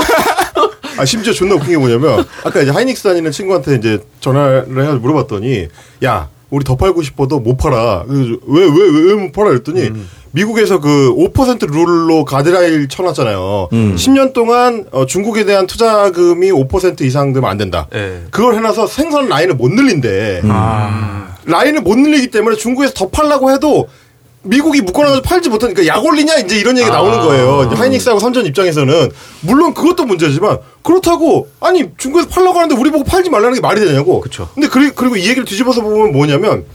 아, 0.97 1.05
심지어 1.05 1.31
존나 1.31 1.53
웃긴 1.55 1.69
게 1.71 1.77
뭐냐면, 1.77 2.25
아까 2.43 2.61
이제 2.61 2.71
하이닉스 2.71 3.03
다니는 3.03 3.31
친구한테 3.31 3.75
이제 3.75 3.99
전화를 4.19 4.81
해서 4.81 4.93
물어봤더니, 4.95 5.67
야, 6.03 6.27
우리 6.49 6.63
더 6.63 6.75
팔고 6.75 7.01
싶어도 7.01 7.39
못 7.39 7.57
팔아. 7.57 8.05
왜, 8.07 8.63
왜, 8.63 8.89
왜 9.03 9.13
못 9.15 9.31
팔아? 9.33 9.49
그랬더니, 9.49 9.91
미국에서 10.31 10.79
그 10.79 11.13
5% 11.33 11.69
룰로 11.71 12.23
가드라일 12.25 12.87
쳐놨잖아요. 12.87 13.69
10년 13.71 14.33
동안 14.33 14.85
어, 14.91 15.05
중국에 15.05 15.45
대한 15.45 15.67
투자금이 15.67 16.51
5% 16.51 17.01
이상 17.01 17.33
되면 17.33 17.49
안 17.49 17.57
된다. 17.57 17.87
예. 17.95 18.23
그걸 18.31 18.55
해놔서 18.55 18.87
생산 18.87 19.27
라인을 19.27 19.55
못 19.55 19.69
늘린대. 19.71 20.41
아. 20.45 21.35
라인을 21.45 21.81
못 21.81 21.97
늘리기 21.97 22.27
때문에 22.29 22.55
중국에서 22.55 22.93
더 22.93 23.07
팔라고 23.09 23.51
해도 23.51 23.87
미국이 24.47 24.81
묶어놔서 24.81 25.21
팔지 25.21 25.49
못하니까 25.49 25.85
약 25.87 26.03
올리냐 26.03 26.37
이제 26.37 26.57
이런 26.59 26.77
얘기 26.77 26.87
가 26.89 26.95
나오는 26.95 27.19
거예요. 27.19 27.69
하이닉스하고 27.75 28.19
삼전 28.19 28.45
입장에서는 28.47 29.09
물론 29.41 29.73
그것도 29.73 30.05
문제지만 30.05 30.57
그렇다고 30.83 31.47
아니 31.59 31.85
중국에서 31.97 32.27
팔라고 32.29 32.57
하는데 32.59 32.75
우리 32.79 32.89
보고 32.91 33.03
팔지 33.03 33.29
말라는 33.29 33.55
게 33.55 33.61
말이 33.61 33.79
되냐고. 33.79 34.19
그쵸. 34.21 34.49
근데 34.53 34.67
그리, 34.67 34.89
그리고 34.91 35.15
이 35.17 35.21
얘기를 35.23 35.45
뒤집어서 35.45 35.81
보면 35.81 36.11
뭐냐면 36.13 36.65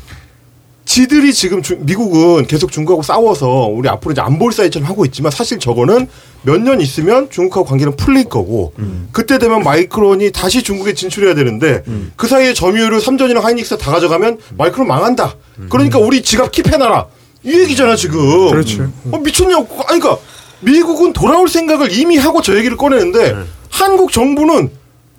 지들이 0.84 1.32
지금 1.32 1.62
주- 1.62 1.76
미국은 1.78 2.46
계속 2.46 2.70
중국하고 2.72 3.02
싸워서 3.02 3.48
우리 3.72 3.88
앞으로 3.88 4.12
이제 4.12 4.20
안볼 4.20 4.52
사이처럼 4.52 4.86
하고 4.88 5.04
있지만 5.06 5.30
사실 5.30 5.58
저거는 5.58 6.08
몇 6.42 6.58
년 6.60 6.80
있으면 6.80 7.30
중국하고 7.30 7.64
관계는 7.66 7.94
풀릴 7.96 8.24
거고 8.24 8.74
그때 9.12 9.38
되면 9.38 9.62
마이크론이 9.62 10.32
다시 10.32 10.62
중국에 10.64 10.92
진출해야 10.94 11.34
되는데 11.36 11.82
그 12.16 12.26
사이에 12.26 12.52
점유율을 12.52 13.00
삼전이랑 13.00 13.44
하이닉스 13.44 13.78
다 13.78 13.92
가져가면 13.92 14.38
마이크론 14.58 14.88
망한다. 14.88 15.36
그러니까 15.70 15.98
우리 16.00 16.20
지갑 16.22 16.50
킵해놔라. 16.50 17.06
이 17.44 17.52
얘기잖아 17.60 17.96
지금. 17.96 18.50
그렇죠. 18.50 18.90
어, 19.10 19.18
미쳤냐고. 19.18 19.82
아니 19.88 20.00
그러니까 20.00 20.18
미국은 20.60 21.12
돌아올 21.12 21.48
생각을 21.48 21.92
이미 21.92 22.16
하고 22.16 22.40
저 22.40 22.56
얘기를 22.56 22.76
꺼내는데 22.76 23.36
한국 23.68 24.12
정부는 24.12 24.70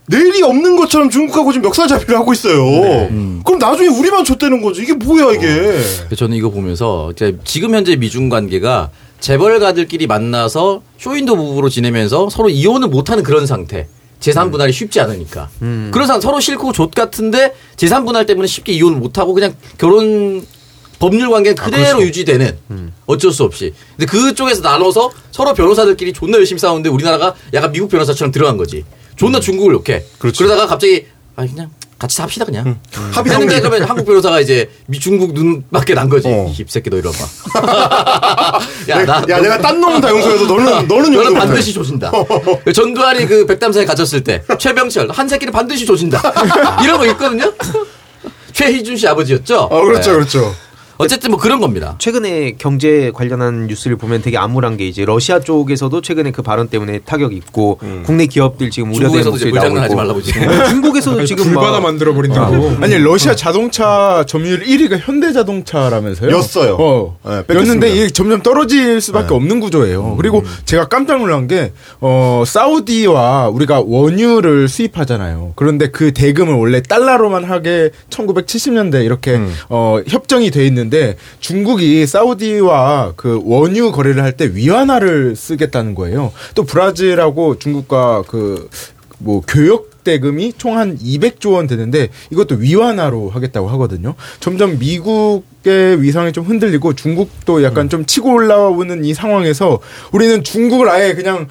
내일이 0.06 0.42
없는 0.44 0.76
것처럼 0.76 1.10
중국하고 1.10 1.52
지금 1.54 1.64
멱살잡이를 1.70 2.18
하고 2.18 2.34
있어요. 2.34 2.64
그럼 3.46 3.60
나중에 3.60 3.88
우리만 3.88 4.26
줬다는 4.26 4.62
거죠. 4.62 4.82
이게 4.82 4.94
뭐야 4.94 5.32
이게. 5.32 5.48
그래서 5.48 6.16
저는 6.16 6.36
이거 6.38 6.50
보면서 6.50 7.12
이제 7.12 7.38
지금 7.44 7.74
현재 7.74 7.96
미중 7.96 8.30
관계가 8.30 8.90
재벌가들끼리 9.20 10.08
만나서 10.08 10.82
쇼윈도 10.98 11.38
부부로 11.38 11.70
지내면서 11.70 12.30
서로 12.30 12.50
이혼을 12.50 12.90
못하는 12.90 13.24
그런 13.24 13.46
상태. 13.46 13.88
재산 14.20 14.52
분할이 14.52 14.72
쉽지 14.72 15.02
않으니까. 15.02 15.50
그런 15.92 16.08
상 16.08 16.22
서로 16.22 16.40
싫고 16.40 16.72
좆 16.72 16.92
같은데 16.92 17.54
재산 17.76 18.06
분할 18.06 18.26
때문에 18.26 18.48
쉽게 18.48 18.72
이혼을 18.74 18.98
못하고 18.98 19.34
그냥 19.34 19.54
결혼 19.78 20.46
법률 21.00 21.30
관계는 21.30 21.56
그대로 21.56 22.02
유지되는 22.02 22.58
어쩔 23.06 23.32
수 23.32 23.44
없이. 23.44 23.74
근데 23.98 24.06
그쪽에서 24.06 24.62
나눠서 24.62 25.12
서로 25.32 25.54
변호사들끼리 25.54 26.14
존나 26.14 26.38
열심히 26.38 26.60
싸우는데 26.60 26.90
우리나라가 26.90 27.34
약간 27.54 27.72
미국 27.72 27.90
변호사처럼 27.90 28.32
들어간 28.32 28.58
거지. 28.58 28.86
존나 29.16 29.40
중국을 29.40 29.74
욕해. 29.74 30.04
그렇지. 30.20 30.38
그러다가 30.44 30.68
갑자기 30.68 31.06
아 31.36 31.46
그냥 31.46 31.70
같이 32.00 32.18
삽시다 32.18 32.46
그냥. 32.46 32.80
합의 33.12 33.32
했는데 33.32 33.56
성립. 33.56 33.70
그러면 33.70 33.90
한국 33.90 34.06
변호사가 34.06 34.40
이제 34.40 34.70
미 34.88 35.00
중국 35.00 35.34
눈 35.34 35.64
밖에 35.72 35.94
난 35.94 36.10
거지. 36.10 36.28
어. 36.28 36.52
이 36.58 36.66
새끼 36.68 36.90
너 36.90 36.98
이리 36.98 37.08
와봐. 37.08 38.60
야, 38.90 39.06
나, 39.06 39.24
야, 39.30 39.40
내가 39.42 39.58
딴 39.60 39.80
놈은 39.80 40.02
다 40.02 40.10
용서해도 40.10 40.46
너는 40.48 40.66
너는 40.88 40.88
너는 40.88 41.14
용서 41.14 41.30
못해. 41.30 41.40
반드시 41.46 41.74
조진다. 41.74 42.12
그 42.66 42.74
전두환이 42.74 43.26
그 43.26 43.46
백담사에 43.46 43.86
갇혔을 43.86 44.24
때 44.24 44.44
최병철 44.60 45.10
한 45.12 45.28
새끼를 45.28 45.52
반드시 45.54 45.86
조진다. 45.86 46.22
이런 46.84 46.98
거 46.98 47.06
있거든요. 47.08 47.54
최희준 48.52 48.98
씨 48.98 49.08
아버지였죠. 49.08 49.58
어, 49.72 49.84
그렇죠, 49.86 50.12
네. 50.12 50.18
그렇죠. 50.18 50.56
어쨌든 50.98 51.32
뭐 51.32 51.40
그런 51.40 51.60
겁니다. 51.60 51.96
최근에 52.00 52.54
경제 52.58 53.12
관련한 53.14 53.68
뉴스를 53.68 53.98
보면 53.98 54.22
되게 54.22 54.38
암울한 54.38 54.78
게 54.78 54.88
이제 54.88 55.06
러시아 55.06 55.40
쪽에서도 55.40 56.02
최근에 56.02 56.32
그 56.32 56.42
발언 56.42 56.68
때문에 56.68 57.00
타격이 57.00 57.36
있고 57.38 57.80
국내 58.06 58.26
기업들 58.28 58.70
지금 58.70 58.94
우려되는 58.94 59.26
목소리 59.30 59.52
나오고 59.52 59.78
있고 59.86 59.96
말라고 59.96 60.22
지금. 60.22 60.48
네, 60.48 60.68
중국에서도 60.70 61.26
지금 61.26 61.46
불바다 61.46 61.72
막 61.72 61.84
만들어 61.84 62.14
버린다고. 62.14 62.78
아니 62.82 62.98
러시아 62.98 63.36
자동차 63.36 64.24
점유율 64.28 64.64
1위가 64.64 65.00
현대자동차라면서요? 65.00 66.32
였어요. 66.36 66.78
어. 66.80 67.18
네. 67.26 67.56
였는데 67.56 67.90
이게 67.90 68.10
점점 68.10 68.42
떨어질 68.42 69.02
수밖에 69.02 69.34
없는 69.34 69.60
구조예요. 69.60 70.16
그리고 70.18 70.44
제가 70.66 70.88
깜짝 70.88 71.20
놀란 71.20 71.48
게 71.48 71.72
어, 72.02 72.44
사우디와 72.46 73.50
우리가 73.50 73.82
원유를 73.86 74.68
수입하잖아요. 74.68 75.54
그런데 75.56 75.90
그 75.90 76.14
대금을 76.14 76.54
원래 76.54 76.82
달러로만 76.82 77.44
하게 77.44 77.90
1970년대 78.10 79.04
이렇게 79.06 79.40
어, 79.70 80.00
협정이 80.08 80.52
돼 80.52 80.66
있는 80.66 80.83
데 80.90 81.16
중국이 81.40 82.06
사우디와 82.08 83.14
그 83.16 83.42
원유 83.44 83.92
거래를 83.92 84.24
할 84.24 84.34
때 84.34 84.50
위안화를 84.54 85.36
쓰겠다는 85.36 85.94
거예요. 85.96 86.32
또 86.56 86.64
브라질하고 86.64 87.60
중국과 87.60 88.24
그 88.28 88.68
뭐 89.20 89.42
교역 89.48 90.04
대금이 90.04 90.54
총 90.58 90.78
한 90.78 90.98
200조 90.98 91.54
원 91.54 91.66
되는데 91.66 92.10
이것도 92.30 92.56
위안화로 92.56 93.30
하겠다고 93.30 93.70
하거든요. 93.70 94.16
점점 94.42 94.78
미국의 94.80 96.02
위상이 96.02 96.34
좀 96.34 96.44
흔들리고 96.44 96.94
중국도 96.94 97.64
약간 97.64 97.88
좀 97.88 98.06
치고 98.06 98.34
올라오는 98.34 99.06
이 99.06 99.14
상황에서 99.14 99.80
우리는 100.12 100.44
중국을 100.44 100.90
아예 100.90 101.14
그냥 101.14 101.48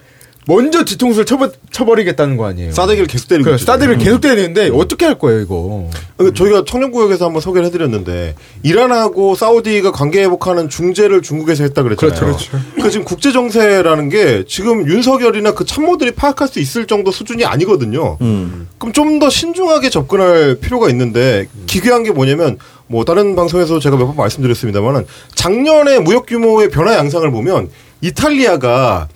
먼저 0.46 0.82
뒤통수를 0.84 1.24
쳐버, 1.24 1.50
쳐버 1.70 1.94
리겠다는 1.94 2.36
거 2.36 2.46
아니에요. 2.46 2.72
싸대기를 2.72 3.06
계속 3.06 3.28
때리고 3.28 3.50
그 3.50 3.54
있죠. 3.54 3.64
사드를 3.64 3.98
계속 3.98 4.20
때리는데 4.20 4.70
어떻게 4.74 5.04
할 5.06 5.16
거예요 5.16 5.40
이거? 5.40 5.88
그 6.16 6.34
저희가 6.34 6.64
청년구역에서 6.66 7.26
한번 7.26 7.40
소개를 7.40 7.66
해드렸는데 7.66 8.34
이란하고 8.64 9.36
사우디가 9.36 9.92
관계 9.92 10.22
회복하는 10.24 10.68
중재를 10.68 11.22
중국에서 11.22 11.62
했다 11.62 11.84
그랬잖아요. 11.84 12.18
그렇죠, 12.20 12.50
그렇죠. 12.50 12.66
그 12.82 12.90
지금 12.90 13.04
국제 13.04 13.30
정세라는 13.30 14.08
게 14.08 14.44
지금 14.48 14.88
윤석열이나 14.88 15.52
그 15.54 15.64
참모들이 15.64 16.10
파악할 16.12 16.48
수 16.48 16.58
있을 16.58 16.86
정도 16.88 17.12
수준이 17.12 17.44
아니거든요. 17.44 18.18
음. 18.20 18.66
그럼 18.78 18.92
좀 18.92 19.12
더 19.20 19.28
신중하게 19.30 19.90
접근할 19.90 20.56
필요가 20.60 20.88
있는데 20.88 21.46
기괴한 21.66 22.02
게 22.02 22.10
뭐냐면 22.10 22.58
뭐 22.88 23.04
다른 23.04 23.36
방송에서 23.36 23.78
제가 23.78 23.96
몇 23.96 24.06
번 24.06 24.16
말씀드렸습니다만은 24.16 25.06
작년에 25.34 26.00
무역 26.00 26.26
규모의 26.26 26.70
변화 26.70 26.94
양상을 26.96 27.30
보면 27.30 27.68
이탈리아가 28.00 29.08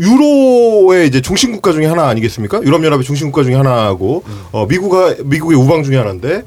유로의 0.00 1.06
이제 1.06 1.20
중심 1.20 1.52
국가 1.52 1.72
중에 1.72 1.84
하나 1.86 2.08
아니겠습니까? 2.08 2.62
유럽 2.62 2.82
연합의 2.82 3.04
중심 3.04 3.30
국가 3.30 3.44
중에 3.44 3.54
하나고 3.54 4.24
어 4.50 4.66
미국가 4.66 5.14
미국의 5.22 5.58
우방 5.58 5.84
중에 5.84 5.98
하나인데 5.98 6.42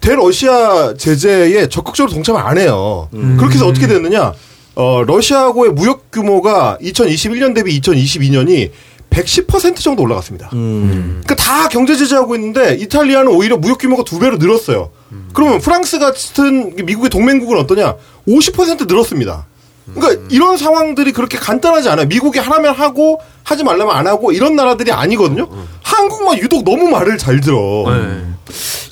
대러시아 0.00 0.94
제재에 0.94 1.68
적극적으로 1.68 2.12
동참을 2.12 2.40
안 2.40 2.58
해요. 2.58 3.08
그렇게 3.38 3.54
해서 3.54 3.66
어떻게 3.66 3.86
됐느냐? 3.86 4.32
어 4.74 5.02
러시아하고의 5.06 5.72
무역 5.72 6.10
규모가 6.10 6.78
2021년 6.82 7.54
대비 7.54 7.80
2022년이 7.80 8.70
110% 9.10 9.76
정도 9.76 10.02
올라갔습니다. 10.02 10.50
음. 10.52 11.20
그러니까 11.24 11.34
다 11.36 11.68
경제 11.68 11.96
제재하고 11.96 12.34
있는데 12.36 12.74
이탈리아는 12.74 13.32
오히려 13.32 13.56
무역 13.56 13.78
규모가 13.78 14.02
두 14.04 14.18
배로 14.18 14.36
늘었어요. 14.36 14.90
그러면 15.32 15.60
프랑스 15.60 15.98
같은 15.98 16.74
미국의 16.84 17.10
동맹국은 17.10 17.58
어떠냐? 17.58 17.94
50% 18.28 18.86
늘었습니다. 18.86 19.46
그러니까 19.94 20.26
이런 20.30 20.56
상황들이 20.56 21.12
그렇게 21.12 21.38
간단하지 21.38 21.88
않아요. 21.88 22.06
미국이 22.06 22.38
하라면 22.38 22.74
하고 22.74 23.20
하지 23.42 23.64
말라면 23.64 23.94
안 23.94 24.06
하고 24.06 24.32
이런 24.32 24.56
나라들이 24.56 24.92
아니거든요. 24.92 25.48
한국만 25.82 26.38
유독 26.38 26.64
너무 26.64 26.88
말을 26.88 27.18
잘 27.18 27.40
들어. 27.40 27.84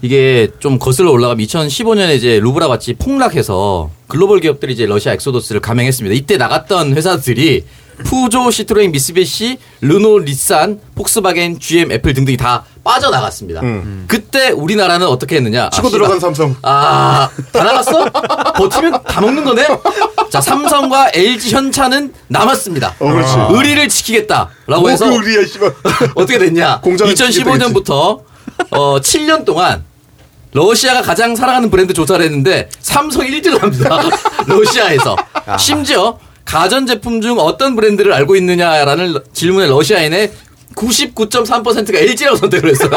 이게 0.02 0.48
좀 0.58 0.78
거슬러 0.78 1.10
올라가면 1.10 1.44
2015년에 1.46 2.16
이제 2.16 2.38
루블화 2.40 2.68
가치 2.68 2.94
폭락해서 2.94 3.90
글로벌 4.08 4.40
기업들이 4.40 4.74
이제 4.74 4.86
러시아 4.86 5.12
엑소더스를 5.12 5.60
감행했습니다. 5.60 6.14
이때 6.14 6.36
나갔던 6.36 6.94
회사들이 6.94 7.64
푸조, 8.04 8.50
시트로엔, 8.50 8.92
미쓰비시, 8.92 9.56
르노, 9.80 10.20
닛산, 10.20 10.80
폭스바겐, 10.94 11.58
GM, 11.60 11.92
애플 11.92 12.12
등등이 12.12 12.36
다 12.36 12.64
빠져나갔습니다. 12.86 13.60
그때 14.06 14.50
우리나라는 14.50 15.08
어떻게 15.08 15.36
했느냐? 15.36 15.68
치고 15.70 15.88
아, 15.88 15.90
들어간. 15.90 16.20
삼성. 16.20 16.56
아, 16.62 17.28
다 17.52 17.64
나갔어? 17.64 18.04
버티면 18.54 19.02
다 19.02 19.20
먹는 19.20 19.44
거네? 19.44 19.66
자, 20.30 20.40
삼성과 20.40 21.10
LG 21.12 21.50
현차는 21.50 22.14
남았습니다. 22.28 22.94
어, 23.00 23.12
그렇지. 23.12 23.34
의리를 23.50 23.88
지키겠다라고 23.88 24.88
해서 24.90 25.06
뭐 25.06 25.16
우리야 25.18 25.44
씨발. 25.46 25.74
어떻게 26.14 26.38
됐냐? 26.38 26.80
공장을 26.80 27.12
2015년부터 27.12 28.20
어, 28.70 29.00
7년 29.00 29.44
동안 29.44 29.84
러시아가 30.52 31.02
가장 31.02 31.34
사랑하는 31.34 31.70
브랜드 31.70 31.92
조사를 31.92 32.24
했는데 32.24 32.68
삼성 32.80 33.26
1등을 33.26 33.60
합니다. 33.60 34.00
러시아에서. 34.46 35.16
심지어 35.58 36.18
가전제품 36.44 37.20
중 37.20 37.38
어떤 37.40 37.74
브랜드를 37.74 38.12
알고 38.12 38.36
있느냐라는 38.36 39.18
질문에 39.32 39.66
러시아인의 39.66 40.32
99.3%가 40.76 41.98
LG라고 41.98 42.36
선택을 42.36 42.70
했어요. 42.70 42.90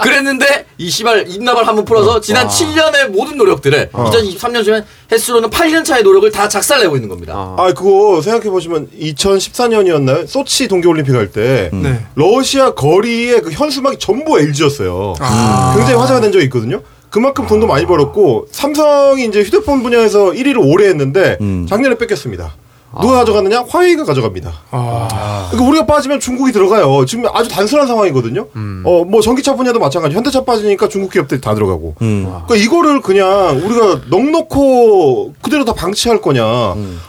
그랬는데 0.00 0.66
이 0.78 0.88
씨발 0.88 1.28
입나발 1.28 1.66
한번 1.66 1.84
풀어서 1.84 2.20
지난 2.20 2.46
7년의 2.46 3.08
모든 3.08 3.36
노력들을 3.36 3.90
2023년쯤엔 3.92 4.84
횟수로는 5.10 5.50
8년 5.50 5.84
차의 5.84 6.04
노력을 6.04 6.30
다 6.30 6.48
작살내고 6.48 6.96
있는 6.96 7.08
겁니다. 7.08 7.56
아, 7.58 7.72
그거 7.74 8.22
생각해 8.22 8.48
보시면 8.48 8.88
2014년이었나요? 8.98 10.26
소치 10.26 10.68
동계올림픽 10.68 11.14
할때 11.14 11.70
네. 11.72 12.00
러시아 12.14 12.72
거리의 12.74 13.42
그 13.42 13.50
현수막이 13.50 13.98
전부 13.98 14.38
LG였어요. 14.38 15.14
아. 15.20 15.74
굉장히 15.76 15.98
화제가 15.98 16.20
된 16.20 16.32
적이 16.32 16.44
있거든요. 16.44 16.80
그만큼 17.10 17.46
돈도 17.46 17.66
많이 17.66 17.86
벌었고 17.86 18.48
삼성이 18.52 19.24
이제 19.24 19.42
휴대폰 19.42 19.82
분야에서 19.82 20.26
1위를 20.26 20.58
오래 20.62 20.88
했는데 20.88 21.38
음. 21.40 21.66
작년에 21.68 21.96
뺏겼습니다. 21.96 22.54
누가 23.00 23.18
가져갔느냐? 23.18 23.64
화웨이가 23.68 24.04
가져갑니다. 24.04 24.52
아, 24.70 25.48
그러니까 25.50 25.68
우리가 25.70 25.86
빠지면 25.86 26.20
중국이 26.20 26.52
들어가요. 26.52 27.04
지금 27.04 27.26
아주 27.32 27.48
단순한 27.48 27.86
상황이거든요. 27.86 28.46
어, 28.84 29.04
뭐 29.04 29.20
전기차 29.20 29.54
분야도 29.56 29.78
마찬가지. 29.78 30.14
현대차 30.16 30.44
빠지니까 30.44 30.88
중국 30.88 31.12
기업들이 31.12 31.40
다 31.40 31.54
들어가고. 31.54 31.94
음. 32.02 32.24
그러니까 32.46 32.56
이거를 32.56 33.00
그냥 33.02 33.60
우리가 33.62 34.00
넉넉고 34.08 35.34
그대로 35.42 35.64
다 35.64 35.74
방치할 35.74 36.20
거냐. 36.22 36.42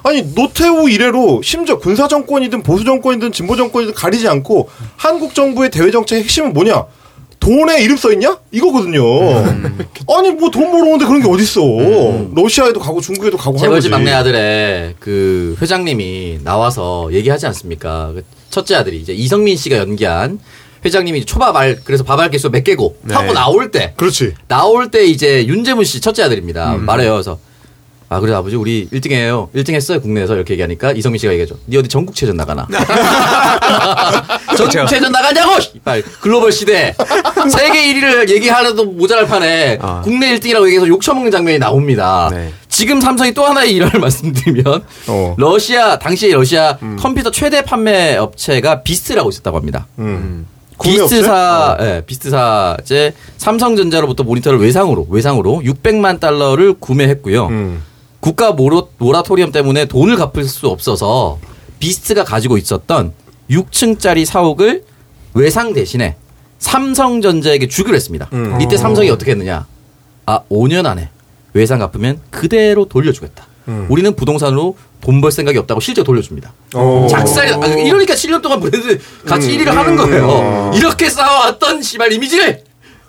아니 0.03 0.33
노태우 0.35 0.89
이래로 0.89 1.41
심지어 1.43 1.77
군사 1.79 2.07
정권이든 2.07 2.63
보수 2.63 2.83
정권이든 2.83 3.31
진보 3.31 3.55
정권이든 3.55 3.93
가리지 3.93 4.27
않고 4.27 4.69
한국 4.97 5.33
정부의 5.33 5.69
대외 5.71 5.91
정책의 5.91 6.23
핵심은 6.23 6.53
뭐냐? 6.53 6.85
돈에 7.39 7.81
이름 7.83 7.95
써 7.97 8.11
있냐? 8.11 8.37
이거거든요. 8.51 9.01
아니 10.17 10.31
뭐 10.31 10.49
돈 10.51 10.71
벌어오는데 10.71 11.05
그런 11.05 11.21
게 11.21 11.29
어딨어. 11.29 12.29
러시아에도 12.35 12.79
가고 12.79 12.99
중국에도 13.01 13.37
가고 13.37 13.57
하는 13.57 13.69
거지. 13.69 13.87
재벌집 13.87 13.91
막내 13.91 14.11
아들의 14.11 14.95
그 14.99 15.55
회장님이 15.61 16.39
나와서 16.43 17.09
얘기하지 17.13 17.45
않습니까? 17.47 18.11
그 18.13 18.23
첫째 18.49 18.75
아들이 18.75 18.97
이제 18.99 19.13
이성민 19.13 19.55
씨가 19.57 19.77
연기한 19.77 20.39
회장님이 20.83 21.25
초밥 21.25 21.55
알 21.55 21.79
그래서 21.83 22.03
밥알 22.03 22.29
개수 22.31 22.49
몇 22.49 22.63
개고 22.63 22.97
하고 23.09 23.33
나올 23.33 23.71
때 23.71 23.93
그렇지. 23.97 24.33
나올 24.47 24.91
때 24.91 25.05
이제 25.05 25.45
윤재문 25.45 25.85
씨 25.85 26.01
첫째 26.01 26.23
아들입니다. 26.23 26.75
말해요. 26.75 27.13
그래서 27.13 27.39
아 28.11 28.19
그래 28.19 28.33
아버지 28.33 28.55
우리 28.55 28.89
1등해요. 28.89 29.51
1등 29.53 29.73
했어요 29.73 30.01
국내에서 30.01 30.33
이렇게 30.35 30.53
얘기하니까 30.53 30.93
이성민 30.93 31.19
씨가 31.19 31.31
얘기하죠. 31.33 31.57
니 31.67 31.77
어디 31.77 31.87
전국체전 31.87 32.35
나가나? 32.35 32.67
전국체전 34.57 35.11
나가냐고! 35.11 35.59
씨발 35.59 36.03
글로벌 36.19 36.51
시대 36.51 36.95
세계 37.51 37.93
1위를 37.93 38.29
얘기하려도 38.29 38.85
모자랄 38.85 39.27
판에 39.27 39.77
아. 39.79 40.01
국내 40.03 40.35
1등이라고 40.35 40.65
얘기해서 40.65 40.87
욕 40.87 41.03
처먹는 41.03 41.29
장면이 41.29 41.59
나옵니다. 41.59 42.29
네. 42.31 42.51
지금 42.67 42.99
삼성이 42.99 43.31
또 43.33 43.45
하나의 43.45 43.73
일화를 43.75 43.99
말씀드리면 44.01 44.83
어. 45.07 45.35
러시아 45.37 45.99
당시에 45.99 46.33
러시아 46.33 46.77
컴퓨터 46.99 47.29
최대 47.29 47.61
판매 47.63 48.15
업체가 48.15 48.81
비스트라고 48.81 49.29
있었다고 49.29 49.57
합니다. 49.57 49.85
음. 49.99 50.47
비스트사, 50.81 51.77
예, 51.81 52.03
비스트사 52.05 52.77
이제 52.81 53.13
삼성전자로부터 53.37 54.23
모니터를 54.23 54.59
외상으로 54.59 55.05
외상으로 55.09 55.61
600만 55.63 56.19
달러를 56.19 56.73
구매했고요. 56.79 57.47
음. 57.47 57.83
국가 58.29 58.51
모로, 58.51 58.89
모라토리엄 58.99 59.51
때문에 59.51 59.85
돈을 59.85 60.15
갚을 60.15 60.43
수 60.43 60.67
없어서 60.67 61.39
비스트가 61.79 62.23
가지고 62.23 62.57
있었던 62.57 63.11
6층짜리 63.49 64.23
사옥을 64.23 64.83
외상 65.33 65.73
대신에 65.73 66.15
삼성전자에게 66.59 67.67
주기로 67.67 67.95
했습니다. 67.95 68.29
음. 68.33 68.59
이때 68.61 68.77
삼성이 68.77 69.09
어떻게 69.09 69.31
했느냐? 69.31 69.65
아, 70.27 70.41
5년 70.51 70.85
안에 70.85 71.09
외상 71.53 71.79
갚으면 71.79 72.21
그대로 72.29 72.85
돌려주겠다. 72.85 73.47
음. 73.67 73.87
우리는 73.89 74.15
부동산으로 74.15 74.75
돈 75.01 75.21
벌 75.21 75.31
생각이 75.31 75.57
없다고 75.57 75.79
실제 75.79 76.03
돌려줍니다. 76.03 76.53
어. 76.75 77.07
작살이 77.09 77.51
아, 77.53 77.65
이러니까 77.65 78.13
7년 78.13 78.43
동안 78.43 78.59
브랜드 78.59 78.99
같이 79.25 79.57
음, 79.57 79.57
1위를 79.57 79.71
음, 79.71 79.77
하는 79.77 79.95
거예요. 79.95 80.69
음. 80.71 80.73
이렇게 80.75 81.09
쌓아왔던 81.09 81.81
씨발 81.81 82.13
이미지를 82.13 82.63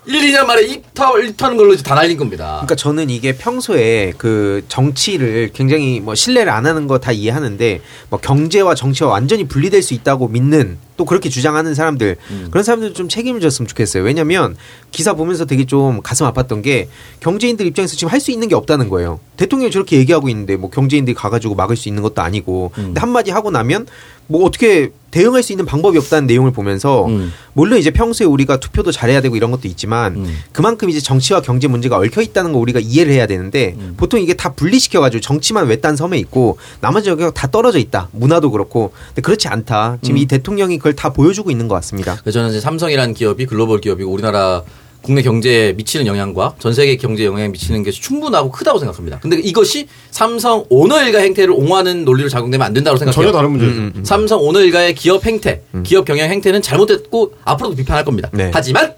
1, 0.06 0.14
2년 0.18 0.46
만에 0.46 0.62
입터 0.62 1.18
입터는 1.20 1.58
걸로 1.58 1.74
이제 1.74 1.82
다 1.82 1.94
날린 1.94 2.16
겁니다. 2.16 2.52
그러니까 2.60 2.74
저는 2.74 3.10
이게 3.10 3.36
평소에 3.36 4.14
그 4.16 4.64
정치를 4.68 5.50
굉장히 5.52 6.00
뭐 6.00 6.14
신뢰를 6.14 6.50
안 6.50 6.64
하는 6.66 6.86
거 6.86 6.98
다 7.00 7.12
이해하는데 7.12 7.80
뭐 8.08 8.18
경제와 8.18 8.74
정치와 8.74 9.10
완전히 9.10 9.46
분리될 9.46 9.82
수 9.82 9.92
있다고 9.94 10.28
믿는 10.28 10.78
또 10.96 11.04
그렇게 11.04 11.28
주장하는 11.28 11.74
사람들 11.74 12.16
그런 12.50 12.62
사람들 12.64 12.92
좀 12.94 13.08
책임을 13.08 13.40
졌으면 13.40 13.66
좋겠어요. 13.68 14.02
왜냐면 14.02 14.56
기사 14.90 15.12
보면서 15.14 15.44
되게 15.46 15.64
좀 15.64 16.00
가슴 16.02 16.26
아팠던 16.26 16.62
게 16.62 16.88
경제인들 17.20 17.66
입장에서 17.66 17.96
지금 17.96 18.10
할 18.12 18.20
수 18.20 18.30
있는 18.30 18.48
게 18.48 18.54
없다는 18.54 18.88
거예요. 18.90 19.18
대통령이 19.38 19.70
저렇게 19.70 19.96
얘기하고 19.96 20.28
있는데 20.30 20.56
뭐 20.56 20.68
경제인들이 20.70 21.14
가가지고 21.14 21.54
막을 21.54 21.76
수 21.76 21.88
있는 21.88 22.02
것도 22.02 22.20
아니고 22.20 22.72
근데 22.74 23.00
한마디 23.00 23.30
하고 23.30 23.50
나면 23.50 23.86
뭐 24.26 24.44
어떻게 24.46 24.90
대응할 25.10 25.42
수 25.42 25.52
있는 25.52 25.66
방법이 25.66 25.98
없다는 25.98 26.26
내용을 26.26 26.52
보면서 26.52 27.06
음. 27.06 27.32
물론 27.52 27.78
이제 27.78 27.90
평소에 27.90 28.26
우리가 28.26 28.58
투표도 28.58 28.92
잘해야 28.92 29.20
되고 29.20 29.36
이런 29.36 29.50
것도 29.50 29.66
있지만 29.68 30.16
음. 30.16 30.38
그만큼 30.52 30.88
이제 30.88 31.00
정치와 31.00 31.42
경제 31.42 31.68
문제가 31.68 31.96
얽혀 31.96 32.22
있다는 32.22 32.52
거 32.52 32.58
우리가 32.58 32.80
이해를 32.80 33.12
해야 33.12 33.26
되는데 33.26 33.74
음. 33.78 33.94
보통 33.96 34.20
이게 34.20 34.34
다 34.34 34.52
분리시켜 34.52 35.00
가지고 35.00 35.20
정치만 35.20 35.66
외딴 35.66 35.96
섬에 35.96 36.18
있고 36.18 36.58
나머지 36.80 37.10
여기가 37.10 37.32
다 37.32 37.48
떨어져 37.48 37.78
있다 37.78 38.08
문화도 38.12 38.50
그렇고 38.50 38.92
근데 39.08 39.22
그렇지 39.22 39.48
않다 39.48 39.98
지금 40.02 40.16
음. 40.16 40.22
이 40.22 40.26
대통령이 40.26 40.78
그걸 40.78 40.94
다 40.94 41.12
보여주고 41.12 41.50
있는 41.50 41.68
것 41.68 41.74
같습니다. 41.76 42.16
저는 42.30 42.50
이제 42.50 42.60
삼성이라는 42.60 43.14
기업이 43.14 43.46
글로벌 43.46 43.80
기업이고 43.80 44.10
우리나라 44.10 44.62
국내 45.02 45.22
경제에 45.22 45.72
미치는 45.72 46.06
영향과 46.06 46.54
전 46.58 46.72
세계 46.74 46.96
경제에 46.96 47.26
영향을 47.26 47.50
미치는 47.50 47.82
게 47.82 47.90
충분하고 47.90 48.50
크다고 48.50 48.78
생각합니다. 48.78 49.18
근데 49.20 49.38
이것이 49.38 49.88
삼성 50.10 50.64
오너 50.68 51.02
일가 51.04 51.20
행태를 51.20 51.52
옹호하는 51.52 52.04
논리로 52.04 52.28
작용되면 52.28 52.66
안 52.66 52.72
된다고 52.74 52.96
생각해요. 52.96 53.14
전혀 53.14 53.32
다른 53.32 53.50
문제죠. 53.50 53.72
음, 53.72 53.92
음. 53.96 54.04
삼성 54.04 54.40
오너 54.40 54.60
일가의 54.60 54.94
기업 54.94 55.24
행태, 55.26 55.62
기업 55.84 56.04
경영 56.04 56.28
행태는 56.28 56.62
잘못됐고 56.62 57.34
앞으로도 57.44 57.76
비판할 57.76 58.04
겁니다. 58.04 58.28
네. 58.32 58.50
하지만 58.52 58.94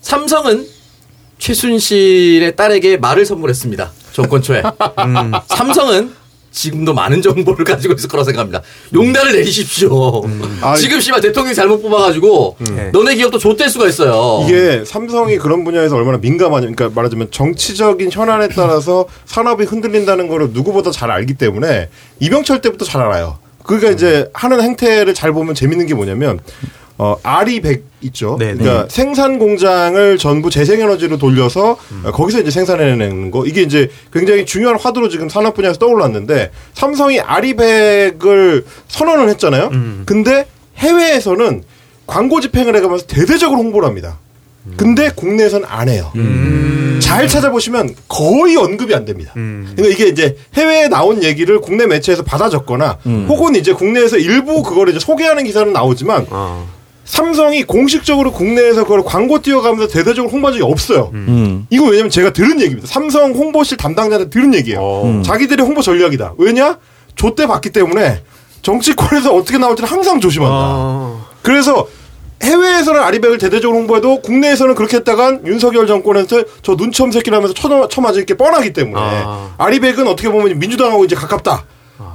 삼성은 0.00 0.66
최순실의 1.38 2.56
딸에게 2.56 2.96
말을 2.96 3.26
선물했습니다. 3.26 3.92
정권 4.12 4.40
초에. 4.40 4.62
음. 5.04 5.32
삼성은 5.48 6.12
지금도 6.56 6.94
많은 6.94 7.20
정보를 7.20 7.64
가지고 7.66 7.94
있을 7.94 8.08
거라 8.08 8.24
생각합니다. 8.24 8.62
용단을 8.94 9.32
내리십시오. 9.32 10.22
아, 10.62 10.74
지금 10.74 11.00
씨발 11.00 11.20
대통령이 11.20 11.54
잘못 11.54 11.82
뽑아가지고 11.82 12.56
네. 12.74 12.90
너네 12.92 13.14
기업도 13.14 13.38
좆될 13.38 13.68
수가 13.68 13.86
있어요. 13.86 14.44
이게 14.48 14.82
삼성이 14.84 15.36
그런 15.36 15.64
분야에서 15.64 15.96
얼마나 15.96 16.16
민감하냐. 16.18 16.68
그러니까 16.74 16.88
말하자면 16.94 17.30
정치적인 17.30 18.10
현안에 18.10 18.48
따라서 18.48 19.06
산업이 19.26 19.64
흔들린다는 19.64 20.28
거를 20.28 20.50
누구보다 20.50 20.90
잘 20.90 21.10
알기 21.10 21.34
때문에 21.34 21.90
이병철 22.20 22.62
때부터 22.62 22.86
잘 22.86 23.02
알아요. 23.02 23.38
그러니까 23.62 23.90
이제 23.90 24.30
하는 24.32 24.62
행태를 24.62 25.12
잘 25.12 25.32
보면 25.32 25.54
재밌는 25.54 25.86
게 25.86 25.94
뭐냐면 25.94 26.40
어, 26.98 27.16
아리백 27.22 27.84
있죠. 28.02 28.36
네, 28.38 28.54
그러니까 28.54 28.86
생산 28.88 29.38
공장을 29.38 30.16
전부 30.18 30.48
재생에너지로 30.50 31.18
돌려서 31.18 31.76
어, 32.04 32.10
거기서 32.12 32.40
이제 32.40 32.50
생산해내는 32.50 33.30
거. 33.30 33.44
이게 33.46 33.62
이제 33.62 33.90
굉장히 34.12 34.46
중요한 34.46 34.78
화두로 34.78 35.08
지금 35.08 35.28
산업 35.28 35.54
분야에서 35.54 35.78
떠올랐는데 35.78 36.50
삼성이 36.74 37.20
아리백을 37.20 38.64
선언을 38.88 39.28
했잖아요. 39.30 39.70
근데 40.06 40.46
해외에서는 40.78 41.62
광고 42.06 42.40
집행을 42.40 42.76
해가면서 42.76 43.06
대대적으로 43.06 43.58
홍보를 43.60 43.88
합니다. 43.88 44.18
근데 44.76 45.10
국내에서는 45.14 45.66
안 45.68 45.88
해요. 45.88 46.12
잘 47.00 47.28
찾아보시면 47.28 47.94
거의 48.08 48.56
언급이 48.56 48.94
안 48.94 49.04
됩니다. 49.04 49.32
그러니까 49.34 49.86
이게 49.86 50.08
이제 50.08 50.36
해외에 50.54 50.88
나온 50.88 51.22
얘기를 51.22 51.60
국내 51.60 51.86
매체에서 51.86 52.22
받아 52.22 52.48
적거나 52.48 52.98
혹은 53.28 53.54
이제 53.54 53.72
국내에서 53.72 54.16
일부 54.16 54.62
그거를 54.62 54.92
이제 54.92 54.98
소개하는 55.00 55.44
기사는 55.44 55.72
나오지만 55.72 56.26
어. 56.30 56.68
삼성이 57.06 57.62
공식적으로 57.62 58.32
국내에서 58.32 58.82
그걸 58.82 59.04
광고 59.04 59.40
띄워가면서 59.40 59.86
대대적으로 59.86 60.30
홍보한 60.30 60.58
적이 60.58 60.70
없어요. 60.70 61.10
음. 61.14 61.66
이거 61.70 61.86
왜냐면 61.86 62.10
제가 62.10 62.32
들은 62.32 62.60
얘기입니다. 62.60 62.86
삼성 62.86 63.32
홍보실 63.32 63.78
담당자한테 63.78 64.28
들은 64.28 64.52
얘기예요. 64.54 64.80
어. 64.80 65.22
자기들의 65.24 65.64
홍보 65.64 65.80
전략이다. 65.82 66.34
왜냐? 66.36 66.78
좆대 67.14 67.46
받기 67.46 67.70
때문에 67.70 68.22
정치권에서 68.62 69.34
어떻게 69.34 69.56
나올지를 69.56 69.88
항상 69.88 70.20
조심한다. 70.20 70.54
어. 70.54 71.26
그래서 71.42 71.86
해외에서는 72.42 73.00
아리백을 73.00 73.38
대대적으로 73.38 73.78
홍보해도 73.78 74.20
국내에서는 74.20 74.74
그렇게 74.74 74.98
했다간 74.98 75.46
윤석열 75.46 75.86
정권한테 75.86 76.42
저 76.62 76.74
눈치엄 76.74 77.12
새끼라면서 77.12 77.54
쳐, 77.54 77.88
쳐맞을 77.88 78.26
게 78.26 78.34
뻔하기 78.34 78.72
때문에 78.72 79.00
아. 79.00 79.54
아리백은 79.58 80.06
어떻게 80.08 80.28
보면 80.28 80.58
민주당하고 80.58 81.04
이제 81.04 81.14
가깝다. 81.14 81.64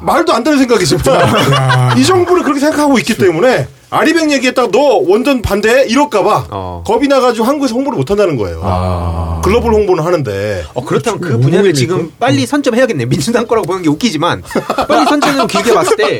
말도 0.01 0.33
안 0.33 0.43
되는 0.43 0.59
생각이지만 0.59 1.97
이 1.97 2.03
정부를 2.03 2.43
그렇게 2.43 2.59
생각하고 2.59 2.99
있기 2.99 3.17
때문에 3.17 3.67
아리백 3.93 4.31
얘기했다가 4.31 4.69
너 4.71 5.01
완전 5.05 5.41
반대해 5.41 5.85
이럴까봐 5.85 6.47
어. 6.49 6.83
겁이 6.87 7.09
나가지고 7.09 7.45
한국에서 7.45 7.75
홍보를 7.75 7.97
못한다는 7.97 8.37
거예요. 8.37 9.41
글로벌 9.43 9.73
홍보는 9.73 10.03
하는데 10.05 10.63
어, 10.73 10.85
그렇다면 10.85 11.19
그 11.19 11.37
분야를 11.37 11.73
지금 11.73 12.09
빨리 12.17 12.45
선점해야겠네. 12.45 13.05
민주당 13.05 13.45
거라고 13.45 13.67
보는 13.67 13.81
게 13.81 13.89
웃기지만 13.89 14.43
빨리 14.87 15.05
선점을 15.05 15.45
길게 15.47 15.73
봤을 15.73 15.97
때 15.97 16.17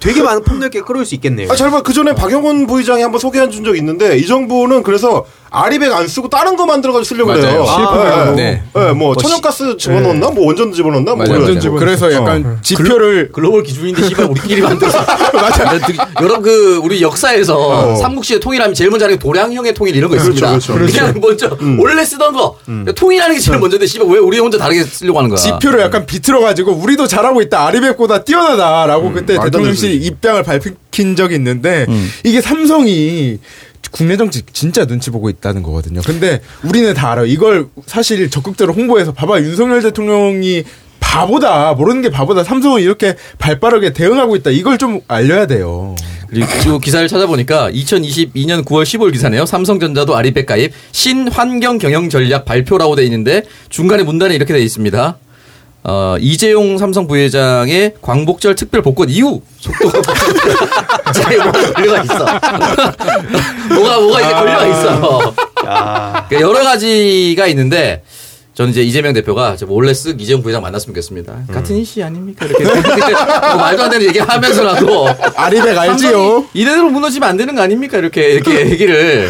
되게 0.00 0.22
많은 0.22 0.42
폭넓게 0.42 0.80
끌어올 0.80 1.06
수 1.06 1.14
있겠네요. 1.14 1.52
아, 1.52 1.54
잘 1.56 1.70
봐. 1.70 1.82
그 1.82 1.92
전에 1.92 2.14
박영훈 2.16 2.66
부의장이 2.66 3.02
한번 3.02 3.20
소개해 3.20 3.48
준적 3.48 3.76
있는데 3.78 4.16
이 4.18 4.26
정부는 4.26 4.82
그래서 4.82 5.24
아리백 5.50 5.92
안 5.92 6.08
쓰고 6.08 6.28
다른 6.28 6.56
거 6.56 6.66
만들어가지고 6.66 7.04
쓰려고 7.04 7.28
맞아요. 7.30 7.42
그래요. 7.42 7.64
실패하고. 7.66 8.32
네. 8.34 8.62
네, 8.74 8.92
뭐 8.92 9.14
천연가스 9.14 9.76
집어넣었나? 9.76 10.30
뭐 10.30 10.46
원전도 10.46 10.74
집어넣었나? 10.74 11.14
뭐 11.14 11.24
맞아요, 11.24 11.44
그래가지고. 11.44 11.74
맞아요. 11.76 11.94
집어넣었어. 11.94 12.08
그래서 12.08 12.12
약간 12.12 12.44
어. 12.44 12.58
지표를 12.60 13.30
글로벌 13.32 13.62
기준인데 13.62 14.02
씨발 14.08 14.24
우리끼리 14.26 14.62
만들어서 14.62 14.98
맞아. 15.32 15.78
여러분 16.20 16.42
그 16.42 16.80
우리 16.82 17.00
역사에서 17.04 17.92
어. 17.92 17.96
삼국시의 17.96 18.40
통일하면 18.40 18.74
제일 18.74 18.90
먼저 18.90 19.04
하는 19.04 19.16
게 19.16 19.22
도량형의 19.22 19.74
통일 19.74 19.94
이런 19.94 20.10
거 20.10 20.16
있습니다. 20.16 20.46
그렇죠, 20.48 20.74
그렇죠. 20.74 20.92
그냥 20.92 21.20
먼저 21.20 21.56
원래 21.78 22.04
쓰던 22.04 22.32
거 22.32 22.58
통일하는 22.96 23.36
게 23.36 23.40
제일 23.40 23.58
먼저인데 23.58 23.86
씨발 23.86 24.08
왜 24.08 24.18
우리 24.18 24.38
혼자 24.38 24.58
다르게 24.58 24.82
쓰려고 24.82 25.18
하는 25.18 25.30
거야? 25.30 25.38
지표를 25.38 25.80
약간 25.80 26.06
비틀어 26.06 26.40
가지고 26.40 26.72
우리도 26.72 27.06
잘하고 27.06 27.42
있다 27.42 27.66
아리백보다 27.66 28.24
뛰어나다라고 28.24 29.12
그때 29.12 29.34
말도 29.34 29.42
안 29.42 29.50
대통령실 29.50 30.02
입장을 30.02 30.42
밝힌 30.42 31.14
적이 31.16 31.36
있는데 31.36 31.86
이게 32.24 32.40
삼성이 32.40 33.38
국내 33.90 34.16
정치 34.16 34.42
진짜 34.52 34.86
눈치 34.86 35.10
보고 35.10 35.28
있다는 35.28 35.62
거거든요. 35.62 36.00
근데 36.04 36.40
우리는 36.64 36.92
다 36.94 37.12
알아요. 37.12 37.26
이걸 37.26 37.68
사실 37.86 38.28
적극적으로 38.28 38.74
홍보해서 38.74 39.12
봐봐 39.12 39.40
윤석열 39.40 39.82
대통령이 39.82 40.64
바보다 41.04 41.74
모르는 41.74 42.02
게 42.02 42.10
바보다 42.10 42.42
삼성은 42.42 42.80
이렇게 42.80 43.14
발빠르게 43.38 43.92
대응하고 43.92 44.36
있다. 44.36 44.50
이걸 44.50 44.78
좀 44.78 45.00
알려야 45.06 45.46
돼요. 45.46 45.94
그리고 46.28 46.78
기사를 46.80 47.06
찾아보니까 47.06 47.70
2022년 47.70 48.64
9월 48.64 48.82
15일 48.82 49.12
기사네요. 49.12 49.46
삼성전자도 49.46 50.16
아리백 50.16 50.46
가입 50.46 50.72
신환경 50.90 51.78
경영 51.78 52.08
전략 52.08 52.44
발표라고 52.44 52.96
돼 52.96 53.04
있는데 53.04 53.42
중간에 53.68 54.02
문단에 54.02 54.34
이렇게 54.34 54.52
돼 54.52 54.60
있습니다. 54.60 55.18
어, 55.86 56.16
이재용 56.18 56.78
삼성 56.78 57.06
부회장의 57.06 57.94
광복절 58.00 58.54
특별 58.54 58.80
복권 58.80 59.10
이후 59.10 59.42
속도가 59.60 60.00
자, 61.12 61.30
이거 61.32 61.44
뭐가 61.44 61.72
걸려가 61.74 62.02
있어. 62.02 62.14
뭐가 63.74 64.00
뭐가 64.00 64.20
이제 64.22 64.32
걸려가 64.32 64.66
있어. 64.66 65.34
아, 65.66 66.26
그러니까 66.28 66.40
여러 66.40 66.64
가지가 66.64 67.46
있는데 67.48 68.02
저는 68.54 68.70
이제 68.70 68.82
이재명 68.82 69.12
대표가 69.12 69.56
저 69.56 69.66
몰래 69.66 69.90
쓱 69.92 70.20
이재용 70.20 70.40
부회장 70.42 70.62
만났으면 70.62 70.94
좋겠습니다. 70.94 71.46
같은 71.52 71.76
이씨 71.76 72.00
아닙니까? 72.02 72.46
이렇게 72.46 72.62
뭐 72.64 73.56
말도 73.56 73.82
안 73.82 73.90
되는 73.90 74.06
얘기 74.06 74.18
하면서라도 74.20 75.08
아리백 75.34 75.76
알지요? 75.76 76.46
이대로 76.54 76.88
무너지면 76.90 77.28
안 77.28 77.36
되는 77.36 77.54
거 77.56 77.62
아닙니까? 77.62 77.98
이렇게 77.98 78.30
이렇게 78.34 78.70
얘기를 78.70 79.28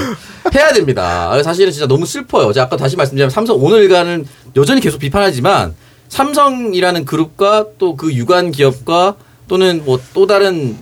해야 0.55 0.73
됩니다. 0.75 1.43
사실은 1.43 1.73
진짜 1.73 1.87
너무 1.87 2.05
슬퍼요. 2.05 2.53
제가 2.53 2.67
아까 2.67 2.77
다시 2.77 2.97
말씀드리면 2.97 3.31
삼성 3.31 3.57
오늘가는 3.65 4.27
여전히 4.57 4.81
계속 4.83 4.99
비판하지만 4.99 5.75
삼성이라는 6.11 7.07
그룹과 7.07 7.67
또 7.79 7.97
그 7.97 8.13
유관 8.13 8.53
기업과 8.53 9.15
또는 9.49 9.83
뭐 9.87 9.99
또 10.13 10.27
다른 10.27 10.77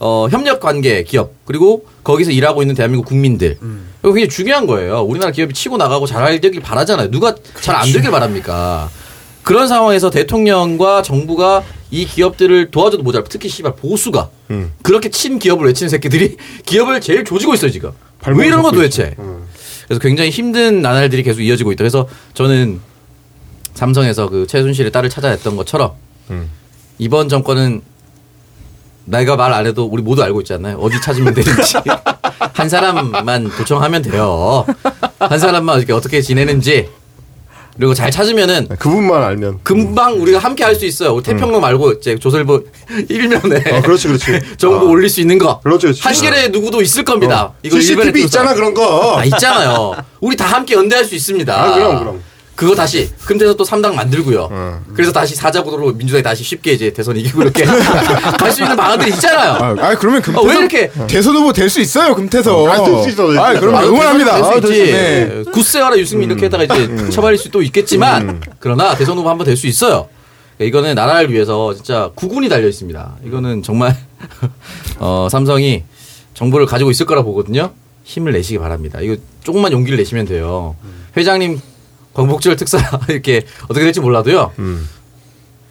어, 0.00 0.26
협력 0.30 0.60
관계 0.60 1.04
기업 1.04 1.32
그리고 1.44 1.84
거기서 2.02 2.30
일하고 2.30 2.62
있는 2.62 2.74
대한민국 2.74 3.06
국민들 3.06 3.58
이거 4.00 4.12
굉장히 4.14 4.28
중요한 4.30 4.66
거예요. 4.66 5.02
우리나라 5.02 5.30
기업이 5.30 5.52
치고 5.52 5.76
나가고 5.76 6.06
잘 6.06 6.40
되길 6.40 6.60
바라잖아요. 6.62 7.10
누가 7.10 7.34
잘 7.60 7.76
안 7.76 7.92
되길 7.92 8.10
바랍니까? 8.10 8.88
그런 9.42 9.68
상황에서 9.68 10.10
대통령과 10.10 11.02
정부가 11.02 11.62
이 11.90 12.06
기업들을 12.06 12.70
도와줘도 12.70 13.02
모자라. 13.02 13.24
특히 13.28 13.48
씨발 13.48 13.74
보수가 13.76 14.28
음. 14.50 14.72
그렇게 14.82 15.10
친 15.10 15.38
기업을 15.38 15.66
외치는 15.66 15.88
새끼들이 15.90 16.36
기업을 16.64 17.00
제일 17.00 17.24
조지고 17.24 17.54
있어요 17.54 17.70
지금. 17.70 17.90
왜 18.36 18.46
이런 18.46 18.62
거 18.62 18.70
도대체? 18.70 19.14
음. 19.18 19.44
그래서 19.86 20.00
굉장히 20.00 20.30
힘든 20.30 20.82
나날들이 20.82 21.22
계속 21.22 21.40
이어지고 21.40 21.72
있다. 21.72 21.78
그래서 21.78 22.06
저는 22.34 22.80
삼성에서 23.74 24.28
그 24.28 24.46
최순실의 24.46 24.92
딸을 24.92 25.10
찾아냈던 25.10 25.56
것처럼 25.56 25.92
음. 26.30 26.48
이번 26.98 27.28
정권은 27.28 27.82
내가 29.04 29.36
말 29.36 29.52
안 29.52 29.66
해도 29.66 29.84
우리 29.90 30.02
모두 30.02 30.22
알고 30.22 30.40
있지 30.42 30.52
않나요? 30.54 30.76
어디 30.78 31.00
찾으면 31.00 31.34
되는지. 31.34 31.78
한 32.52 32.68
사람만 32.68 33.50
도청하면 33.56 34.02
돼요. 34.02 34.64
한 35.18 35.38
사람만 35.38 35.78
이렇게 35.78 35.92
어떻게 35.92 36.20
지내는지. 36.22 36.88
그리고 37.76 37.94
잘 37.94 38.10
찾으면은 38.10 38.68
그분만 38.78 39.22
알면. 39.22 39.60
금방 39.62 40.20
우리가 40.20 40.38
함께 40.38 40.64
할 40.64 40.74
수 40.74 40.84
있어요. 40.84 41.20
태평로 41.22 41.60
말고 41.60 41.92
이제 41.92 42.18
조선일보 42.18 42.62
일면에 43.08 43.62
어, 43.72 43.80
그렇지, 43.82 44.08
그렇지. 44.08 44.40
정보 44.58 44.86
아. 44.86 44.90
올릴 44.90 45.08
수 45.08 45.20
있는 45.20 45.38
거. 45.38 45.60
그렇지, 45.60 45.86
그렇지. 45.86 46.02
한겨레 46.02 46.48
누구도 46.48 46.82
있을 46.82 47.04
겁니다. 47.04 47.44
어. 47.44 47.54
이거 47.62 47.80
CCTV. 47.80 48.24
있잖아, 48.24 48.54
그런 48.54 48.74
거. 48.74 49.18
아, 49.18 49.24
있잖아요. 49.24 49.94
우리 50.20 50.36
다 50.36 50.44
함께 50.46 50.74
연대할 50.74 51.04
수 51.04 51.14
있습니다. 51.14 51.54
아, 51.54 51.74
그럼, 51.74 51.98
그럼. 52.00 52.22
그거 52.60 52.74
다시 52.74 53.08
금태서 53.24 53.54
또 53.54 53.64
3당 53.64 53.94
만들고요. 53.94 54.48
어. 54.50 54.82
그래서 54.92 55.10
다시 55.12 55.34
사자구도로 55.34 55.92
민주당이 55.94 56.22
다시 56.22 56.44
쉽게 56.44 56.72
이제 56.72 56.92
대선 56.92 57.16
이기고 57.16 57.40
이렇게 57.40 57.64
갈 58.36 58.52
수 58.52 58.60
있는 58.62 58.76
방안들이 58.76 59.12
있잖아요. 59.12 59.52
아, 59.52 59.74
아, 59.88 59.94
그러면 59.94 60.20
금태서 60.20 60.46
아, 60.46 60.50
왜 60.52 60.58
이렇게 60.58 60.90
대선 61.08 61.36
후보 61.36 61.54
될 61.54 61.70
수 61.70 61.80
있어요 61.80 62.14
금태서. 62.14 62.68
아, 62.68 62.84
될수 62.84 63.08
있어, 63.08 63.32
아. 63.42 63.58
그럼 63.58 63.76
아, 63.76 63.82
응원합니다. 63.82 64.34
될수 64.34 64.50
아, 64.50 64.56
있지. 64.56 64.92
네. 64.92 65.42
굳세와라 65.50 65.96
유승민 65.96 66.28
이렇게 66.28 66.44
했다가 66.46 66.64
이제 66.64 67.08
처발릴 67.08 67.38
수도 67.38 67.62
있겠지만 67.62 68.42
그러나 68.58 68.94
대선 68.94 69.16
후보 69.16 69.30
한번 69.30 69.46
될 69.46 69.56
수 69.56 69.66
있어요. 69.66 70.08
이거는 70.58 70.94
나라를 70.94 71.32
위해서 71.32 71.72
진짜 71.72 72.10
구군이 72.14 72.50
달려 72.50 72.68
있습니다. 72.68 73.16
이거는 73.24 73.62
정말 73.62 73.96
어, 75.00 75.28
삼성이 75.30 75.84
정보를 76.34 76.66
가지고 76.66 76.90
있을 76.90 77.06
거라 77.06 77.22
보거든요. 77.22 77.70
힘을 78.04 78.32
내시기 78.32 78.58
바랍니다. 78.58 78.98
이거 79.00 79.16
조금만 79.44 79.72
용기를 79.72 79.96
내시면 79.96 80.26
돼요. 80.26 80.76
회장님 81.16 81.58
광복절 82.14 82.56
특사 82.56 82.78
이렇게 83.08 83.44
어떻게 83.64 83.80
될지 83.84 84.00
몰라도요. 84.00 84.52
음. 84.58 84.88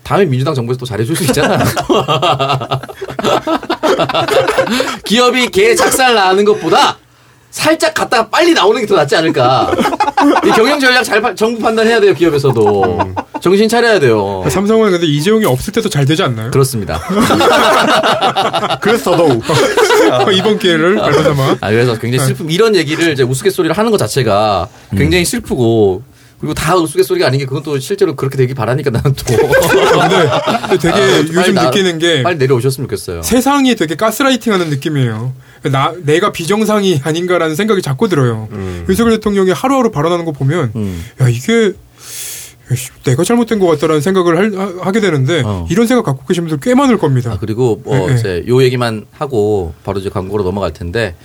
다음에 0.04 0.26
민주당 0.26 0.54
정부에서 0.56 0.80
또 0.80 0.86
잘해줄 0.86 1.16
수 1.16 1.24
있잖아요. 1.26 1.60
기업이 5.06 5.50
개 5.50 5.76
작살 5.76 6.16
나는 6.16 6.46
것보다 6.46 6.98
살짝 7.52 7.94
갔다가 7.96 8.30
빨리 8.30 8.54
나오는 8.54 8.80
게 8.80 8.86
더 8.88 8.96
낫지 8.96 9.16
않을까. 9.16 9.72
이 10.46 10.50
경영 10.52 10.80
전략 10.80 11.04
잘 11.04 11.22
파- 11.22 11.34
정부 11.34 11.62
판단해야 11.62 12.00
돼요 12.00 12.14
기업에서도 12.14 13.00
정신 13.42 13.68
차려야 13.68 14.00
돼요. 14.00 14.44
삼성은 14.50 14.92
근데 14.92 15.08
이재용이 15.08 15.46
없을 15.46 15.74
때도 15.74 15.90
잘 15.90 16.06
되지 16.06 16.22
않나요? 16.24 16.52
그렇습니다. 16.52 17.00
그래서 18.82 19.12
더더욱. 19.12 19.44
어, 19.48 20.32
이번 20.32 20.60
기회를 20.60 20.96
발로 20.98 21.24
삼아 21.24 21.58
아, 21.62 21.70
그래서 21.72 21.98
굉장히 21.98 22.28
슬픔 22.28 22.50
이런 22.52 22.76
얘기를 22.76 23.12
이제 23.14 23.24
우스갯소리를 23.24 23.76
하는 23.78 23.92
것 23.92 23.98
자체가 23.98 24.68
굉장히 24.92 25.26
슬프고 25.26 26.04
그리고 26.40 26.54
다 26.54 26.76
우스갯소리가 26.78 27.28
아닌 27.28 27.40
게 27.40 27.46
그건 27.46 27.64
또 27.64 27.78
실제로 27.80 28.16
그렇게 28.16 28.38
되길 28.38 28.56
바라니까 28.56 28.92
나는 28.92 29.14
또 29.14 29.26
근데 29.36 30.78
되게 30.80 30.90
아, 30.94 31.18
요즘 31.20 31.54
나- 31.54 31.66
느끼는 31.66 32.00
게 32.00 32.24
빨리 32.24 32.38
내려오셨으면 32.38 32.88
좋겠어요. 32.88 33.22
세상이 33.24 33.76
되게 33.76 33.96
가스라이팅하는 33.96 34.70
느낌이에요. 34.70 35.34
나 35.64 35.94
내가 36.04 36.32
비정상이 36.32 37.02
아닌가라는 37.04 37.56
생각이 37.56 37.82
자꾸 37.82 38.08
들어요. 38.08 38.48
윤석열 38.88 39.14
대통령이 39.16 39.52
하루하루 39.52 39.92
발언하는 39.92 40.24
거 40.26 40.32
보면 40.32 40.72
음. 40.76 41.04
야 41.22 41.28
이게 41.28 41.74
씨, 42.74 42.90
내가 43.04 43.24
잘못된 43.24 43.60
것 43.60 43.66
같다라는 43.68 44.00
생각을 44.02 44.38
할- 44.38 44.80
하, 44.86 44.92
게 44.92 45.00
되는데 45.02 45.42
어. 45.44 45.68
이런 45.70 45.88
생각 45.88 46.04
갖고 46.06 46.26
계신 46.26 46.44
분들 46.46 46.60
꽤 46.62 46.76
많을 46.76 46.98
겁니다. 47.00 47.32
아, 47.34 47.38
그리고 47.40 47.82
뭐 47.84 47.98
네, 47.98 48.14
네. 48.14 48.20
이제 48.20 48.44
요 48.48 48.62
얘기만 48.64 49.08
하고 49.12 49.74
바로 49.84 50.00
이제 50.00 50.10
광고로 50.10 50.44
넘어갈 50.44 50.72
텐데 50.72 51.16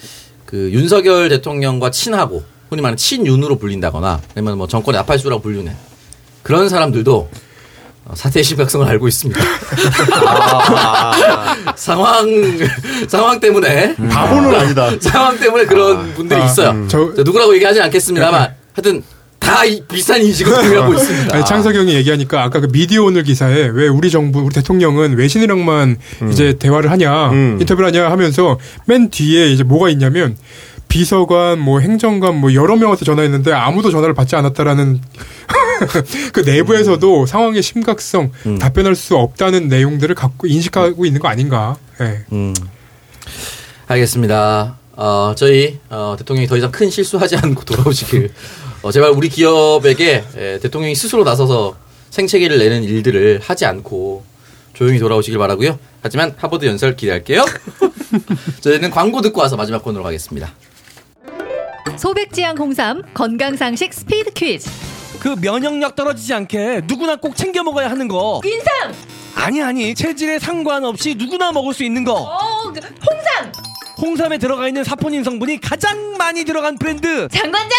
그 0.47 0.71
윤석열 0.73 1.29
대통령과 1.29 1.91
친하고 1.91 2.43
흔히 2.75 2.83
말하는 2.83 2.97
친윤으로 2.97 3.57
불린다거나 3.59 4.21
아니면 4.35 4.59
뭐 4.59 4.67
정권의 4.67 5.01
아팔수라고 5.03 5.41
불리는 5.43 5.73
그런 6.43 6.69
사람들도 6.69 7.31
어, 8.07 8.13
사태의 8.15 8.45
심각성을 8.45 8.87
알고 8.87 9.09
있습니다. 9.09 9.41
상황 11.77 12.27
상황 13.09 13.41
때문에 13.41 13.95
바보는 13.97 14.55
아니다. 14.55 14.91
상황 15.01 15.39
때문에 15.39 15.65
그런 15.65 16.13
분들이 16.15 16.41
아, 16.41 16.45
있어요. 16.45 16.71
음. 16.71 16.89
저- 16.89 17.15
저 17.15 17.23
누구라고 17.23 17.55
얘기하지 17.55 17.81
않겠습니다만 17.81 18.55
하여튼 18.75 19.03
다 19.39 19.65
이- 19.65 19.83
비슷한 19.87 20.21
인식을 20.23 20.53
공유하고 20.55 20.95
있습니다. 20.95 21.35
아니, 21.37 21.45
창석형이 21.45 21.95
얘기하니까 21.95 22.43
아까 22.43 22.61
그 22.61 22.69
미디어 22.71 23.05
오늘 23.05 23.23
기사에 23.23 23.69
왜 23.73 23.89
우리 23.89 24.11
정부, 24.11 24.41
우리 24.41 24.55
대통령은 24.55 25.17
외신이랑만 25.17 25.97
이제 26.31 26.55
대화를 26.59 26.91
하냐, 26.91 27.31
음. 27.31 27.59
인터뷰를 27.61 27.89
하냐 27.89 28.11
하면서 28.11 28.59
맨 28.87 29.11
뒤에 29.11 29.51
이제 29.51 29.63
뭐가 29.63 29.89
있냐면 29.91 30.37
비서관, 30.95 31.59
뭐 31.59 31.81
행정관, 31.81 32.37
뭐 32.37 32.55
여러 32.55 32.77
명한테 32.77 33.05
전화했는데 33.05 33.53
아무도 33.53 33.91
전화를 33.91 34.15
받지 34.15 34.37
않았다라는 34.37 35.01
그 36.33 36.39
내부에서도 36.39 37.27
상황의 37.27 37.65
심각성, 37.65 38.31
음. 38.47 38.59
답변할 38.61 38.95
수 38.95 39.17
없다는 39.17 39.67
내용들을 39.67 40.15
갖고 40.15 40.47
인식하고 40.47 41.05
있는 41.05 41.21
거 41.21 41.27
아닌가. 41.27 41.77
예. 42.01 42.25
음. 42.31 42.55
알겠습니다. 43.89 44.79
어, 44.93 45.35
저희 45.37 45.81
어, 45.91 46.15
대통령이 46.17 46.47
더 46.47 46.57
이상 46.57 46.71
큰 46.71 46.89
실수하지 46.89 47.39
않고 47.39 47.65
돌아오시길 47.65 48.31
어, 48.83 48.93
제발 48.93 49.11
우리 49.11 49.29
기업에게 49.29 50.25
에, 50.37 50.59
대통령이 50.61 50.95
스스로 50.95 51.25
나서서 51.25 51.75
생채기를 52.11 52.57
내는 52.57 52.85
일들을 52.85 53.41
하지 53.43 53.67
않고 53.67 54.25
조용히 54.75 55.01
돌아오시길 55.01 55.41
바라고요. 55.41 55.77
하지만 56.03 56.35
하버드 56.37 56.67
연설 56.67 56.95
기대할게요. 56.95 57.45
저희는 58.63 58.93
광고 58.93 59.23
듣고 59.23 59.41
와서 59.41 59.57
마지막 59.57 59.83
코너로 59.83 60.05
가겠습니다. 60.05 60.55
소백지향 61.97 62.57
홍삼 62.59 63.03
건강상식 63.15 63.93
스피드 63.93 64.33
퀴즈. 64.33 64.71
그 65.21 65.37
면역력 65.41 65.95
떨어지지 65.95 66.35
않게 66.35 66.83
누구나 66.85 67.17
꼭 67.17 67.37
챙겨 67.37 67.63
먹어야 67.63 67.89
하는 67.89 68.09
거. 68.09 68.41
인삼, 68.45 68.95
아니 69.37 69.63
아니 69.63 69.95
체질에 69.95 70.39
상관없이 70.39 71.15
누구나 71.15 71.53
먹을 71.53 71.73
수 71.73 71.85
있는 71.85 72.05
거. 72.05 72.15
어, 72.15 72.73
그 72.73 72.81
홍삼, 72.81 73.53
홍삼에 74.01 74.39
들어가 74.39 74.67
있는 74.69 74.85
사포닌 74.85 75.25
성분이 75.25 75.61
가장 75.61 76.17
많이 76.19 76.45
들어간 76.45 76.77
브랜드. 76.77 77.29
장관장, 77.29 77.71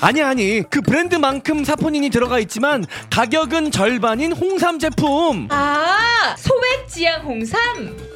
아니 0.00 0.22
아니 0.22 0.62
그 0.70 0.80
브랜드만큼 0.80 1.64
사포닌이 1.64 2.10
들어가 2.10 2.38
있지만 2.38 2.86
가격은 3.10 3.70
절반인 3.70 4.32
홍삼 4.32 4.78
제품. 4.78 5.48
아, 5.50 6.34
소백지향 6.38 7.22
홍삼. 7.22 8.07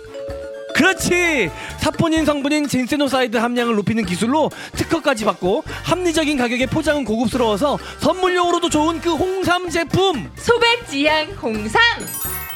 그렇지 0.75 1.51
사포닌 1.79 2.25
성분인 2.25 2.69
진세노사이드 2.69 3.37
함량을 3.37 3.75
높이는 3.77 4.05
기술로 4.05 4.51
특허까지 4.73 5.25
받고 5.25 5.65
합리적인 5.85 6.37
가격에 6.37 6.67
포장은 6.67 7.05
고급스러워서 7.05 7.79
선물용으로도 8.01 8.71
좋은 8.71 9.01
그 9.01 9.15
홍삼 9.15 9.69
제품 9.71 10.31
소백지향 10.37 11.33
홍삼. 11.43 11.81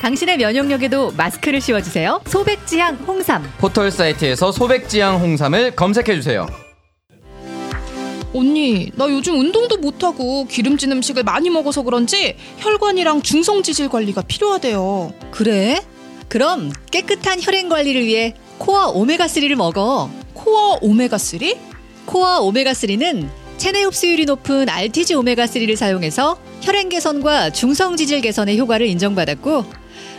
당신의 0.01 0.37
면역력에도 0.39 1.13
마스크를 1.17 1.61
씌워주세요. 1.61 2.21
소백지향 2.27 2.97
홍삼. 3.07 3.51
포털 3.59 3.91
사이트에서 3.91 4.53
소백지향 4.53 5.21
홍삼을 5.21 5.75
검색해 5.75 6.15
주세요. 6.15 6.47
언니, 8.35 8.91
나 8.95 9.09
요즘 9.09 9.39
운동도 9.39 9.79
못하고 9.79 10.47
기름진 10.47 10.93
음식을 10.93 11.23
많이 11.23 11.49
먹어서 11.49 11.83
그런지 11.83 12.37
혈관이랑 12.59 13.23
중성지질 13.23 13.89
관리가 13.89 14.23
필요하대요. 14.23 15.15
그래? 15.31 15.81
그럼 16.29 16.73
깨끗한 16.91 17.41
혈행 17.41 17.69
관리를 17.69 18.05
위해 18.05 18.35
코어 18.59 18.95
오메가3를 18.95 19.55
먹어. 19.55 20.11
코어 20.35 20.81
오메가3? 20.81 21.57
코어 22.07 22.41
오메가3는 22.43 23.29
체내 23.59 23.83
흡수율이 23.83 24.27
높은 24.27 24.69
RTG 24.69 25.15
오메가3를 25.15 25.77
사용해서 25.77 26.39
혈행 26.61 26.89
개선과 26.89 27.51
중성 27.51 27.97
지질 27.97 28.21
개선의 28.21 28.59
효과를 28.59 28.87
인정받았고 28.87 29.65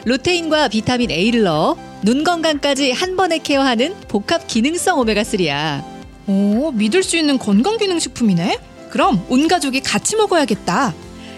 루테인과 0.05 0.69
비타민 0.69 1.11
A를 1.11 1.43
넣어 1.43 1.77
눈 2.03 2.23
건강까지 2.23 2.91
한 2.91 3.15
번에 3.15 3.39
케어하는 3.39 3.95
복합 4.07 4.47
기능성 4.47 4.99
오메가3야. 4.99 5.83
오, 6.27 6.71
믿을 6.71 7.03
수 7.03 7.17
있는 7.17 7.37
건강 7.37 7.77
기능 7.77 7.99
식품이네? 7.99 8.59
그럼 8.89 9.23
온 9.29 9.47
가족이 9.47 9.81
같이 9.81 10.15
먹어야겠다. 10.15 10.93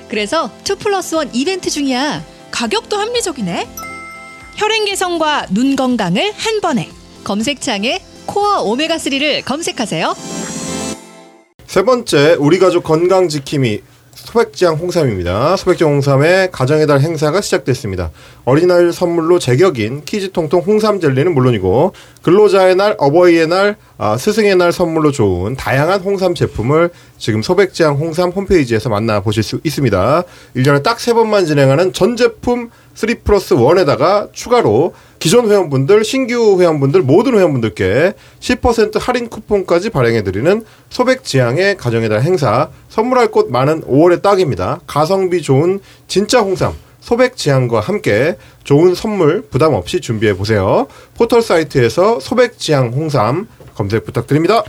그래서 0.08 0.52
2 0.70 0.76
플러스 0.76 1.16
1 1.16 1.30
이벤트 1.34 1.70
중이야. 1.70 2.24
가격도 2.52 2.98
합리적이네. 2.98 3.68
혈행 4.60 4.84
개선과 4.84 5.46
눈 5.52 5.78
건강을 5.78 6.34
한 6.36 6.60
번에. 6.60 6.90
검색창에 7.24 8.02
코어 8.26 8.64
오메가 8.64 8.98
3를 8.98 9.46
검색하세요. 9.46 10.14
세 11.66 11.84
번째 11.84 12.36
우리 12.38 12.60
가족 12.60 12.84
건강 12.84 13.30
지킴이 13.30 13.80
소백지향 14.14 14.76
홍삼입니다. 14.76 15.56
소백지향 15.56 15.94
홍삼의 15.94 16.52
가정의 16.52 16.88
달 16.88 17.00
행사가 17.00 17.40
시작됐습니다. 17.40 18.12
어린이날 18.44 18.92
선물로 18.92 19.40
제격인 19.40 20.04
키즈통통 20.04 20.64
홍삼 20.68 21.00
젤리는 21.00 21.34
물론이고 21.34 21.94
근로자의 22.22 22.76
날, 22.76 22.96
어버이의 22.98 23.48
날, 23.48 23.78
아, 24.02 24.16
스승의 24.16 24.56
날 24.56 24.72
선물로 24.72 25.12
좋은 25.12 25.58
다양한 25.58 26.00
홍삼 26.00 26.34
제품을 26.34 26.90
지금 27.18 27.42
소백지향 27.42 27.98
홍삼 27.98 28.30
홈페이지에서 28.30 28.88
만나보실 28.88 29.44
수 29.44 29.60
있습니다. 29.62 30.24
1년에 30.56 30.84
딱 30.84 31.00
세 31.02 31.12
번만 31.14 31.46
진행하는 31.46 31.92
전 31.92 32.16
제품 32.16 32.70
3 32.94 33.10
플러스 33.26 33.56
1에다가 33.56 34.32
추가로 34.32 34.94
기존 35.20 35.50
회원분들, 35.50 36.06
신규 36.06 36.62
회원분들, 36.62 37.02
모든 37.02 37.38
회원분들께 37.38 38.14
10% 38.40 39.02
할인 39.02 39.28
쿠폰까지 39.28 39.90
발행해드리는 39.90 40.64
소백지향의 40.90 41.76
가정의 41.76 42.08
달 42.08 42.22
행사 42.22 42.70
선물할 42.88 43.32
곳 43.32 43.52
많은 43.52 43.82
5월의 43.82 44.22
딱입니다. 44.22 44.80
가성비 44.88 45.42
좋은 45.42 45.82
진짜 46.08 46.40
홍삼 46.40 46.74
소백 47.10 47.36
지향과 47.36 47.80
함께 47.80 48.38
좋은 48.64 48.94
선물 48.94 49.42
부담 49.50 49.74
없이 49.74 50.00
준비해 50.00 50.36
보세요. 50.36 50.86
포털 51.18 51.42
사이트에서 51.42 52.20
소백 52.20 52.60
지향 52.60 52.90
홍삼 52.90 53.48
검색 53.74 54.06
부탁드립니다. 54.06 54.62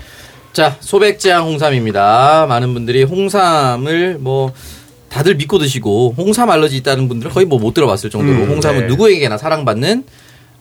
자, 0.54 0.78
소백 0.80 1.18
지향 1.18 1.44
홍삼입니다. 1.44 2.46
많은 2.48 2.72
분들이 2.72 3.02
홍삼을 3.02 4.16
뭐 4.20 4.54
다들 5.10 5.34
믿고 5.34 5.58
드시고 5.58 6.14
홍삼 6.16 6.48
알러지 6.48 6.78
있다는 6.78 7.08
분들은 7.08 7.30
거의 7.30 7.44
뭐 7.44 7.58
못 7.58 7.74
들어봤을 7.74 8.08
정도로 8.08 8.44
음, 8.44 8.50
홍삼은 8.52 8.80
네. 8.80 8.86
누구에게나 8.86 9.36
사랑받는 9.36 10.04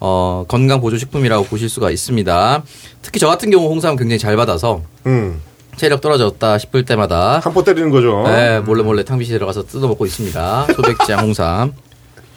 어, 0.02 0.44
건강 0.50 0.82
보조 0.82 0.98
식품이라고 0.98 1.46
보실 1.46 1.70
수가 1.70 1.92
있습니다. 1.92 2.62
특히 3.02 3.22
저 3.22 3.28
같은 3.30 3.52
경우 3.52 3.70
홍삼 3.70 3.96
굉장히 3.96 4.20
잘 4.20 4.36
받아서 4.36 4.82
음, 5.06 5.42
체력 5.80 6.02
떨어졌다 6.02 6.58
싶을 6.60 6.86
때마다 6.86 7.40
한 7.40 7.54
포 7.54 7.64
때리는 7.64 7.90
거죠. 7.90 8.24
네, 8.28 8.60
몰래 8.60 8.84
몰래 8.84 9.04
탕비실에 9.04 9.38
들어가서 9.40 9.64
뜯어 9.66 9.88
먹고 9.88 10.06
있습니다. 10.06 10.68
소백지향 10.76 11.20
홍삼. 11.22 11.74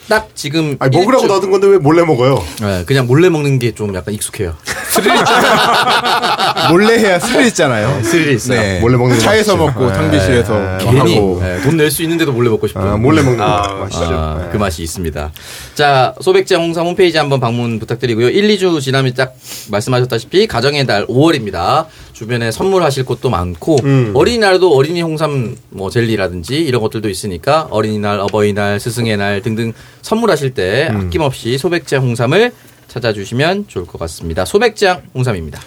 딱 0.09 0.31
지금 0.35 0.77
아니 0.81 0.97
먹으라고 0.97 1.23
일주- 1.25 1.33
놔둔 1.33 1.51
건데 1.51 1.67
왜 1.69 1.79
몰래 1.79 2.03
먹어요? 2.05 2.43
네, 2.61 2.85
그냥 2.87 3.07
몰래 3.07 3.29
먹는 3.29 3.59
게 3.59 3.73
좀 3.73 3.95
약간 3.95 4.13
익숙해요. 4.15 4.55
몰래 6.71 6.99
해야 6.99 7.19
스릴 7.19 7.47
있잖아요. 7.47 8.03
스릴이 8.03 8.35
있어요. 8.35 8.61
네. 8.61 8.81
몰래 8.81 8.97
먹는 8.97 9.17
게 9.17 9.23
차에서 9.23 9.57
맛있죠. 9.57 9.81
먹고 9.81 9.93
네. 9.93 9.99
탕비실에서 9.99 10.59
네. 10.59 10.79
괜히 10.81 10.99
하고. 11.17 11.43
돈 11.63 11.77
낼 11.77 11.91
수 11.91 12.03
있는데도 12.03 12.33
몰래 12.33 12.49
먹고 12.51 12.67
싶어요. 12.67 12.93
아, 12.93 12.97
몰래 12.97 13.23
먹는 13.23 13.41
아, 13.41 13.63
거 13.63 13.75
맛있죠. 13.85 14.05
아, 14.15 14.39
네. 14.43 14.49
그 14.53 14.57
맛이 14.57 14.83
있습니다. 14.83 15.33
자, 15.75 16.15
소백장 16.21 16.63
홍삼 16.63 16.87
홈페이지 16.87 17.19
한번 17.19 17.41
방문 17.41 17.79
부탁드리고요. 17.79 18.29
1, 18.31 18.49
2주 18.57 18.81
지나면 18.81 19.15
딱 19.15 19.35
말씀하셨다시피 19.71 20.47
가정의 20.47 20.87
달 20.87 21.07
5월입니다. 21.07 21.87
주변에 22.13 22.51
선물하실 22.53 23.05
곳도 23.05 23.31
많고 23.31 23.79
음. 23.85 24.13
어린이날도 24.15 24.75
어린이 24.77 25.03
홍삼 25.03 25.57
뭐 25.71 25.91
젤리라든지 25.91 26.57
이런 26.61 26.81
것들도 26.83 27.09
있으니까 27.09 27.67
어린이날, 27.71 28.21
어버이날, 28.21 28.79
스승의 28.79 29.17
날 29.17 29.43
등등 29.43 29.73
선물하실 30.03 30.51
때 30.55 30.89
음. 30.93 31.07
아낌없이 31.09 31.59
소백장 31.59 32.03
홍삼을 32.03 32.53
찾아주시면 32.89 33.69
좋을 33.69 33.87
것 33.87 33.99
같습니다. 34.01 34.45
소백장 34.45 35.03
홍삼입니다. 35.15 35.61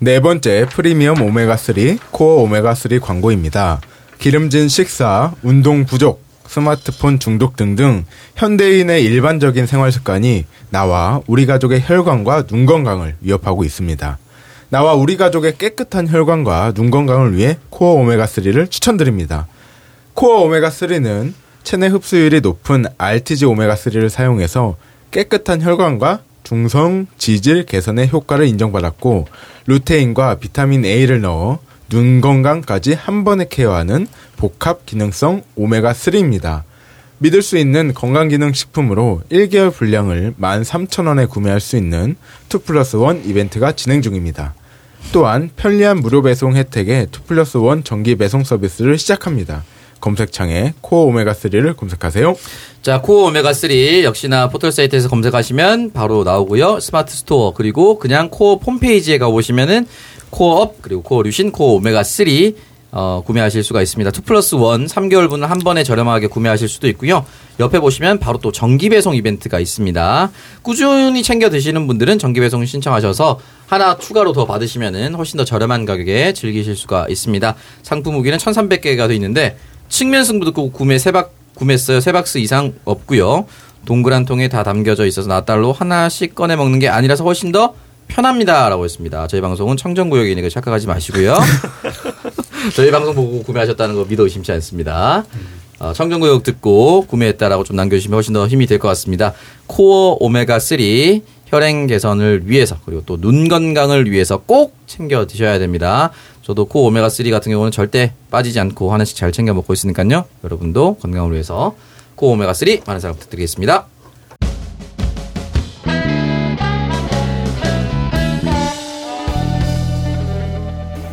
네 0.00 0.20
번째 0.20 0.66
프리미엄 0.70 1.16
오메가3 1.16 1.98
코어 2.10 2.44
오메가3 2.44 3.00
광고입니다. 3.00 3.80
기름진 4.18 4.68
식사, 4.68 5.32
운동 5.42 5.84
부족, 5.84 6.22
스마트폰 6.46 7.18
중독 7.18 7.56
등등 7.56 8.04
현대인의 8.36 9.02
일반적인 9.04 9.66
생활 9.66 9.90
습관이 9.92 10.44
나와 10.70 11.20
우리 11.26 11.46
가족의 11.46 11.82
혈관과 11.84 12.46
눈 12.46 12.66
건강을 12.66 13.16
위협하고 13.20 13.64
있습니다. 13.64 14.18
나와 14.68 14.94
우리 14.94 15.16
가족의 15.16 15.56
깨끗한 15.58 16.08
혈관과 16.08 16.72
눈 16.72 16.90
건강을 16.90 17.36
위해 17.36 17.58
코어 17.70 18.02
오메가3를 18.02 18.70
추천드립니다. 18.70 19.46
코어 20.14 20.44
오메가3는 20.46 21.32
체내 21.62 21.86
흡수율이 21.86 22.40
높은 22.40 22.84
RTG 22.98 23.46
오메가3를 23.46 24.08
사용해서 24.08 24.76
깨끗한 25.10 25.62
혈관과 25.62 26.20
중성 26.42 27.06
지질 27.16 27.64
개선의 27.64 28.08
효과를 28.08 28.46
인정받았고 28.46 29.26
루테인과 29.66 30.36
비타민 30.36 30.84
A를 30.84 31.20
넣어 31.22 31.58
눈 31.88 32.20
건강까지 32.20 32.94
한 32.94 33.24
번에 33.24 33.46
케어하는 33.48 34.06
복합 34.36 34.86
기능성 34.86 35.42
오메가 35.56 35.92
3입니다. 35.92 36.62
믿을 37.18 37.42
수 37.42 37.56
있는 37.56 37.94
건강기능식품으로 37.94 39.22
1개월 39.30 39.72
분량을 39.72 40.34
13,000원에 40.38 41.28
구매할 41.28 41.60
수 41.60 41.76
있는 41.76 42.16
2 42.52 42.58
플러스 42.58 42.96
1 42.96 43.22
이벤트가 43.24 43.72
진행 43.72 44.02
중입니다. 44.02 44.54
또한 45.12 45.50
편리한 45.56 45.98
무료 45.98 46.22
배송 46.22 46.56
혜택의 46.56 47.08
2 47.14 47.26
플러스 47.26 47.58
1 47.58 47.84
정기 47.84 48.16
배송 48.16 48.44
서비스를 48.44 48.98
시작합니다. 48.98 49.62
검색창에 50.04 50.74
코어 50.82 51.06
오메가3를 51.06 51.76
검색하세요. 51.76 52.36
자, 52.82 53.00
코어 53.00 53.30
오메가3 53.30 54.02
역시나 54.02 54.50
포털 54.50 54.70
사이트에서 54.70 55.08
검색하시면 55.08 55.92
바로 55.92 56.24
나오고요. 56.24 56.80
스마트 56.80 57.14
스토어 57.14 57.54
그리고 57.54 57.98
그냥 57.98 58.28
코어 58.28 58.56
홈페이지에 58.56 59.16
가보시면은 59.16 59.86
코어업 60.28 60.82
그리고 60.82 61.02
코어 61.02 61.22
류신 61.22 61.52
코어 61.52 61.80
오메가3 61.80 62.54
어, 62.96 63.22
구매하실 63.26 63.64
수가 63.64 63.82
있습니다. 63.82 64.12
2 64.16 64.20
플러스 64.20 64.54
1 64.54 64.60
3개월분을 64.60 65.46
한 65.46 65.58
번에 65.58 65.82
저렴하게 65.82 66.28
구매하실 66.28 66.68
수도 66.68 66.86
있고요. 66.88 67.26
옆에 67.58 67.80
보시면 67.80 68.20
바로 68.20 68.38
또 68.38 68.52
정기 68.52 68.88
배송 68.88 69.16
이벤트가 69.16 69.58
있습니다. 69.58 70.30
꾸준히 70.62 71.24
챙겨 71.24 71.50
드시는 71.50 71.88
분들은 71.88 72.20
정기 72.20 72.38
배송 72.38 72.64
신청하셔서 72.64 73.40
하나 73.66 73.98
추가로 73.98 74.32
더 74.32 74.44
받으시면은 74.44 75.16
훨씬 75.16 75.38
더 75.38 75.44
저렴한 75.44 75.86
가격에 75.86 76.34
즐기실 76.34 76.76
수가 76.76 77.06
있습니다. 77.08 77.56
상품 77.82 78.14
후기는 78.14 78.38
1,300개가 78.38 79.08
돼 79.08 79.14
있는데 79.16 79.56
측면 79.88 80.24
승부 80.24 80.44
듣고 80.46 80.70
구매 80.72 80.98
세박 80.98 81.32
구매했어요. 81.54 82.00
세 82.00 82.12
박스 82.12 82.38
이상 82.38 82.72
없고요. 82.84 83.46
동그란 83.84 84.24
통에 84.24 84.48
다 84.48 84.62
담겨져 84.64 85.06
있어서 85.06 85.28
낱알로 85.28 85.72
하나씩 85.72 86.34
꺼내 86.34 86.56
먹는 86.56 86.78
게 86.78 86.88
아니라서 86.88 87.22
훨씬 87.24 87.52
더 87.52 87.74
편합니다라고 88.08 88.84
했습니다. 88.84 89.26
저희 89.28 89.40
방송은 89.40 89.76
청정구역이니까 89.76 90.48
착각하지 90.48 90.86
마시고요. 90.86 91.36
저희 92.74 92.90
방송 92.90 93.14
보고 93.14 93.42
구매하셨다는 93.42 93.94
거 93.94 94.04
믿어 94.04 94.24
의심치 94.24 94.52
않습니다. 94.52 95.24
어, 95.78 95.92
청정구역 95.92 96.42
듣고 96.42 97.06
구매했다라고 97.06 97.64
좀 97.64 97.76
남겨주시면 97.76 98.16
훨씬 98.16 98.32
더 98.32 98.46
힘이 98.48 98.66
될 98.66 98.78
것 98.78 98.88
같습니다. 98.88 99.32
코어 99.66 100.16
오메가 100.20 100.58
3 100.58 100.78
혈행 101.46 101.86
개선을 101.86 102.42
위해서 102.46 102.76
그리고 102.84 103.02
또 103.04 103.16
눈 103.18 103.48
건강을 103.48 104.10
위해서 104.10 104.38
꼭 104.38 104.74
챙겨 104.86 105.26
드셔야 105.26 105.58
됩니다. 105.58 106.10
저도 106.44 106.66
코어 106.66 106.86
오메가 106.88 107.08
3 107.08 107.30
같은 107.30 107.50
경우는 107.50 107.72
절대 107.72 108.12
빠지지 108.30 108.60
않고 108.60 108.92
하나씩 108.92 109.16
잘 109.16 109.32
챙겨 109.32 109.54
먹고 109.54 109.72
있으니까요. 109.72 110.26
여러분도 110.44 110.96
건강을 110.96 111.32
위해서 111.32 111.74
코어 112.16 112.32
오메가 112.32 112.52
3 112.52 112.68
많은 112.86 113.00
사랑 113.00 113.16
부탁드리겠습니다. 113.16 113.86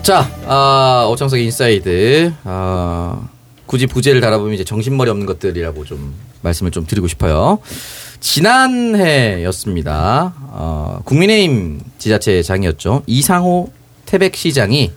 자, 0.01 0.29
아, 0.47 1.07
오창석의 1.09 1.45
인사이드. 1.45 2.33
아, 2.43 3.29
굳이 3.65 3.87
부제를 3.87 4.19
달아보면 4.19 4.53
이제 4.55 4.65
정신머리 4.65 5.09
없는 5.11 5.25
것들이라고 5.27 5.85
좀 5.85 6.13
말씀을 6.41 6.71
좀 6.71 6.85
드리고 6.85 7.07
싶어요. 7.07 7.59
지난해였습니다. 8.19 8.73
어, 10.49 10.99
국민의힘 11.05 11.79
지자체 11.99 12.43
장이었죠. 12.43 13.03
이상호 13.07 13.71
태백시장이 14.05 14.91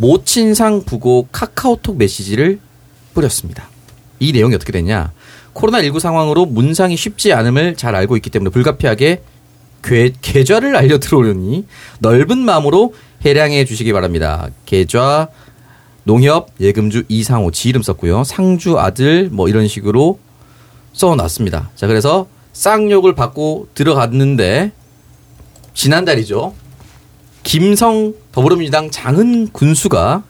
모친상 0.00 0.84
부고 0.84 1.28
카카오톡 1.30 1.98
메시지를 1.98 2.58
뿌렸습니다. 3.12 3.68
이 4.18 4.32
내용이 4.32 4.54
어떻게 4.54 4.72
됐냐. 4.72 5.12
코로나19 5.52 6.00
상황으로 6.00 6.46
문상이 6.46 6.96
쉽지 6.96 7.34
않음을 7.34 7.76
잘 7.76 7.94
알고 7.94 8.16
있기 8.16 8.30
때문에 8.30 8.50
불가피하게 8.50 9.22
궤, 9.82 10.12
계좌를 10.22 10.74
알려 10.74 10.98
들어오려니 10.98 11.66
넓은 11.98 12.38
마음으로 12.38 12.94
해량해 13.26 13.66
주시기 13.66 13.92
바랍니다. 13.92 14.48
계좌 14.64 15.28
농협 16.04 16.48
예금주 16.60 17.04
이상호 17.08 17.50
지 17.50 17.68
이름 17.68 17.82
썼고요. 17.82 18.24
상주 18.24 18.78
아들 18.78 19.28
뭐 19.30 19.48
이런 19.50 19.68
식으로 19.68 20.18
써놨습니다. 20.94 21.72
자 21.76 21.86
그래서 21.86 22.26
쌍욕을 22.54 23.14
받고 23.14 23.68
들어갔는데 23.74 24.72
지난달이죠. 25.74 26.54
김성 27.42 28.14
더불어민주당 28.32 28.90
장은 28.90 29.48
군수가 29.52 30.22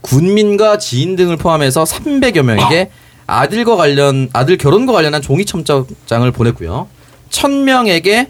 군민과 0.00 0.78
지인 0.78 1.16
등을 1.16 1.36
포함해서 1.36 1.84
300여 1.84 2.42
명에게 2.42 2.90
아들과 3.26 3.76
관련 3.76 4.28
아들 4.32 4.56
결혼과 4.56 4.92
관련한 4.92 5.20
종이 5.22 5.44
첨첩장을 5.44 6.30
보냈고요. 6.32 6.88
1000명에게 7.30 8.28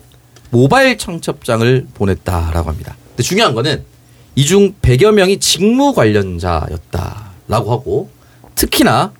모바일 0.51 0.99
청첩장을 0.99 1.87
보냈다라고 1.95 2.69
합니다. 2.69 2.97
근데 3.11 3.23
중요한 3.23 3.55
거는 3.55 3.85
이 4.35 4.45
중 4.45 4.75
100여 4.83 5.13
명이 5.13 5.41
직무 5.41 5.93
관련자였다라고 5.95 7.73
하고 7.73 8.11
특히나 8.55 9.13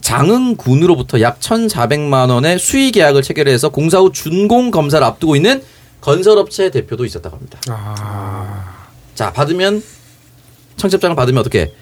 장흥군으로부터 0.00 1.20
약 1.20 1.38
1,400만 1.40 2.30
원의 2.30 2.58
수의 2.58 2.90
계약을 2.92 3.22
체결해서 3.22 3.68
공사 3.70 3.98
후 3.98 4.10
준공 4.12 4.70
검사를 4.70 5.04
앞두고 5.04 5.36
있는 5.36 5.62
건설업체 6.00 6.70
대표도 6.70 7.04
있었다고 7.04 7.36
합니다. 7.36 7.58
자, 9.14 9.32
받으면 9.32 9.82
청첩장을 10.76 11.14
받으면 11.16 11.40
어떻게 11.40 11.72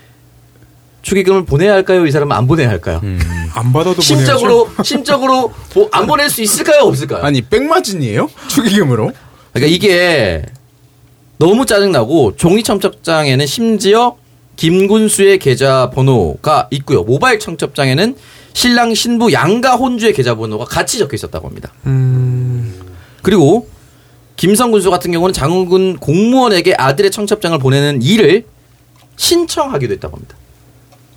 축의금을 1.03 1.45
보내야 1.47 1.73
할까요? 1.73 2.07
이 2.07 2.11
사람은 2.11 2.37
안 2.37 2.47
보내야 2.47 2.69
할까요? 2.69 3.01
안 3.55 3.73
받아도 3.73 4.01
심적으로 4.03 4.69
심적으로 4.85 5.53
보- 5.73 5.89
안 5.93 6.07
보낼 6.07 6.29
수 6.29 6.43
있을까요? 6.43 6.83
없을까요? 6.83 7.23
아니 7.25 7.41
백마진이에요? 7.43 8.29
축의금으로? 8.49 9.13
그러니까 9.53 9.75
이게 9.75 10.43
너무 11.39 11.65
짜증나고 11.65 12.37
종이 12.37 12.63
청첩장에는 12.63 13.47
심지어 13.47 14.17
김군수의 14.57 15.39
계좌 15.39 15.89
번호가 15.91 16.69
있고요. 16.73 17.03
모바일 17.03 17.39
청첩장에는 17.39 18.15
신랑 18.53 18.95
신부 18.95 19.33
양가 19.33 19.77
혼주의 19.77 20.13
계좌 20.13 20.35
번호가 20.35 20.67
같이 20.67 20.99
적혀 20.99 21.15
있었다고 21.15 21.49
합니다. 21.49 21.73
그리고 23.23 23.69
김성 24.41 24.71
군수 24.71 24.89
같은 24.89 25.13
경우는 25.13 25.35
장군 25.35 25.99
공무원에게 25.99 26.73
아들의 26.73 27.11
청첩장을 27.11 27.59
보내는 27.59 28.01
일을 28.01 28.47
신청하기도 29.17 29.93
했다고 29.93 30.17
합니다. 30.17 30.35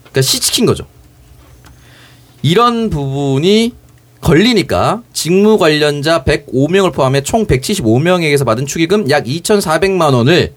그러니까 0.02 0.22
시키킨 0.22 0.66
거죠. 0.66 0.86
이런 2.42 2.90
부분이 2.90 3.76
걸리니까 4.20 5.04
직무 5.14 5.58
관련자 5.58 6.26
105명을 6.26 6.92
포함해 6.92 7.24
총 7.24 7.48
175명에게서 7.48 8.46
받은 8.46 8.66
축의금 8.66 9.10
약 9.10 9.24
2,400만 9.24 10.14
원을 10.14 10.54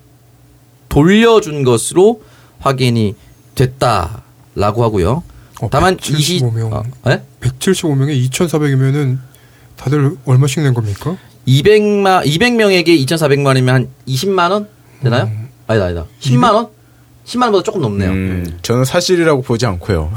돌려준 0.89 1.63
것으로 1.63 2.21
확인이 2.59 3.15
됐다라고 3.55 4.83
하고요. 4.83 5.23
다만 5.71 5.97
20 6.03 6.43
175명. 6.43 6.73
어, 6.73 6.83
네? 7.05 7.23
175명에 7.43 8.29
2,400이면은 8.29 9.19
다들 9.77 10.17
얼마씩 10.25 10.65
낸 10.65 10.75
겁니까? 10.75 11.17
200만 11.47 12.25
200명에게 12.25 12.89
2,400만 13.07 13.47
원이면 13.47 13.75
한 13.75 13.89
20만 14.09 14.51
원 14.51 14.69
되나요? 15.03 15.31
아니다 15.67 15.87
아니다. 15.87 16.05
10만 16.21 16.55
원? 16.55 16.69
10만 17.25 17.43
원보다 17.43 17.63
조금 17.65 17.81
넘네요. 17.83 18.11
음, 18.11 18.59
저는 18.63 18.85
사실이라고 18.85 19.43
보지 19.43 19.67
않고요. 19.67 20.13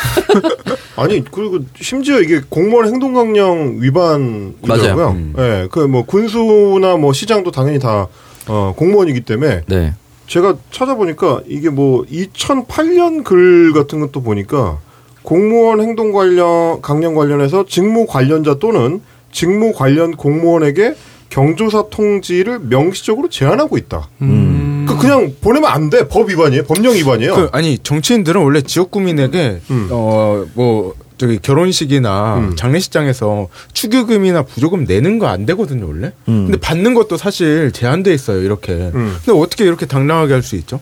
아니 0.96 1.24
그리고 1.24 1.60
심지어 1.80 2.20
이게 2.20 2.40
공무원 2.48 2.86
행동 2.86 3.14
강령 3.14 3.78
위반이더라고요. 3.80 4.96
맞아요. 4.96 5.10
음. 5.10 5.34
예, 5.38 5.68
그뭐 5.70 6.04
군수나 6.04 6.96
뭐 6.96 7.12
시장도 7.12 7.50
당연히 7.50 7.78
다 7.78 8.08
어, 8.46 8.74
공무원이기 8.76 9.22
때문에 9.22 9.62
네. 9.66 9.94
제가 10.26 10.56
찾아보니까 10.70 11.42
이게 11.46 11.70
뭐 11.70 12.04
2008년 12.04 13.24
글 13.24 13.72
같은 13.72 14.00
것도 14.00 14.22
보니까 14.22 14.78
공무원 15.22 15.80
행동 15.80 16.12
관련 16.12 16.82
강령 16.82 17.14
관련해서 17.14 17.64
직무 17.68 18.06
관련자 18.06 18.58
또는 18.58 19.00
직무 19.34 19.72
관련 19.74 20.16
공무원에게 20.16 20.94
경조사 21.28 21.86
통지를 21.90 22.60
명시적으로 22.60 23.28
제한하고 23.28 23.76
있다. 23.76 24.08
음. 24.22 24.86
그 24.88 24.96
그냥 24.96 25.34
보내면 25.40 25.70
안 25.70 25.90
돼. 25.90 26.06
법 26.08 26.30
위반이에요. 26.30 26.62
법령 26.64 26.94
위반이에요. 26.94 27.34
그, 27.34 27.48
아니 27.52 27.76
정치인들은 27.78 28.40
원래 28.40 28.62
지역 28.62 28.92
구민에게 28.92 29.60
음. 29.70 29.88
어뭐 29.90 30.94
저기 31.18 31.38
결혼식이나 31.40 32.36
음. 32.38 32.56
장례식장에서 32.56 33.48
축의금이나 33.72 34.42
부조금 34.42 34.84
내는 34.84 35.18
거 35.18 35.26
안 35.26 35.44
되거든요 35.46 35.88
원래. 35.88 36.12
음. 36.28 36.46
근데 36.46 36.58
받는 36.58 36.94
것도 36.94 37.16
사실 37.16 37.72
제한돼 37.72 38.14
있어요 38.14 38.40
이렇게. 38.40 38.72
음. 38.72 39.16
근데 39.24 39.32
어떻게 39.36 39.64
이렇게 39.64 39.86
당당하게 39.86 40.32
할 40.34 40.42
수 40.44 40.54
있죠? 40.56 40.80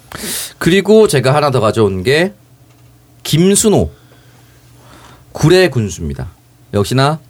그리고 0.59 1.09
제가 1.09 1.35
하나 1.35 1.51
더 1.51 1.61
가져온 1.61 2.03
게 2.03 2.35
김순호 3.23 3.91
구례 5.33 5.69
군수입니다. 5.71 6.29
역시나 6.75 7.21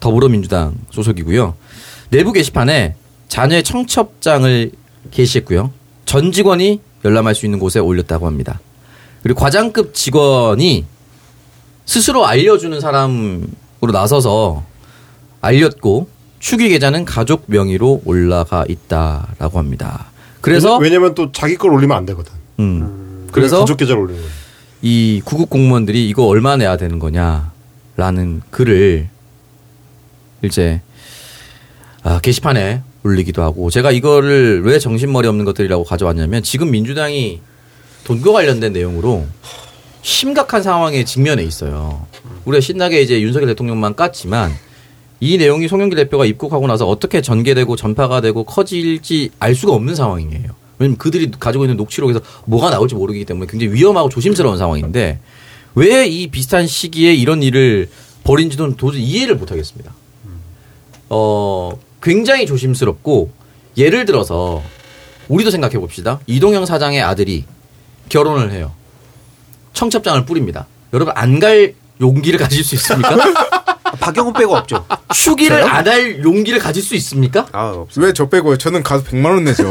더불어민주당 0.00 0.74
소속이고요. 0.90 1.54
내부 2.10 2.32
게시판에 2.32 2.94
자녀의 3.28 3.62
청첩장을 3.62 4.72
게시했고요. 5.10 5.70
전 6.04 6.32
직원이 6.32 6.80
열람할 7.04 7.34
수 7.34 7.46
있는 7.46 7.58
곳에 7.58 7.78
올렸다고 7.78 8.26
합니다. 8.26 8.60
그리고 9.22 9.40
과장급 9.40 9.94
직원이 9.94 10.84
스스로 11.86 12.26
알려주는 12.26 12.80
사람으로 12.80 13.92
나서서 13.92 14.64
알렸고 15.40 16.08
축의 16.38 16.70
계좌는 16.70 17.04
가족 17.04 17.44
명의로 17.46 18.02
올라가 18.04 18.64
있다라고 18.68 19.58
합니다. 19.58 20.06
그래서 20.40 20.78
왜냐면 20.78 21.14
또 21.14 21.30
자기 21.32 21.56
걸 21.56 21.72
올리면 21.72 21.96
안 21.96 22.06
되거든. 22.06 22.32
음, 22.60 23.28
그래서 23.30 23.32
그래서 23.32 23.58
가족 23.60 23.76
계좌를 23.76 24.02
올리는 24.02 24.20
거야. 24.20 24.30
이 24.82 25.20
구급 25.24 25.50
공무원들이 25.50 26.08
이거 26.08 26.24
얼마 26.24 26.56
내야 26.56 26.76
되는 26.76 26.98
거냐라는 26.98 28.42
글을 28.50 29.08
이제 30.42 30.80
아, 32.02 32.18
게시판에 32.20 32.82
올리기도 33.04 33.42
하고 33.42 33.70
제가 33.70 33.90
이거를 33.92 34.62
왜 34.64 34.78
정신머리 34.78 35.28
없는 35.28 35.44
것들이라고 35.44 35.84
가져왔냐면 35.84 36.42
지금 36.42 36.70
민주당이 36.70 37.40
돈과 38.04 38.32
관련된 38.32 38.72
내용으로 38.72 39.26
심각한 40.02 40.62
상황에 40.62 41.04
직면해 41.04 41.42
있어요. 41.44 42.06
우리가 42.44 42.60
신나게 42.60 43.02
이제 43.02 43.20
윤석열 43.20 43.48
대통령만 43.48 43.94
깠지만 43.94 44.50
이 45.20 45.36
내용이 45.36 45.68
송영길 45.68 45.96
대표가 45.96 46.24
입국하고 46.24 46.66
나서 46.66 46.86
어떻게 46.88 47.20
전개되고 47.20 47.76
전파가 47.76 48.22
되고 48.22 48.44
커질지 48.44 49.30
알 49.38 49.54
수가 49.54 49.74
없는 49.74 49.94
상황이에요. 49.94 50.48
왜냐면 50.78 50.96
그들이 50.96 51.30
가지고 51.38 51.64
있는 51.64 51.76
녹취록에서 51.76 52.20
뭐가 52.46 52.70
나올지 52.70 52.94
모르기 52.94 53.26
때문에 53.26 53.46
굉장히 53.50 53.74
위험하고 53.74 54.08
조심스러운 54.08 54.56
상황인데 54.56 55.20
왜 55.74 56.08
이 56.08 56.28
비슷한 56.28 56.66
시기에 56.66 57.14
이런 57.14 57.42
일을 57.42 57.90
벌인지는 58.24 58.76
도저히 58.76 59.02
이해를 59.02 59.36
못 59.36 59.50
하겠습니다. 59.50 59.92
어, 61.10 61.72
굉장히 62.02 62.46
조심스럽고 62.46 63.30
예를 63.76 64.04
들어서 64.06 64.62
우리도 65.28 65.50
생각해 65.50 65.78
봅시다. 65.78 66.18
이동영 66.26 66.64
사장의 66.66 67.02
아들이 67.02 67.44
결혼을 68.08 68.50
해요. 68.52 68.72
청첩장을 69.74 70.24
뿌립니다. 70.24 70.66
여러분 70.92 71.12
안 71.16 71.38
갈 71.38 71.74
용기를 72.00 72.38
가질 72.40 72.64
수 72.64 72.74
있습니까? 72.76 73.16
박영훈 74.00 74.32
빼고 74.32 74.56
없죠. 74.56 74.84
휴기를 75.14 75.62
안 75.62 75.86
할 75.86 76.22
용기를 76.24 76.58
가질 76.58 76.82
수 76.82 76.94
있습니까? 76.96 77.46
아, 77.52 77.68
없어요. 77.76 78.06
왜 78.06 78.12
저 78.12 78.28
빼고요? 78.28 78.56
저는 78.56 78.82
가서 78.82 79.04
100만 79.04 79.26
원 79.26 79.44
내죠. 79.44 79.64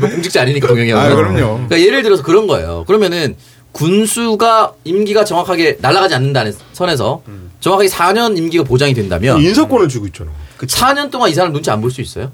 뭐 0.00 0.08
공직자 0.10 0.42
아니니까 0.42 0.66
동영이 0.68 0.90
형. 0.90 0.98
아, 0.98 1.08
그럼요. 1.14 1.36
그러니까 1.54 1.80
예를 1.80 2.02
들어서 2.02 2.22
그런 2.22 2.46
거예요. 2.46 2.84
그러면은 2.86 3.36
군수가 3.72 4.72
임기가 4.84 5.24
정확하게 5.24 5.78
날아가지 5.80 6.14
않는다는 6.14 6.54
선에서 6.72 7.22
정확하게 7.62 7.88
4년 7.88 8.36
임기가 8.36 8.64
보장이 8.64 8.92
된다면 8.92 9.40
인사권을 9.40 9.88
쥐고 9.88 10.06
있잖아. 10.08 10.30
4년 10.58 11.10
동안 11.10 11.30
이 11.30 11.34
사람 11.34 11.52
눈치 11.52 11.70
안 11.70 11.80
볼 11.80 11.90
수 11.90 12.00
있어요? 12.02 12.30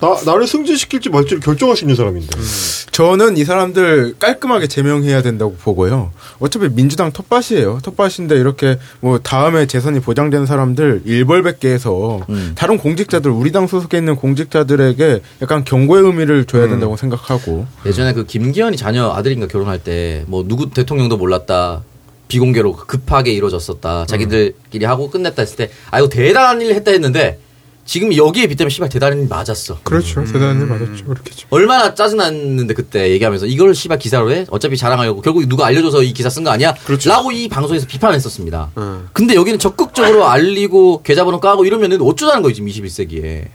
나 0.00 0.16
나를 0.24 0.46
승진시킬지 0.46 1.08
말지를 1.10 1.40
결정할 1.40 1.76
수 1.76 1.82
있는 1.84 1.96
사람인데. 1.96 2.28
저는 2.92 3.36
이 3.36 3.44
사람들 3.44 4.14
깔끔하게 4.20 4.68
제명해야 4.68 5.22
된다고 5.22 5.56
보고요. 5.56 6.12
어차피 6.38 6.68
민주당 6.68 7.10
텃밭이에요. 7.10 7.80
텃밭인데 7.82 8.36
이렇게 8.36 8.78
뭐 9.00 9.18
다음에 9.18 9.66
재선이 9.66 9.98
보장된 10.00 10.46
사람들 10.46 11.02
일벌백계 11.04 11.68
해서 11.68 12.20
음. 12.28 12.52
다른 12.56 12.78
공직자들 12.78 13.28
우리 13.32 13.50
당 13.50 13.66
소속에 13.66 13.98
있는 13.98 14.14
공직자들에게 14.14 15.20
약간 15.42 15.64
경고의 15.64 16.04
의미를 16.04 16.44
줘야 16.44 16.68
된다고 16.68 16.96
생각하고 16.96 17.66
예전에 17.84 18.12
그 18.12 18.24
김기현이 18.24 18.76
자녀 18.76 19.10
아들인가 19.10 19.48
결혼할 19.48 19.80
때 19.82 20.24
뭐 20.28 20.44
누구 20.46 20.70
대통령도 20.70 21.16
몰랐다. 21.16 21.82
비공개로 22.28 22.76
급하게 22.76 23.32
이루어졌었다. 23.32 24.06
자기들끼리 24.06 24.84
하고 24.84 25.10
끝냈다 25.10 25.42
했을 25.42 25.56
때, 25.56 25.70
아이고, 25.90 26.08
대단한 26.08 26.60
일을 26.60 26.74
했다 26.74 26.90
했는데, 26.92 27.40
지금 27.84 28.14
여기에 28.14 28.48
빗대면 28.48 28.68
씨발 28.68 28.90
대단한 28.90 29.22
일 29.22 29.28
맞았어. 29.28 29.78
그렇죠. 29.82 30.22
대단한 30.22 30.60
일 30.60 30.66
맞았죠. 30.66 31.06
그렇겠죠. 31.06 31.46
얼마나 31.48 31.94
짜증났는데 31.94 32.74
그때 32.74 33.10
얘기하면서 33.12 33.46
이걸 33.46 33.74
씨발 33.74 33.98
기사로 33.98 34.30
해? 34.30 34.44
어차피 34.50 34.76
자랑하려고 34.76 35.22
결국 35.22 35.48
누가 35.48 35.64
알려줘서 35.64 36.02
이 36.02 36.12
기사 36.12 36.28
쓴 36.28 36.44
거 36.44 36.50
아니야? 36.50 36.74
라고 37.06 37.32
이 37.32 37.48
방송에서 37.48 37.86
비판했었습니다. 37.86 38.72
근데 39.14 39.34
여기는 39.34 39.58
적극적으로 39.58 40.28
알리고 40.28 41.00
계좌번호 41.02 41.40
까고 41.40 41.64
이러면은 41.64 42.02
어쩌자는 42.02 42.42
거지 42.42 42.56
지금 42.56 42.68
21세기에. 42.68 43.46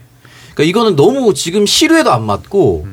그러니까 0.54 0.62
이거는 0.64 0.96
너무 0.96 1.32
지금 1.32 1.64
시류에도 1.64 2.10
안 2.10 2.26
맞고 2.26 2.88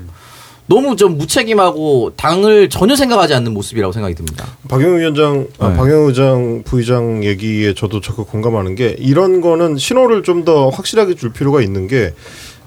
너무 0.71 0.95
좀 0.95 1.17
무책임하고 1.17 2.13
당을 2.15 2.69
전혀 2.69 2.95
생각하지 2.95 3.33
않는 3.33 3.53
모습이라고 3.53 3.91
생각이 3.91 4.15
듭니다. 4.15 4.47
박영우 4.69 4.99
위원장, 4.99 5.47
아, 5.59 5.67
네. 5.67 5.75
박영우 5.75 6.07
의장 6.07 6.63
부의장 6.63 7.25
얘기에 7.25 7.73
저도 7.73 7.99
적극 7.99 8.31
공감하는 8.31 8.75
게 8.75 8.95
이런 8.97 9.41
거는 9.41 9.77
신호를 9.77 10.23
좀 10.23 10.45
더 10.45 10.69
확실하게 10.69 11.13
줄 11.15 11.33
필요가 11.33 11.61
있는 11.61 11.87
게 11.87 12.13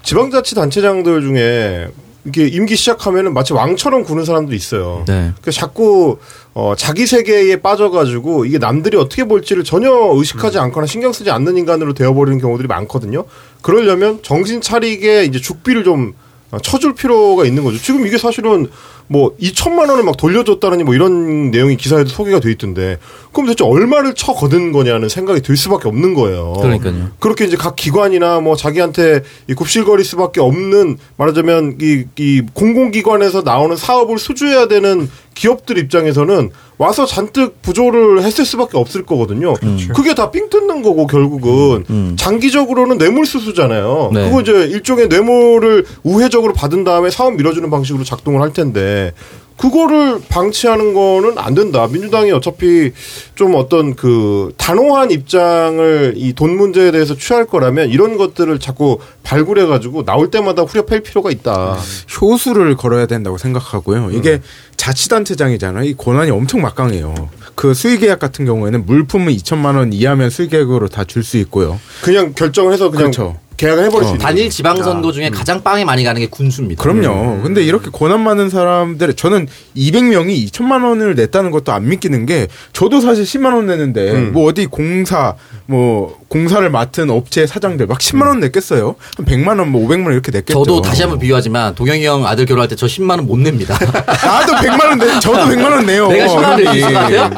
지방자치단체장들 0.03 1.21
중에 1.23 1.87
이게 2.25 2.47
임기 2.47 2.75
시작하면은 2.75 3.33
마치 3.33 3.53
왕처럼 3.53 4.03
구는 4.03 4.23
사람도 4.23 4.53
있어요. 4.53 5.03
네. 5.07 5.31
그 5.41 5.51
자꾸 5.51 6.17
어 6.53 6.73
자기 6.77 7.05
세계에 7.05 7.57
빠져가지고 7.57 8.45
이게 8.45 8.57
남들이 8.59 8.97
어떻게 8.97 9.25
볼지를 9.25 9.63
전혀 9.63 9.91
의식하지 10.13 10.57
않거나 10.59 10.85
신경 10.85 11.11
쓰지 11.11 11.31
않는 11.31 11.57
인간으로 11.57 11.93
되어버리는 11.93 12.39
경우들이 12.39 12.67
많거든요. 12.67 13.25
그러려면 13.61 14.19
정신 14.21 14.61
차리게 14.61 15.25
이제 15.25 15.39
죽비를 15.41 15.83
좀 15.83 16.13
어, 16.13 16.24
쳐줄 16.61 16.95
필요가 16.95 17.45
있는 17.45 17.63
거죠. 17.63 17.77
지금 17.79 18.05
이게 18.05 18.17
사실은 18.17 18.67
뭐 19.07 19.35
2천만 19.37 19.89
원을 19.89 20.03
막 20.03 20.17
돌려줬다느니 20.17 20.83
뭐 20.83 20.95
이런 20.95 21.51
내용이 21.51 21.77
기사에도 21.77 22.09
소개가 22.09 22.39
돼 22.39 22.51
있던데 22.51 22.97
그럼 23.31 23.47
대체 23.47 23.63
얼마를 23.63 24.15
쳐 24.15 24.33
거둔 24.33 24.71
거냐는 24.71 25.09
생각이 25.09 25.41
들 25.41 25.55
수밖에 25.57 25.87
없는 25.87 26.13
거예요. 26.15 26.53
그러니까요. 26.59 27.11
그렇게 27.19 27.45
이제 27.45 27.55
각 27.55 27.75
기관이나 27.75 28.39
뭐 28.39 28.55
자기한테 28.55 29.21
이 29.47 29.53
굽실거릴 29.53 30.03
수밖에 30.03 30.41
없는 30.41 30.97
말하자면 31.17 31.77
이, 31.81 32.05
이 32.17 32.41
공공기관에서 32.53 33.41
나오는 33.43 33.75
사업을 33.75 34.17
수주해야 34.17 34.67
되는 34.67 35.09
기업들 35.35 35.77
입장에서는 35.77 36.49
와서 36.77 37.05
잔뜩 37.05 37.61
부조를 37.61 38.23
했을 38.23 38.45
수밖에 38.45 38.77
없을 38.77 39.05
거거든요. 39.05 39.53
그게 39.93 40.13
다 40.13 40.31
삥 40.31 40.49
뜯는 40.49 40.81
거고 40.81 41.07
결국은 41.07 42.15
장기적으로는 42.17 42.97
뇌물 42.97 43.25
수수잖아요. 43.25 44.11
네. 44.13 44.25
그거 44.25 44.41
이제 44.41 44.51
일종의 44.51 45.07
뇌물을 45.07 45.85
우회적으로 46.03 46.53
받은 46.53 46.83
다음에 46.83 47.09
사업 47.09 47.35
밀어주는 47.35 47.69
방식으로 47.69 48.03
작동을 48.03 48.41
할 48.41 48.51
텐데 48.53 49.13
그거를 49.57 50.19
방치하는 50.27 50.93
거는 50.93 51.37
안 51.37 51.55
된다. 51.55 51.87
민주당이 51.89 52.31
어차피 52.31 52.91
좀 53.35 53.55
어떤 53.55 53.95
그 53.95 54.51
단호한 54.57 55.11
입장을 55.11 56.13
이 56.17 56.33
돈 56.33 56.57
문제에 56.57 56.91
대해서 56.91 57.15
취할 57.15 57.45
거라면 57.45 57.89
이런 57.89 58.17
것들을 58.17 58.59
자꾸 58.59 58.99
발굴해 59.23 59.65
가지고 59.65 60.03
나올 60.03 60.29
때마다 60.29 60.63
후려팰 60.63 61.01
필요가 61.01 61.31
있다. 61.31 61.77
효수를 62.21 62.75
걸어야 62.75 63.05
된다고 63.05 63.37
생각하고요. 63.37 64.11
이게 64.11 64.41
자치단체장이잖아요. 64.75 65.85
이 65.85 65.93
권한이 65.95 66.31
엄청 66.31 66.61
막강해요. 66.61 67.29
그 67.55 67.73
수의계약 67.73 68.19
같은 68.19 68.45
경우에는 68.45 68.85
물품은 68.85 69.33
2천만 69.33 69.77
원 69.77 69.93
이하면 69.93 70.29
수의계약으로 70.29 70.89
다 70.89 71.05
줄 71.05 71.23
수 71.23 71.37
있고요. 71.37 71.79
그냥 72.01 72.33
결정을 72.35 72.73
해서 72.73 72.89
그냥 72.89 73.11
그렇죠. 73.11 73.37
계약을 73.57 73.85
해버릴 73.85 74.03
수 74.03 74.13
있는 74.13 74.25
단일. 74.25 74.49
지방선거 74.49 75.11
중에 75.11 75.29
가장 75.29 75.63
빵에 75.63 75.85
많이 75.85 76.03
가는 76.03 76.19
게 76.19 76.27
군수입니다. 76.27 76.81
그럼요. 76.81 77.41
근데 77.41 77.63
이렇게 77.63 77.89
권한 77.91 78.21
많은 78.21 78.49
사람들, 78.49 79.13
저는 79.13 79.47
200명이 79.77 80.45
2천만 80.47 80.83
원을 80.83 81.15
냈다는 81.15 81.51
것도 81.51 81.71
안 81.71 81.87
믿기는 81.87 82.25
게, 82.25 82.47
저도 82.73 82.99
사실 82.99 83.23
10만 83.23 83.53
원 83.53 83.67
내는데, 83.67 84.11
음. 84.11 84.33
뭐 84.33 84.45
어디 84.47 84.65
공사, 84.65 85.35
뭐, 85.67 86.17
공사를 86.27 86.69
맡은 86.69 87.09
업체 87.09 87.47
사장들 87.47 87.87
막 87.87 87.97
10만 87.99 88.27
원 88.27 88.39
냈겠어요? 88.39 88.95
한 89.17 89.25
100만 89.25 89.59
원, 89.59 89.69
뭐 89.71 89.87
500만 89.87 90.03
원 90.05 90.13
이렇게 90.13 90.31
냈겠죠. 90.31 90.53
저도 90.63 90.81
다시 90.81 91.01
한번 91.01 91.19
비유하지만 91.19 91.73
동영이 91.75 92.05
형 92.05 92.25
아들 92.25 92.45
결혼할 92.45 92.67
때 92.67 92.75
저 92.75 92.85
10만 92.87 93.11
원 93.11 93.25
못 93.25 93.39
냅니다. 93.39 93.75
나도 93.79 94.53
100만 94.53 94.85
원 94.85 94.97
내, 94.99 95.19
저도 95.19 95.37
100만 95.45 95.71
원 95.71 95.85
내요. 95.85 96.07
내가 96.09 96.25
10만 96.27 96.43
원것 96.43 96.93
같아요? 96.93 97.29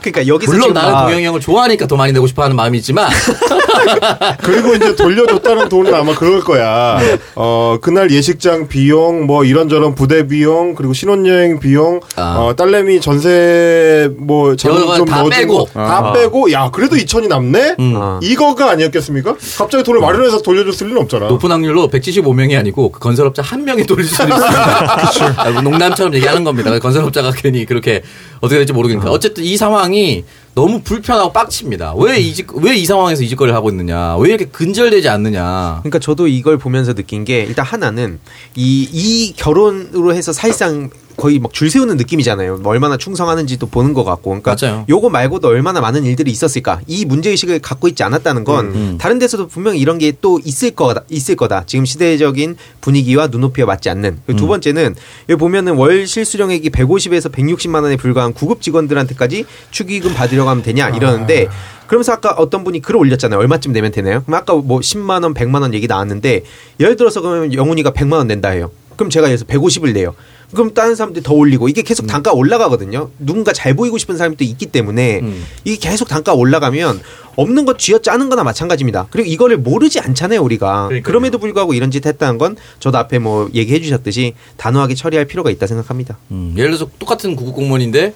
그러니까 0.00 0.26
여기서 0.26 0.52
물론 0.52 0.72
나는 0.72 0.94
아, 0.94 1.02
동영이 1.04 1.24
형을 1.26 1.40
좋아하니까 1.40 1.86
더 1.86 1.96
많이 1.96 2.12
내고 2.12 2.26
싶어하는 2.26 2.56
마음이 2.56 2.78
있지만 2.78 3.08
그리고 4.42 4.74
이제 4.74 4.94
돌려줬다는 4.96 5.68
돈은 5.68 5.94
아마 5.94 6.14
그럴 6.14 6.40
거야. 6.40 6.98
어, 7.34 7.78
그날 7.80 8.10
예식장 8.10 8.68
비용, 8.68 9.26
뭐 9.26 9.44
이런저런 9.44 9.94
부대 9.94 10.26
비용, 10.26 10.74
그리고 10.74 10.92
신혼여행 10.92 11.58
비용, 11.60 12.00
아. 12.16 12.36
어, 12.38 12.56
딸내미 12.56 13.00
전세 13.00 14.08
뭐 14.18 14.56
자금 14.56 14.78
좀다 14.96 15.16
넣어준 15.22 15.30
빼고. 15.30 15.64
거다 15.66 16.12
빼고, 16.12 16.52
야, 16.52 16.70
그래도 16.70 16.96
2천이 16.96 17.28
남 17.28 17.41
네? 17.50 17.74
음. 17.78 17.94
아. 17.96 18.20
이거가 18.22 18.70
아니었겠습니까? 18.70 19.36
갑자기 19.58 19.82
돈을 19.84 20.00
마련해서 20.00 20.42
돌려줬을 20.42 20.88
리는 20.88 21.00
없잖아. 21.02 21.28
높은 21.28 21.50
확률로 21.50 21.88
175명이 21.88 22.58
아니고 22.58 22.92
그 22.92 23.00
건설업자 23.00 23.42
한 23.42 23.64
명이 23.64 23.84
돌릴 23.84 24.06
수도 24.06 24.24
있습니다. 24.24 25.42
아, 25.42 25.50
뭐 25.50 25.62
농담처럼 25.62 26.14
얘기하는 26.14 26.44
겁니다. 26.44 26.78
건설업자가 26.78 27.32
괜히 27.32 27.64
그렇게 27.64 28.02
어떻게 28.40 28.58
될지 28.58 28.72
모르겠는데 28.72 29.10
어쨌든 29.10 29.44
이 29.44 29.56
상황이 29.56 30.24
너무 30.54 30.82
불편하고 30.82 31.32
빡칩니다. 31.32 31.94
왜 31.96 32.18
이직 32.18 32.54
왜이 32.54 32.84
상황에서 32.84 33.22
이직거리를 33.22 33.56
하고 33.56 33.70
있느냐? 33.70 34.16
왜 34.16 34.28
이렇게 34.28 34.44
근절되지 34.46 35.08
않느냐? 35.08 35.78
그러니까 35.82 35.98
저도 35.98 36.26
이걸 36.26 36.58
보면서 36.58 36.92
느낀 36.92 37.24
게 37.24 37.42
일단 37.42 37.64
하나는 37.64 38.18
이, 38.54 38.86
이 38.92 39.32
결혼으로 39.36 40.14
해서 40.14 40.32
사실상 40.32 40.90
거의 41.16 41.38
막 41.38 41.52
줄 41.52 41.70
세우는 41.70 41.96
느낌이잖아요. 41.96 42.58
뭐 42.58 42.72
얼마나 42.72 42.96
충성하는지도 42.96 43.66
보는 43.66 43.92
것 43.94 44.04
같고. 44.04 44.40
그러니까 44.40 44.56
맞아요. 44.60 44.84
요거 44.88 45.10
말고도 45.10 45.48
얼마나 45.48 45.80
많은 45.80 46.04
일들이 46.04 46.30
있었을까. 46.30 46.80
이 46.86 47.04
문제 47.04 47.30
의식을 47.30 47.58
갖고 47.60 47.88
있지 47.88 48.02
않았다는 48.02 48.44
건 48.44 48.66
음. 48.66 48.98
다른 48.98 49.18
데서도 49.18 49.48
분명히 49.48 49.78
이런 49.80 49.98
게 49.98 50.12
또 50.20 50.38
있을 50.44 50.70
거다. 50.72 51.02
있을 51.10 51.36
거다. 51.36 51.64
지금 51.66 51.84
시대적인 51.84 52.56
분위기와 52.80 53.26
눈높이와 53.26 53.66
맞지 53.66 53.90
않는. 53.90 54.18
음. 54.28 54.36
두 54.36 54.46
번째는 54.46 54.94
여기 55.28 55.38
보면은 55.38 55.74
월 55.74 56.06
실수령액이 56.06 56.70
150에서 56.70 57.30
160만 57.32 57.82
원에 57.82 57.96
불과한 57.96 58.32
구급 58.34 58.60
직원들한테까지 58.62 59.44
축의금 59.70 60.14
받으려고 60.14 60.50
하면 60.50 60.62
되냐 60.62 60.88
이러는데 60.90 61.48
그러면서 61.86 62.12
아까 62.12 62.30
어떤 62.38 62.64
분이 62.64 62.80
글을 62.80 62.98
올렸잖아요. 63.00 63.38
얼마쯤 63.40 63.72
내면 63.72 63.90
되나요? 63.92 64.22
그럼 64.24 64.40
아까 64.40 64.54
뭐 64.54 64.80
10만 64.80 65.22
원, 65.24 65.34
100만 65.34 65.60
원 65.62 65.74
얘기 65.74 65.86
나왔는데 65.86 66.44
예를 66.80 66.96
들어서 66.96 67.20
그러면 67.20 67.52
영훈이가 67.52 67.90
100만 67.90 68.12
원 68.14 68.26
낸다 68.28 68.50
해요. 68.50 68.70
그럼 69.02 69.10
제가 69.10 69.26
여기서 69.28 69.44
150을 69.46 69.92
내요. 69.92 70.14
그럼 70.52 70.74
다른 70.74 70.94
사람들이 70.94 71.24
더 71.24 71.34
올리고 71.34 71.68
이게 71.68 71.82
계속 71.82 72.06
단가 72.06 72.32
올라가거든요. 72.32 73.10
누군가 73.18 73.52
잘 73.52 73.74
보이고 73.74 73.98
싶은 73.98 74.16
사람이 74.16 74.36
또 74.36 74.44
있기 74.44 74.66
때문에 74.66 75.20
음. 75.20 75.44
이게 75.64 75.76
계속 75.76 76.06
단가 76.08 76.34
올라가면 76.34 77.00
없는 77.34 77.64
거 77.64 77.76
쥐어 77.76 77.98
짜는 77.98 78.28
거나 78.28 78.44
마찬가지입니다. 78.44 79.08
그리고 79.10 79.28
이거를 79.28 79.56
모르지 79.56 79.98
않잖아요, 79.98 80.40
우리가. 80.40 80.88
그러니까요. 80.88 81.02
그럼에도 81.02 81.38
불구하고 81.38 81.74
이런 81.74 81.90
짓 81.90 82.06
했다는 82.06 82.38
건 82.38 82.56
저도 82.78 82.98
앞에 82.98 83.18
뭐 83.18 83.50
얘기해 83.54 83.80
주셨듯이 83.80 84.34
단호하게 84.56 84.94
처리할 84.94 85.26
필요가 85.26 85.50
있다 85.50 85.66
생각합니다. 85.66 86.18
음, 86.30 86.54
예를 86.56 86.70
들어서 86.72 86.88
똑같은 86.98 87.34
구급 87.34 87.54
공무원인데 87.56 88.14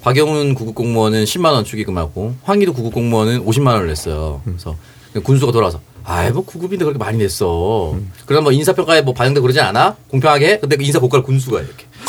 박영훈 0.00 0.54
구급 0.54 0.74
공무원은 0.74 1.24
10만 1.24 1.52
원 1.52 1.64
축의금하고 1.64 2.34
황희도 2.42 2.72
구급 2.72 2.94
공무원은 2.94 3.44
50만 3.44 3.68
원을 3.74 3.86
냈어요. 3.88 4.40
그래서 4.44 4.74
군수가 5.22 5.52
돌아와서 5.52 5.80
아이 6.08 6.30
뭐 6.30 6.42
구급인데 6.42 6.86
그렇게 6.86 6.98
많이 6.98 7.18
냈어. 7.18 7.94
그럼 8.24 8.44
뭐 8.44 8.52
인사평가에 8.52 9.02
뭐 9.02 9.12
반영되고 9.12 9.42
그러지 9.42 9.60
않아? 9.60 9.96
공평하게? 10.08 10.48
해? 10.48 10.58
근데 10.58 10.76
그 10.76 10.82
인사 10.82 10.98
고과를 10.98 11.22
군수가 11.22 11.60
이렇게. 11.60 11.84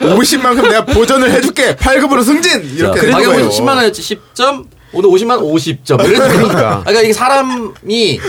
50만큼 0.00 0.62
내가 0.62 0.86
보전을 0.86 1.30
해줄게. 1.30 1.76
8급으로 1.76 2.24
승진 2.24 2.64
이렇게 2.74 3.10
거예요. 3.10 3.50
10만 3.50 3.68
원이었지 3.76 4.00
10점 4.34 4.64
오늘 4.94 5.10
50만 5.10 5.32
원 5.32 5.40
50점. 5.42 5.98
그러니까. 5.98 6.28
그러니까. 6.28 6.80
그러니까 6.80 7.02
이게 7.02 7.12
사람이 7.12 8.20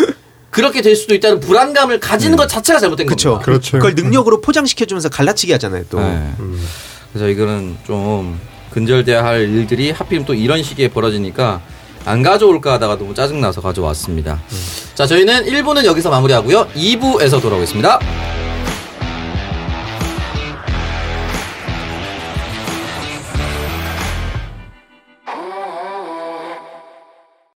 그렇게 0.49 0.81
될 0.81 0.97
수도 0.97 1.15
있다는 1.15 1.39
불안감을 1.39 2.01
가지는 2.01 2.35
것 2.35 2.47
자체가 2.49 2.79
잘못된 2.79 3.05
그렇죠. 3.05 3.29
겁니다. 3.29 3.45
그렇죠. 3.45 3.77
그걸 3.77 3.95
능력으로 3.95 4.41
포장시켜 4.41 4.83
주면서 4.83 5.07
갈라치기 5.07 5.53
하잖아요, 5.53 5.85
또. 5.89 6.01
네. 6.01 6.33
그래서 7.13 7.29
이거는 7.29 7.77
좀 7.87 8.37
근절돼야 8.71 9.23
할 9.23 9.43
일들이 9.43 9.91
하필 9.91 10.25
또 10.25 10.33
이런 10.33 10.61
시기에 10.61 10.89
벌어지니까 10.89 11.61
안 12.05 12.23
가져올까 12.23 12.73
하다가 12.73 12.97
너무 12.97 13.13
짜증나서 13.13 13.61
가져왔습니다. 13.61 14.39
자, 14.95 15.05
저희는 15.05 15.45
1부는 15.45 15.85
여기서 15.85 16.09
마무리하고요. 16.09 16.67
2부에서 16.75 17.41
돌아오겠습니다. 17.41 17.99